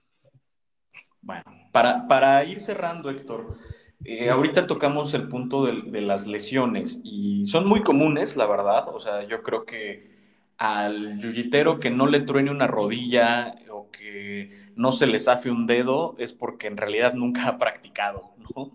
Bueno, 1.23 1.45
para, 1.73 2.07
para 2.09 2.45
ir 2.45 2.61
cerrando, 2.61 3.11
Héctor, 3.11 3.59
eh, 4.05 4.31
ahorita 4.31 4.67
tocamos 4.67 5.15
el 5.15 5.29
punto 5.29 5.67
de, 5.67 5.83
de, 5.91 6.01
las 6.01 6.27
lesiones 6.27 7.01
y 7.03 7.45
son 7.47 7.67
muy 7.67 7.83
comunes, 7.83 8.37
la 8.37 8.47
verdad. 8.47 8.89
O 8.95 9.01
sea, 9.01 9.27
yo 9.27 9.43
creo 9.43 9.65
que 9.65 10.19
al 10.59 11.19
yuyitero 11.19 11.79
que 11.79 11.91
no 11.91 12.07
le 12.07 12.21
truene 12.21 12.51
una 12.51 12.67
rodilla 12.67 13.55
o 13.71 13.91
que 13.91 14.51
no 14.75 14.91
se 14.93 15.07
le 15.07 15.21
zafe 15.21 15.51
un 15.51 15.67
dedo 15.67 16.17
es 16.19 16.33
porque 16.33 16.67
en 16.67 16.77
realidad 16.77 17.15
nunca 17.15 17.43
ha 17.49 17.59
practicado, 17.59 18.35
¿no? 18.55 18.73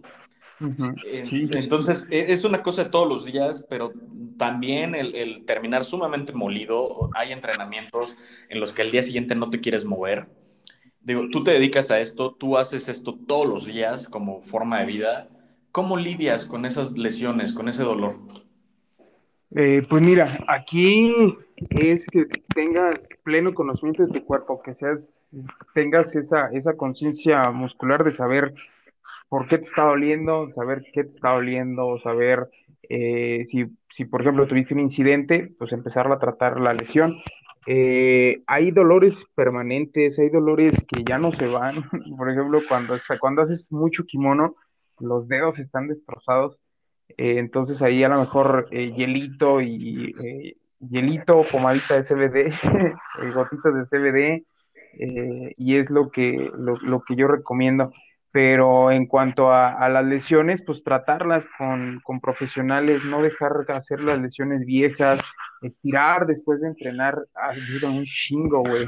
Entonces, 1.06 2.08
e, 2.10 2.32
es 2.32 2.46
una 2.46 2.64
cosa 2.64 2.86
de 2.86 2.90
todos 2.90 3.08
los 3.08 3.26
días, 3.26 3.66
pero 3.70 3.92
también 4.38 4.96
el, 4.96 5.46
terminar 5.46 5.84
sumamente 5.84 6.32
molido, 6.32 7.10
hay 7.16 7.34
entrenamientos 7.34 8.16
en 8.50 8.62
los 8.62 8.72
que 8.72 8.84
el 8.84 8.92
día 8.92 9.04
siguiente 9.04 9.36
no 9.36 9.50
te 9.50 9.60
quieres 9.60 9.84
mover. 9.84 10.28
Digo, 11.04 11.28
tú 11.30 11.44
te 11.44 11.52
dedicas 11.52 11.92
a 11.92 12.00
esto, 12.00 12.34
tú 12.34 12.58
haces 12.58 12.88
esto 12.88 13.18
todos 13.28 13.46
los 13.46 13.66
días 13.66 14.08
como 14.08 14.42
forma 14.42 14.80
de 14.80 14.86
vida. 14.86 15.28
¿Cómo 15.72 15.98
lidias 15.98 16.46
con 16.46 16.66
esas 16.66 16.92
lesiones, 16.94 17.52
con 17.52 17.68
ese 17.68 17.84
dolor? 17.84 18.16
Eh, 19.56 19.84
pues 19.90 20.02
mira, 20.02 20.40
aquí 20.48 21.14
es 21.70 22.08
que 22.08 22.26
tengas 22.56 23.10
pleno 23.24 23.54
conocimiento 23.54 24.06
de 24.06 24.20
tu 24.20 24.26
cuerpo, 24.26 24.62
que 24.64 24.74
seas, 24.74 25.20
tengas 25.74 26.16
esa, 26.16 26.48
esa 26.54 26.76
conciencia 26.78 27.52
muscular 27.52 28.04
de 28.04 28.14
saber 28.14 28.54
por 29.30 29.48
qué 29.48 29.58
te 29.58 29.66
está 29.66 29.84
doliendo, 29.84 30.50
saber 30.52 30.84
qué 30.94 31.04
te 31.04 31.10
está 31.10 31.34
doliendo, 31.34 32.00
saber 32.00 32.50
eh, 32.90 33.44
si, 33.46 33.66
si, 33.90 34.06
por 34.06 34.22
ejemplo, 34.22 34.48
tuviste 34.48 34.74
un 34.74 34.80
incidente, 34.80 35.52
pues 35.58 35.72
empezar 35.72 36.12
a 36.12 36.20
tratar 36.20 36.60
la 36.60 36.74
lesión. 36.74 37.16
Eh, 37.66 38.44
hay 38.48 38.72
dolores 38.72 39.26
permanentes, 39.36 40.20
hay 40.20 40.30
dolores 40.30 40.74
que 40.88 41.04
ya 41.04 41.18
no 41.18 41.32
se 41.32 41.48
van. 41.48 41.84
por 42.18 42.30
ejemplo, 42.30 42.62
cuando, 42.68 42.96
cuando 43.20 43.42
haces 43.42 43.72
mucho 43.72 44.06
kimono, 44.06 44.56
los 45.00 45.28
dedos 45.28 45.60
están 45.60 45.88
destrozados. 45.88 46.58
Eh, 47.18 47.36
entonces 47.38 47.82
ahí 47.82 48.04
a 48.04 48.10
lo 48.10 48.20
mejor 48.20 48.70
hielito 48.72 49.62
y 49.62 50.56
hielito, 50.80 51.44
pomadita 51.52 51.96
de 51.96 52.04
CBD, 52.04 52.54
gotitas 53.34 53.74
de 53.74 53.86
CBD, 53.86 54.46
y 55.58 55.76
es 55.76 55.90
lo 55.90 56.12
que, 56.12 56.52
lo, 56.56 56.78
lo 56.78 57.02
que 57.02 57.16
yo 57.16 57.28
recomiendo 57.28 57.92
pero 58.34 58.90
en 58.90 59.06
cuanto 59.06 59.54
a, 59.54 59.88
las 59.90 60.04
lesiones, 60.04 60.64
pues 60.66 60.84
tratarlas 60.84 61.46
con, 61.56 62.02
profesionales, 62.20 63.06
no 63.06 63.22
dejar 63.22 63.64
hacer 63.68 64.04
las 64.04 64.20
lesiones 64.20 64.66
viejas, 64.66 65.20
estirar 65.62 66.26
después 66.26 66.62
de 66.62 66.70
entrenar 66.70 67.28
ayuda 67.36 67.92
un 67.92 68.06
chingo, 68.06 68.62
güey. 68.62 68.88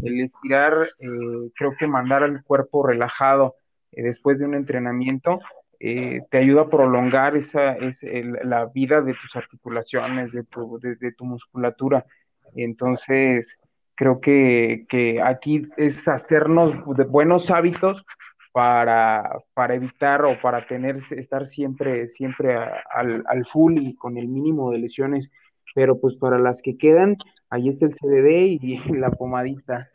El 0.00 0.20
estirar, 0.20 0.74
eh, 1.00 1.08
creo 1.56 1.74
que 1.76 1.88
mandar 1.88 2.22
al 2.22 2.44
cuerpo 2.44 2.86
relajado 2.86 3.56
eh, 3.90 4.04
después 4.04 4.38
de 4.38 4.44
un 4.44 4.54
entrenamiento 4.54 5.40
eh, 5.80 6.20
te 6.30 6.38
ayuda 6.38 6.62
a 6.62 6.70
prolongar 6.70 7.36
esa, 7.36 7.72
es 7.72 8.00
la 8.44 8.66
vida 8.66 9.02
de 9.02 9.14
tus 9.14 9.34
articulaciones, 9.34 10.30
de 10.30 10.44
tu, 10.44 10.78
de, 10.78 11.12
tu 11.18 11.24
musculatura. 11.24 12.06
Entonces, 12.54 13.58
creo 13.96 14.20
que, 14.20 14.86
que, 14.88 15.20
aquí 15.20 15.66
es 15.76 16.06
hacernos 16.06 16.76
de 16.96 17.02
buenos 17.02 17.50
hábitos 17.50 18.06
para, 18.54 19.40
para 19.52 19.74
evitar 19.74 20.24
o 20.24 20.40
para 20.40 20.64
tener, 20.64 21.00
estar 21.10 21.44
siempre, 21.48 22.06
siempre 22.06 22.56
al, 22.94 23.24
al 23.26 23.44
full 23.46 23.78
y 23.78 23.96
con 23.96 24.16
el 24.16 24.28
mínimo 24.28 24.70
de 24.70 24.78
lesiones. 24.78 25.28
Pero 25.74 25.98
pues 25.98 26.16
para 26.16 26.38
las 26.38 26.62
que 26.62 26.78
quedan, 26.78 27.16
ahí 27.50 27.68
está 27.68 27.86
el 27.86 27.94
CBD 27.94 28.62
y 28.62 28.76
la 28.94 29.10
pomadita. 29.10 29.90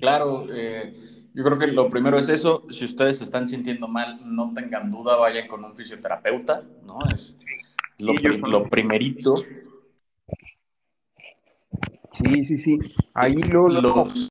Claro, 0.00 0.46
eh, 0.50 0.94
yo 1.34 1.44
creo 1.44 1.58
que 1.58 1.66
lo 1.66 1.90
primero 1.90 2.18
es 2.18 2.30
eso. 2.30 2.64
Si 2.70 2.86
ustedes 2.86 3.18
se 3.18 3.24
están 3.24 3.46
sintiendo 3.46 3.86
mal, 3.88 4.20
no 4.24 4.54
tengan 4.54 4.90
duda, 4.90 5.16
vayan 5.16 5.46
con 5.46 5.62
un 5.62 5.76
fisioterapeuta, 5.76 6.62
¿no? 6.86 6.98
Es 7.14 7.36
lo, 7.98 8.14
lo 8.14 8.70
primerito. 8.70 9.34
Sí, 12.12 12.44
sí, 12.46 12.56
sí. 12.56 12.78
Ahí 13.12 13.34
lo, 13.34 13.68
Los... 13.68 14.30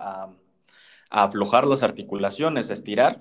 A, 0.00 0.30
aflojar 1.12 1.66
las 1.66 1.82
articulaciones, 1.82 2.70
a 2.70 2.74
estirar. 2.74 3.20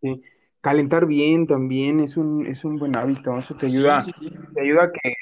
Sí. 0.00 0.20
Calentar 0.60 1.06
bien 1.06 1.46
también 1.46 2.00
es 2.00 2.16
un, 2.16 2.46
es 2.46 2.64
un 2.64 2.76
buen 2.76 2.96
hábito, 2.96 3.36
eso 3.38 3.54
te 3.54 3.66
ayuda, 3.66 4.04
te 4.54 4.60
ayuda 4.60 4.84
a 4.84 4.92
que 4.92 5.14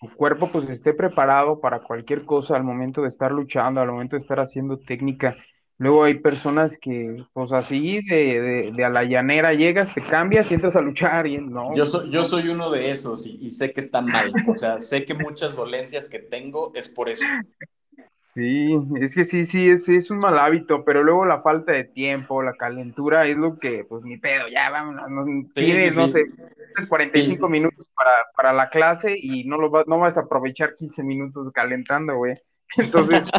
tu 0.00 0.14
cuerpo 0.14 0.50
pues 0.50 0.68
esté 0.68 0.92
preparado 0.92 1.60
para 1.60 1.80
cualquier 1.80 2.24
cosa 2.24 2.56
al 2.56 2.64
momento 2.64 3.02
de 3.02 3.08
estar 3.08 3.32
luchando, 3.32 3.80
al 3.80 3.90
momento 3.90 4.16
de 4.16 4.20
estar 4.20 4.40
haciendo 4.40 4.78
técnica. 4.78 5.36
Luego 5.76 6.04
hay 6.04 6.14
personas 6.14 6.78
que, 6.78 7.24
pues 7.32 7.52
así, 7.52 8.00
de, 8.02 8.70
de, 8.72 8.84
a 8.84 8.90
la 8.90 9.02
llanera 9.02 9.54
llegas, 9.54 9.92
te 9.92 10.02
cambias 10.02 10.50
y 10.50 10.54
entras 10.54 10.76
a 10.76 10.80
luchar 10.80 11.26
y 11.26 11.38
no. 11.38 11.74
Yo 11.74 11.84
soy, 11.84 12.10
yo 12.10 12.24
soy 12.24 12.48
uno 12.48 12.70
de 12.70 12.92
esos 12.92 13.26
y, 13.26 13.38
y 13.40 13.50
sé 13.50 13.72
que 13.72 13.80
está 13.80 14.00
mal. 14.00 14.32
O 14.46 14.56
sea, 14.56 14.80
sé 14.80 15.04
que 15.04 15.14
muchas 15.14 15.56
dolencias 15.56 16.08
que 16.08 16.20
tengo 16.20 16.70
es 16.74 16.88
por 16.88 17.08
eso. 17.08 17.24
Sí, 18.34 18.76
es 19.00 19.14
que 19.14 19.24
sí, 19.24 19.46
sí, 19.46 19.70
es, 19.70 19.88
es 19.88 20.10
un 20.10 20.18
mal 20.18 20.36
hábito, 20.38 20.84
pero 20.84 21.04
luego 21.04 21.24
la 21.24 21.40
falta 21.40 21.70
de 21.70 21.84
tiempo, 21.84 22.42
la 22.42 22.54
calentura 22.54 23.26
es 23.28 23.36
lo 23.36 23.60
que, 23.60 23.84
pues 23.84 24.02
mi 24.02 24.16
pedo, 24.16 24.48
ya 24.48 24.70
vámonos, 24.70 25.08
no, 25.08 25.24
tienes, 25.54 25.96
no 25.96 26.08
sé, 26.08 26.24
45 26.88 27.48
minutos 27.48 27.86
para, 27.94 28.10
para, 28.36 28.52
la 28.52 28.70
clase 28.70 29.16
y 29.16 29.44
no, 29.44 29.56
lo 29.56 29.70
no 29.86 30.00
vas 30.00 30.16
a 30.16 30.22
aprovechar 30.22 30.74
15 30.74 31.04
minutos 31.04 31.52
calentando, 31.52 32.16
güey. 32.16 32.34
Entonces, 32.76 33.30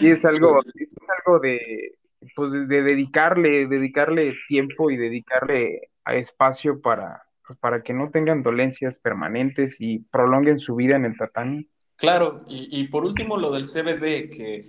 sí 0.00 0.10
es 0.10 0.24
algo, 0.24 0.60
es 0.74 0.90
algo 1.24 1.38
de, 1.38 1.94
pues 2.34 2.50
de 2.52 2.82
dedicarle, 2.82 3.68
dedicarle 3.68 4.34
tiempo 4.48 4.90
y 4.90 4.96
dedicarle 4.96 5.90
a 6.04 6.16
espacio 6.16 6.80
para, 6.80 7.22
pues, 7.46 7.56
para 7.60 7.82
que 7.84 7.92
no 7.92 8.10
tengan 8.10 8.42
dolencias 8.42 8.98
permanentes 8.98 9.80
y 9.80 10.00
prolonguen 10.10 10.58
su 10.58 10.74
vida 10.74 10.96
en 10.96 11.04
el 11.04 11.16
tatami. 11.16 11.68
Claro, 11.98 12.44
y, 12.46 12.84
por 12.86 13.04
último 13.04 13.36
lo 13.36 13.50
del 13.50 13.66
CBD, 13.66 14.30
que 14.30 14.66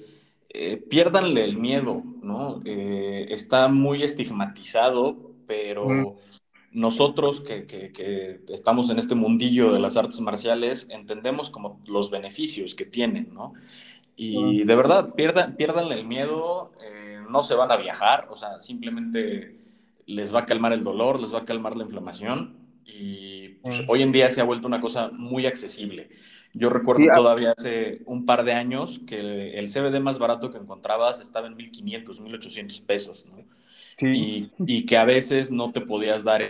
eh, 0.49 0.77
pierdanle 0.77 1.43
el 1.43 1.57
miedo, 1.57 2.01
¿no? 2.23 2.59
Eh, 2.65 3.27
está 3.29 3.67
muy 3.67 4.01
estigmatizado, 4.01 5.15
pero 5.45 6.17
nosotros 6.71 7.41
que, 7.41 8.41
estamos 8.49 8.89
en 8.89 8.97
este 8.97 9.13
mundillo 9.13 9.71
de 9.71 9.79
las 9.79 9.95
artes 9.95 10.19
marciales 10.21 10.87
entendemos 10.89 11.51
como 11.51 11.79
los 11.85 12.09
beneficios 12.09 12.73
que 12.73 12.85
tienen, 12.85 13.31
¿no? 13.31 13.53
Y 14.15 14.63
de 14.63 14.75
verdad, 14.75 15.13
pierdan, 15.13 15.55
pierdanle 15.55 15.99
el 15.99 16.07
miedo, 16.07 16.71
eh, 16.83 17.19
no 17.29 17.43
se 17.43 17.53
van 17.53 17.71
a 17.71 17.77
viajar, 17.77 18.27
o 18.31 18.35
sea, 18.35 18.59
simplemente 18.59 19.55
les 20.07 20.33
va 20.33 20.39
a 20.39 20.45
calmar 20.47 20.73
el 20.73 20.83
dolor, 20.83 21.19
les 21.19 21.31
va 21.31 21.39
a 21.39 21.45
calmar 21.45 21.75
la 21.75 21.83
inflamación 21.83 22.58
y 22.91 23.49
pues, 23.61 23.81
hoy 23.87 24.01
en 24.01 24.11
día 24.11 24.29
se 24.31 24.41
ha 24.41 24.45
vuelto 24.45 24.67
una 24.67 24.81
cosa 24.81 25.09
muy 25.11 25.45
accesible. 25.45 26.09
Yo 26.53 26.69
recuerdo 26.69 27.05
todavía 27.13 27.53
hace 27.55 28.01
un 28.05 28.25
par 28.25 28.43
de 28.43 28.53
años 28.53 29.01
que 29.05 29.51
el 29.51 29.69
CBD 29.69 29.99
más 29.99 30.17
barato 30.17 30.49
que 30.49 30.57
encontrabas 30.57 31.21
estaba 31.21 31.47
en 31.47 31.55
1500, 31.55 32.19
1800 32.21 32.81
pesos, 32.81 33.25
¿no? 33.27 33.45
Sí. 33.97 34.51
Y, 34.59 34.85
que 34.85 34.97
a 34.97 35.05
veces 35.05 35.51
no 35.51 35.71
te 35.71 35.81
podías 35.81 36.23
dar, 36.23 36.49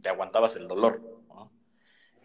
te 0.00 0.08
aguantabas 0.08 0.56
el 0.56 0.66
dolor. 0.66 1.00
¿no? 1.28 1.52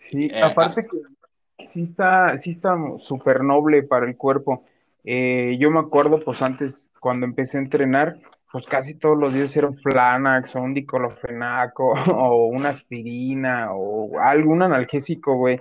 Sí, 0.10 0.30
eh, 0.32 0.42
aparte 0.42 0.82
ah. 0.82 0.88
que 0.90 1.68
sí 1.68 1.82
está 1.82 2.38
sí 2.38 2.52
está 2.52 2.76
súper 3.00 3.44
noble 3.44 3.84
para 3.84 4.08
el 4.08 4.16
cuerpo. 4.16 4.64
Eh, 5.04 5.58
yo 5.60 5.70
me 5.72 5.80
acuerdo, 5.80 6.20
pues 6.24 6.42
antes, 6.42 6.90
cuando 7.00 7.26
empecé 7.26 7.58
a 7.58 7.62
entrenar, 7.62 8.20
pues 8.52 8.66
casi 8.66 8.96
todos 8.96 9.18
los 9.18 9.34
días 9.34 9.56
un 9.58 9.78
Flanax 9.78 10.56
o 10.56 10.62
un 10.62 10.74
diclofenaco 10.74 11.94
o 12.16 12.48
una 12.48 12.70
aspirina 12.70 13.70
o 13.74 14.20
algún 14.20 14.62
analgésico, 14.62 15.36
güey. 15.36 15.60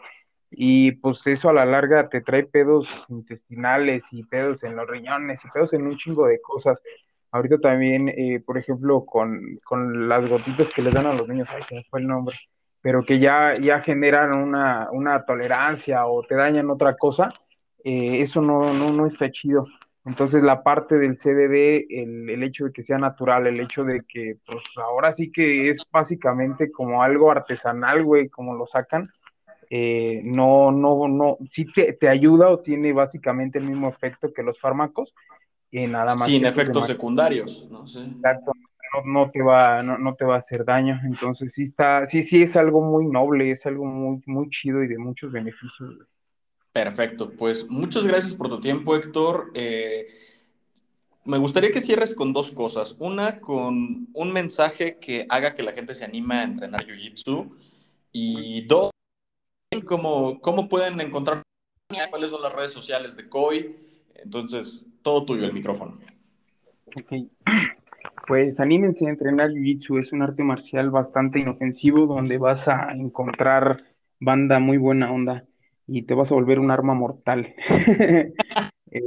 Y 0.51 0.93
pues 0.93 1.27
eso 1.27 1.51
a 1.51 1.53
la 1.53 1.67
larga 1.67 2.09
te 2.09 2.21
trae 2.21 2.45
pedos 2.45 2.89
intestinales 3.09 4.13
y 4.13 4.23
pedos 4.23 4.63
en 4.63 4.77
los 4.77 4.89
riñones 4.89 5.45
y 5.45 5.51
pedos 5.51 5.73
en 5.73 5.87
un 5.87 5.97
chingo 5.97 6.27
de 6.27 6.41
cosas. 6.41 6.81
Ahorita 7.33 7.59
también, 7.59 8.09
eh, 8.09 8.41
por 8.45 8.57
ejemplo, 8.57 9.05
con, 9.05 9.59
con, 9.65 10.09
las 10.09 10.29
gotitas 10.29 10.71
que 10.71 10.83
les 10.83 10.95
dan 10.95 11.07
a 11.07 11.13
los 11.13 11.29
niños, 11.29 11.51
ay, 11.53 11.63
se 11.63 11.75
me 11.75 11.85
fue 11.91 12.01
el 12.01 12.07
nombre, 12.07 12.37
pero 12.81 13.03
que 13.03 13.19
ya, 13.19 13.57
ya 13.57 13.81
generan 13.81 14.33
una, 14.33 14.89
una 14.93 15.25
tolerancia 15.25 16.07
o 16.07 16.23
te 16.23 16.37
dañan 16.37 16.71
otra 16.71 16.97
cosa, 16.97 17.29
eh, 17.85 18.23
eso 18.23 18.41
no, 18.41 18.73
no, 18.73 18.91
no 18.91 19.07
está 19.07 19.31
chido. 19.31 19.67
Entonces 20.07 20.43
la 20.43 20.63
parte 20.63 20.97
del 20.99 21.17
CBD, 21.17 21.87
el, 21.91 22.31
el, 22.31 22.43
hecho 22.45 22.67
de 22.67 22.73
que 22.73 22.85
sea 22.85 22.97
natural, 22.97 23.49
el 23.49 23.59
hecho 23.59 23.83
de 23.83 24.03
que 24.07 24.39
pues 24.47 24.63
ahora 24.77 25.13
sí 25.13 25.33
que 25.33 25.69
es 25.69 25.85
básicamente 25.91 26.71
como 26.71 27.03
algo 27.03 27.31
artesanal, 27.31 28.05
güey, 28.05 28.29
como 28.29 28.55
lo 28.55 28.67
sacan, 28.67 29.11
eh, 29.69 30.21
no, 30.25 30.71
no, 30.71 31.09
no, 31.09 31.39
sí 31.51 31.67
te, 31.67 32.09
ayuda 32.09 32.51
o 32.51 32.61
tiene 32.61 32.93
básicamente 32.93 33.59
el 33.59 33.65
mismo 33.65 33.89
efecto 33.89 34.33
que 34.33 34.45
los 34.45 34.61
fármacos, 34.61 35.13
y 35.73 35.87
nada 35.89 36.15
más. 36.15 36.27
Sin 36.27 36.47
efectos 36.47 36.87
secundarios, 36.87 37.69
¿no? 37.69 37.85
Exacto, 37.85 38.53
no, 39.05 39.31
te 39.31 39.43
va, 39.43 39.83
no, 39.83 40.15
te 40.15 40.25
va 40.25 40.37
a 40.37 40.39
hacer 40.39 40.65
daño, 40.65 41.01
entonces 41.05 41.53
sí 41.53 41.65
está, 41.65 42.07
sí, 42.07 42.23
sí 42.23 42.43
es 42.43 42.57
algo 42.57 42.81
muy 42.81 43.07
noble, 43.07 43.51
es 43.51 43.67
algo 43.67 43.85
muy, 43.85 44.23
muy 44.27 44.49
chido 44.51 44.85
y 44.85 44.87
de 44.87 44.99
muchos 44.99 45.33
beneficios. 45.33 45.99
Perfecto, 46.77 47.31
pues 47.31 47.67
muchas 47.71 48.07
gracias 48.07 48.35
por 48.35 48.51
tu 48.51 48.61
tiempo, 48.61 48.95
Héctor. 48.95 49.51
Eh, 49.55 50.09
me 51.25 51.39
gustaría 51.39 51.71
que 51.71 51.81
cierres 51.81 52.15
con 52.15 52.35
dos 52.35 52.53
cosas. 52.53 52.95
Una, 52.99 53.41
con 53.41 54.09
un 54.13 54.33
mensaje 54.35 54.99
que 54.99 55.25
haga 55.31 55.55
que 55.55 55.63
la 55.63 55.73
gente 55.73 55.95
se 55.95 56.05
anime 56.05 56.35
a 56.35 56.43
entrenar 56.43 56.87
Jiu-Jitsu. 56.87 57.51
Y 58.13 58.67
dos, 58.67 58.91
cómo, 59.87 60.69
pueden 60.69 61.01
encontrar 61.01 61.43
cuáles 62.11 62.31
son 62.31 62.43
las 62.43 62.53
redes 62.53 62.73
sociales 62.73 63.17
de 63.17 63.27
COI. 63.27 63.75
Entonces, 64.17 64.85
todo 65.01 65.25
tuyo 65.25 65.47
el 65.47 65.55
micrófono. 65.55 65.99
Ok. 66.95 67.13
Pues 68.29 68.61
anímense 68.61 69.07
a 69.07 69.11
entrenar 69.11 69.51
Jiu-Jitsu, 69.51 69.99
es 70.01 70.13
un 70.13 70.21
arte 70.21 70.43
marcial 70.43 70.91
bastante 70.91 71.39
inofensivo 71.39 72.07
donde 72.07 72.39
vas 72.39 72.69
a 72.69 72.93
encontrar 72.93 73.85
banda 74.21 74.59
muy 74.59 74.79
buena 74.79 75.13
onda 75.13 75.45
y 75.87 76.03
te 76.03 76.15
vas 76.15 76.31
a 76.31 76.35
volver 76.35 76.59
un 76.59 76.71
arma 76.71 76.95
mortal. 76.95 77.55
eh, 78.91 79.03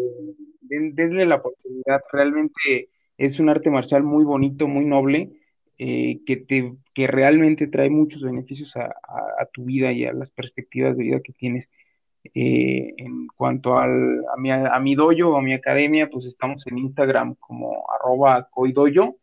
denle 0.62 1.26
la 1.26 1.36
oportunidad, 1.36 2.02
realmente 2.12 2.90
es 3.18 3.40
un 3.40 3.50
arte 3.50 3.70
marcial 3.70 4.04
muy 4.04 4.24
bonito, 4.24 4.68
muy 4.68 4.86
noble 4.86 5.32
eh, 5.78 6.20
que, 6.26 6.38
te, 6.38 6.74
que 6.94 7.08
realmente 7.08 7.68
trae 7.68 7.90
muchos 7.90 8.22
beneficios 8.22 8.76
a, 8.76 8.94
tu 9.54 9.66
vida 9.66 9.92
y 9.92 10.06
a 10.06 10.14
las 10.14 10.32
perspectivas 10.32 10.98
de 10.98 11.06
vida 11.06 11.22
que 11.22 11.34
tienes. 11.34 11.70
Eh, 12.34 12.94
en 12.98 13.28
cuanto 13.28 13.78
al, 13.78 14.26
a, 14.34 14.38
mi, 14.38 14.52
a 14.52 14.78
mi 14.80 14.96
dojo 14.96 15.38
a 15.38 15.42
mi 15.42 15.54
academia, 15.54 16.10
pues 16.10 16.26
estamos 16.26 16.68
en 16.68 16.78
Instagram 16.78 17.36
como 17.36 17.86
arroba 17.90 18.50
coidoyo 18.52 19.16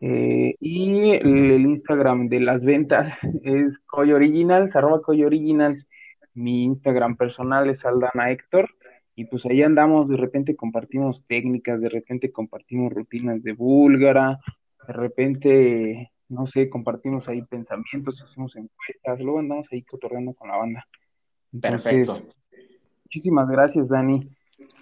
eh, 0.00 0.54
y 0.60 1.10
el, 1.10 1.62
Instagram 1.62 2.28
de 2.28 2.40
las 2.40 2.64
ventas 2.64 3.18
es 3.42 3.78
coyoriginals, 3.80 4.76
arroba 4.76 5.02
coyoriginals. 5.02 5.88
Mi 6.34 6.64
Instagram 6.64 7.16
personal 7.16 7.68
es 7.70 7.84
Aldana 7.84 8.30
Héctor 8.30 8.70
y 9.14 9.24
pues 9.24 9.44
ahí 9.46 9.62
andamos, 9.62 10.08
de 10.08 10.16
repente 10.16 10.54
compartimos 10.54 11.24
técnicas, 11.26 11.80
de 11.80 11.88
repente 11.88 12.30
compartimos 12.30 12.92
rutinas 12.92 13.42
de 13.42 13.52
búlgara, 13.52 14.38
de 14.86 14.92
repente, 14.92 16.12
no 16.28 16.46
sé, 16.46 16.70
compartimos 16.70 17.28
ahí 17.28 17.42
pensamientos, 17.42 18.22
hacemos 18.22 18.54
encuestas, 18.54 19.20
luego 19.20 19.40
andamos 19.40 19.66
ahí 19.72 19.82
cotorreando 19.82 20.34
con 20.34 20.48
la 20.48 20.56
banda. 20.56 20.88
Perfecto. 21.60 22.28
Muchísimas 23.04 23.48
gracias, 23.48 23.88
Dani. 23.88 24.30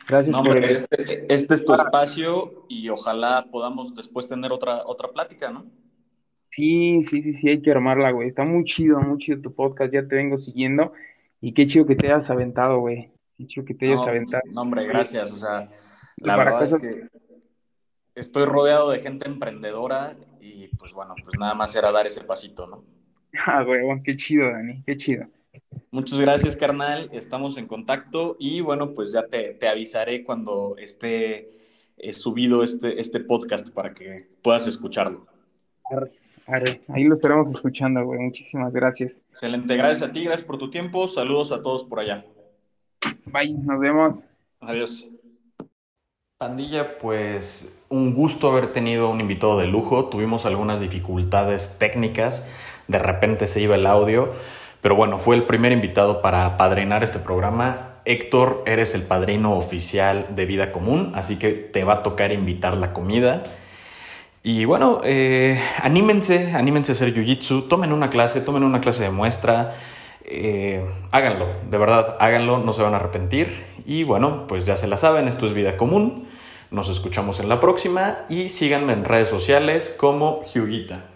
Gracias 0.08 0.36
por 0.36 0.56
este, 0.58 1.24
este, 1.32 1.54
es 1.54 1.64
tu 1.64 1.74
espacio 1.74 2.66
y 2.68 2.88
ojalá 2.90 3.46
podamos 3.50 3.94
después 3.94 4.28
tener 4.28 4.52
otra, 4.52 4.86
otra 4.86 5.08
plática, 5.08 5.50
¿no? 5.50 5.66
Sí, 6.50 7.02
sí, 7.04 7.22
sí, 7.22 7.34
sí, 7.34 7.48
hay 7.48 7.60
que 7.60 7.70
armarla, 7.70 8.12
güey. 8.12 8.28
Está 8.28 8.44
muy 8.44 8.64
chido, 8.64 9.00
muy 9.00 9.18
chido 9.18 9.40
tu 9.40 9.54
podcast, 9.54 9.92
ya 9.92 10.06
te 10.06 10.14
vengo 10.14 10.38
siguiendo. 10.38 10.92
Y 11.40 11.52
qué 11.52 11.66
chido 11.66 11.86
que 11.86 11.96
te 11.96 12.06
hayas 12.06 12.30
aventado, 12.30 12.80
güey. 12.80 13.12
Qué 13.36 13.46
chido 13.46 13.64
que 13.66 13.74
te 13.74 13.86
hayas 13.86 14.02
No, 14.02 14.08
aventado. 14.08 14.42
no, 14.50 14.62
hombre, 14.62 14.86
gracias. 14.86 15.30
O 15.30 15.36
sea, 15.36 15.68
la 16.16 16.36
verdad 16.36 16.62
es 16.62 16.74
que 16.74 17.08
estoy 18.14 18.44
rodeado 18.46 18.90
de 18.90 19.00
gente 19.00 19.28
emprendedora 19.28 20.16
y 20.40 20.68
pues 20.76 20.92
bueno, 20.92 21.14
pues 21.22 21.38
nada 21.38 21.54
más 21.54 21.74
era 21.76 21.92
dar 21.92 22.06
ese 22.06 22.24
pasito, 22.24 22.66
¿no? 22.66 22.84
ah, 23.46 23.62
güey, 23.62 23.82
qué 24.02 24.16
chido, 24.16 24.50
Dani, 24.50 24.82
qué 24.84 24.96
chido. 24.96 25.26
Muchas 25.90 26.20
gracias, 26.20 26.56
carnal. 26.56 27.08
Estamos 27.12 27.56
en 27.56 27.66
contacto 27.66 28.36
y 28.38 28.60
bueno, 28.60 28.92
pues 28.94 29.12
ya 29.12 29.26
te, 29.26 29.54
te 29.54 29.68
avisaré 29.68 30.24
cuando 30.24 30.76
esté 30.78 31.56
eh, 31.96 32.12
subido 32.12 32.62
este, 32.62 33.00
este 33.00 33.20
podcast 33.20 33.70
para 33.70 33.94
que 33.94 34.28
puedas 34.42 34.66
escucharlo. 34.66 35.26
Arre, 35.90 36.12
Ahí 36.46 37.04
lo 37.04 37.14
estaremos 37.14 37.50
escuchando, 37.50 38.04
güey. 38.04 38.20
Muchísimas 38.20 38.72
gracias. 38.72 39.22
Excelente, 39.30 39.76
gracias 39.76 40.08
a 40.08 40.12
ti, 40.12 40.22
gracias 40.22 40.46
por 40.46 40.58
tu 40.58 40.70
tiempo. 40.70 41.08
Saludos 41.08 41.50
a 41.50 41.60
todos 41.60 41.84
por 41.84 41.98
allá. 41.98 42.24
Bye, 43.24 43.54
nos 43.54 43.80
vemos. 43.80 44.22
Adiós. 44.60 45.08
Pandilla, 46.38 46.98
pues 46.98 47.68
un 47.88 48.14
gusto 48.14 48.50
haber 48.50 48.72
tenido 48.72 49.10
un 49.10 49.20
invitado 49.20 49.58
de 49.58 49.66
lujo. 49.66 50.06
Tuvimos 50.06 50.46
algunas 50.46 50.80
dificultades 50.80 51.78
técnicas, 51.78 52.46
de 52.88 52.98
repente 52.98 53.46
se 53.46 53.60
iba 53.60 53.74
el 53.74 53.86
audio, 53.86 54.32
pero 54.82 54.94
bueno, 54.94 55.18
fue 55.18 55.34
el 55.34 55.44
primer 55.44 55.72
invitado 55.72 56.20
para 56.22 56.56
padrinar 56.56 57.02
este 57.02 57.18
programa. 57.18 57.94
Héctor, 58.04 58.62
eres 58.66 58.94
el 58.94 59.02
padrino 59.02 59.56
oficial 59.56 60.28
de 60.36 60.46
Vida 60.46 60.70
Común, 60.70 61.12
así 61.14 61.38
que 61.38 61.52
te 61.52 61.84
va 61.84 61.94
a 61.94 62.02
tocar 62.02 62.30
invitar 62.30 62.76
la 62.76 62.92
comida. 62.92 63.42
Y 64.48 64.64
bueno, 64.64 65.00
eh, 65.02 65.60
anímense, 65.82 66.52
anímense 66.54 66.92
a 66.92 66.94
hacer 66.94 67.12
Jiu-Jitsu, 67.12 67.66
tomen 67.66 67.92
una 67.92 68.10
clase, 68.10 68.40
tomen 68.40 68.62
una 68.62 68.80
clase 68.80 69.02
de 69.02 69.10
muestra, 69.10 69.74
eh, 70.22 70.86
háganlo, 71.10 71.48
de 71.68 71.76
verdad, 71.76 72.16
háganlo, 72.20 72.58
no 72.58 72.72
se 72.72 72.80
van 72.80 72.94
a 72.94 72.98
arrepentir. 72.98 73.64
Y 73.86 74.04
bueno, 74.04 74.46
pues 74.46 74.64
ya 74.64 74.76
se 74.76 74.86
la 74.86 74.98
saben, 74.98 75.26
esto 75.26 75.46
es 75.46 75.52
Vida 75.52 75.76
Común. 75.76 76.28
Nos 76.70 76.88
escuchamos 76.88 77.40
en 77.40 77.48
la 77.48 77.58
próxima 77.58 78.18
y 78.28 78.48
síganme 78.48 78.92
en 78.92 79.04
redes 79.04 79.28
sociales 79.30 79.92
como 79.98 80.44
Hyugita. 80.44 81.15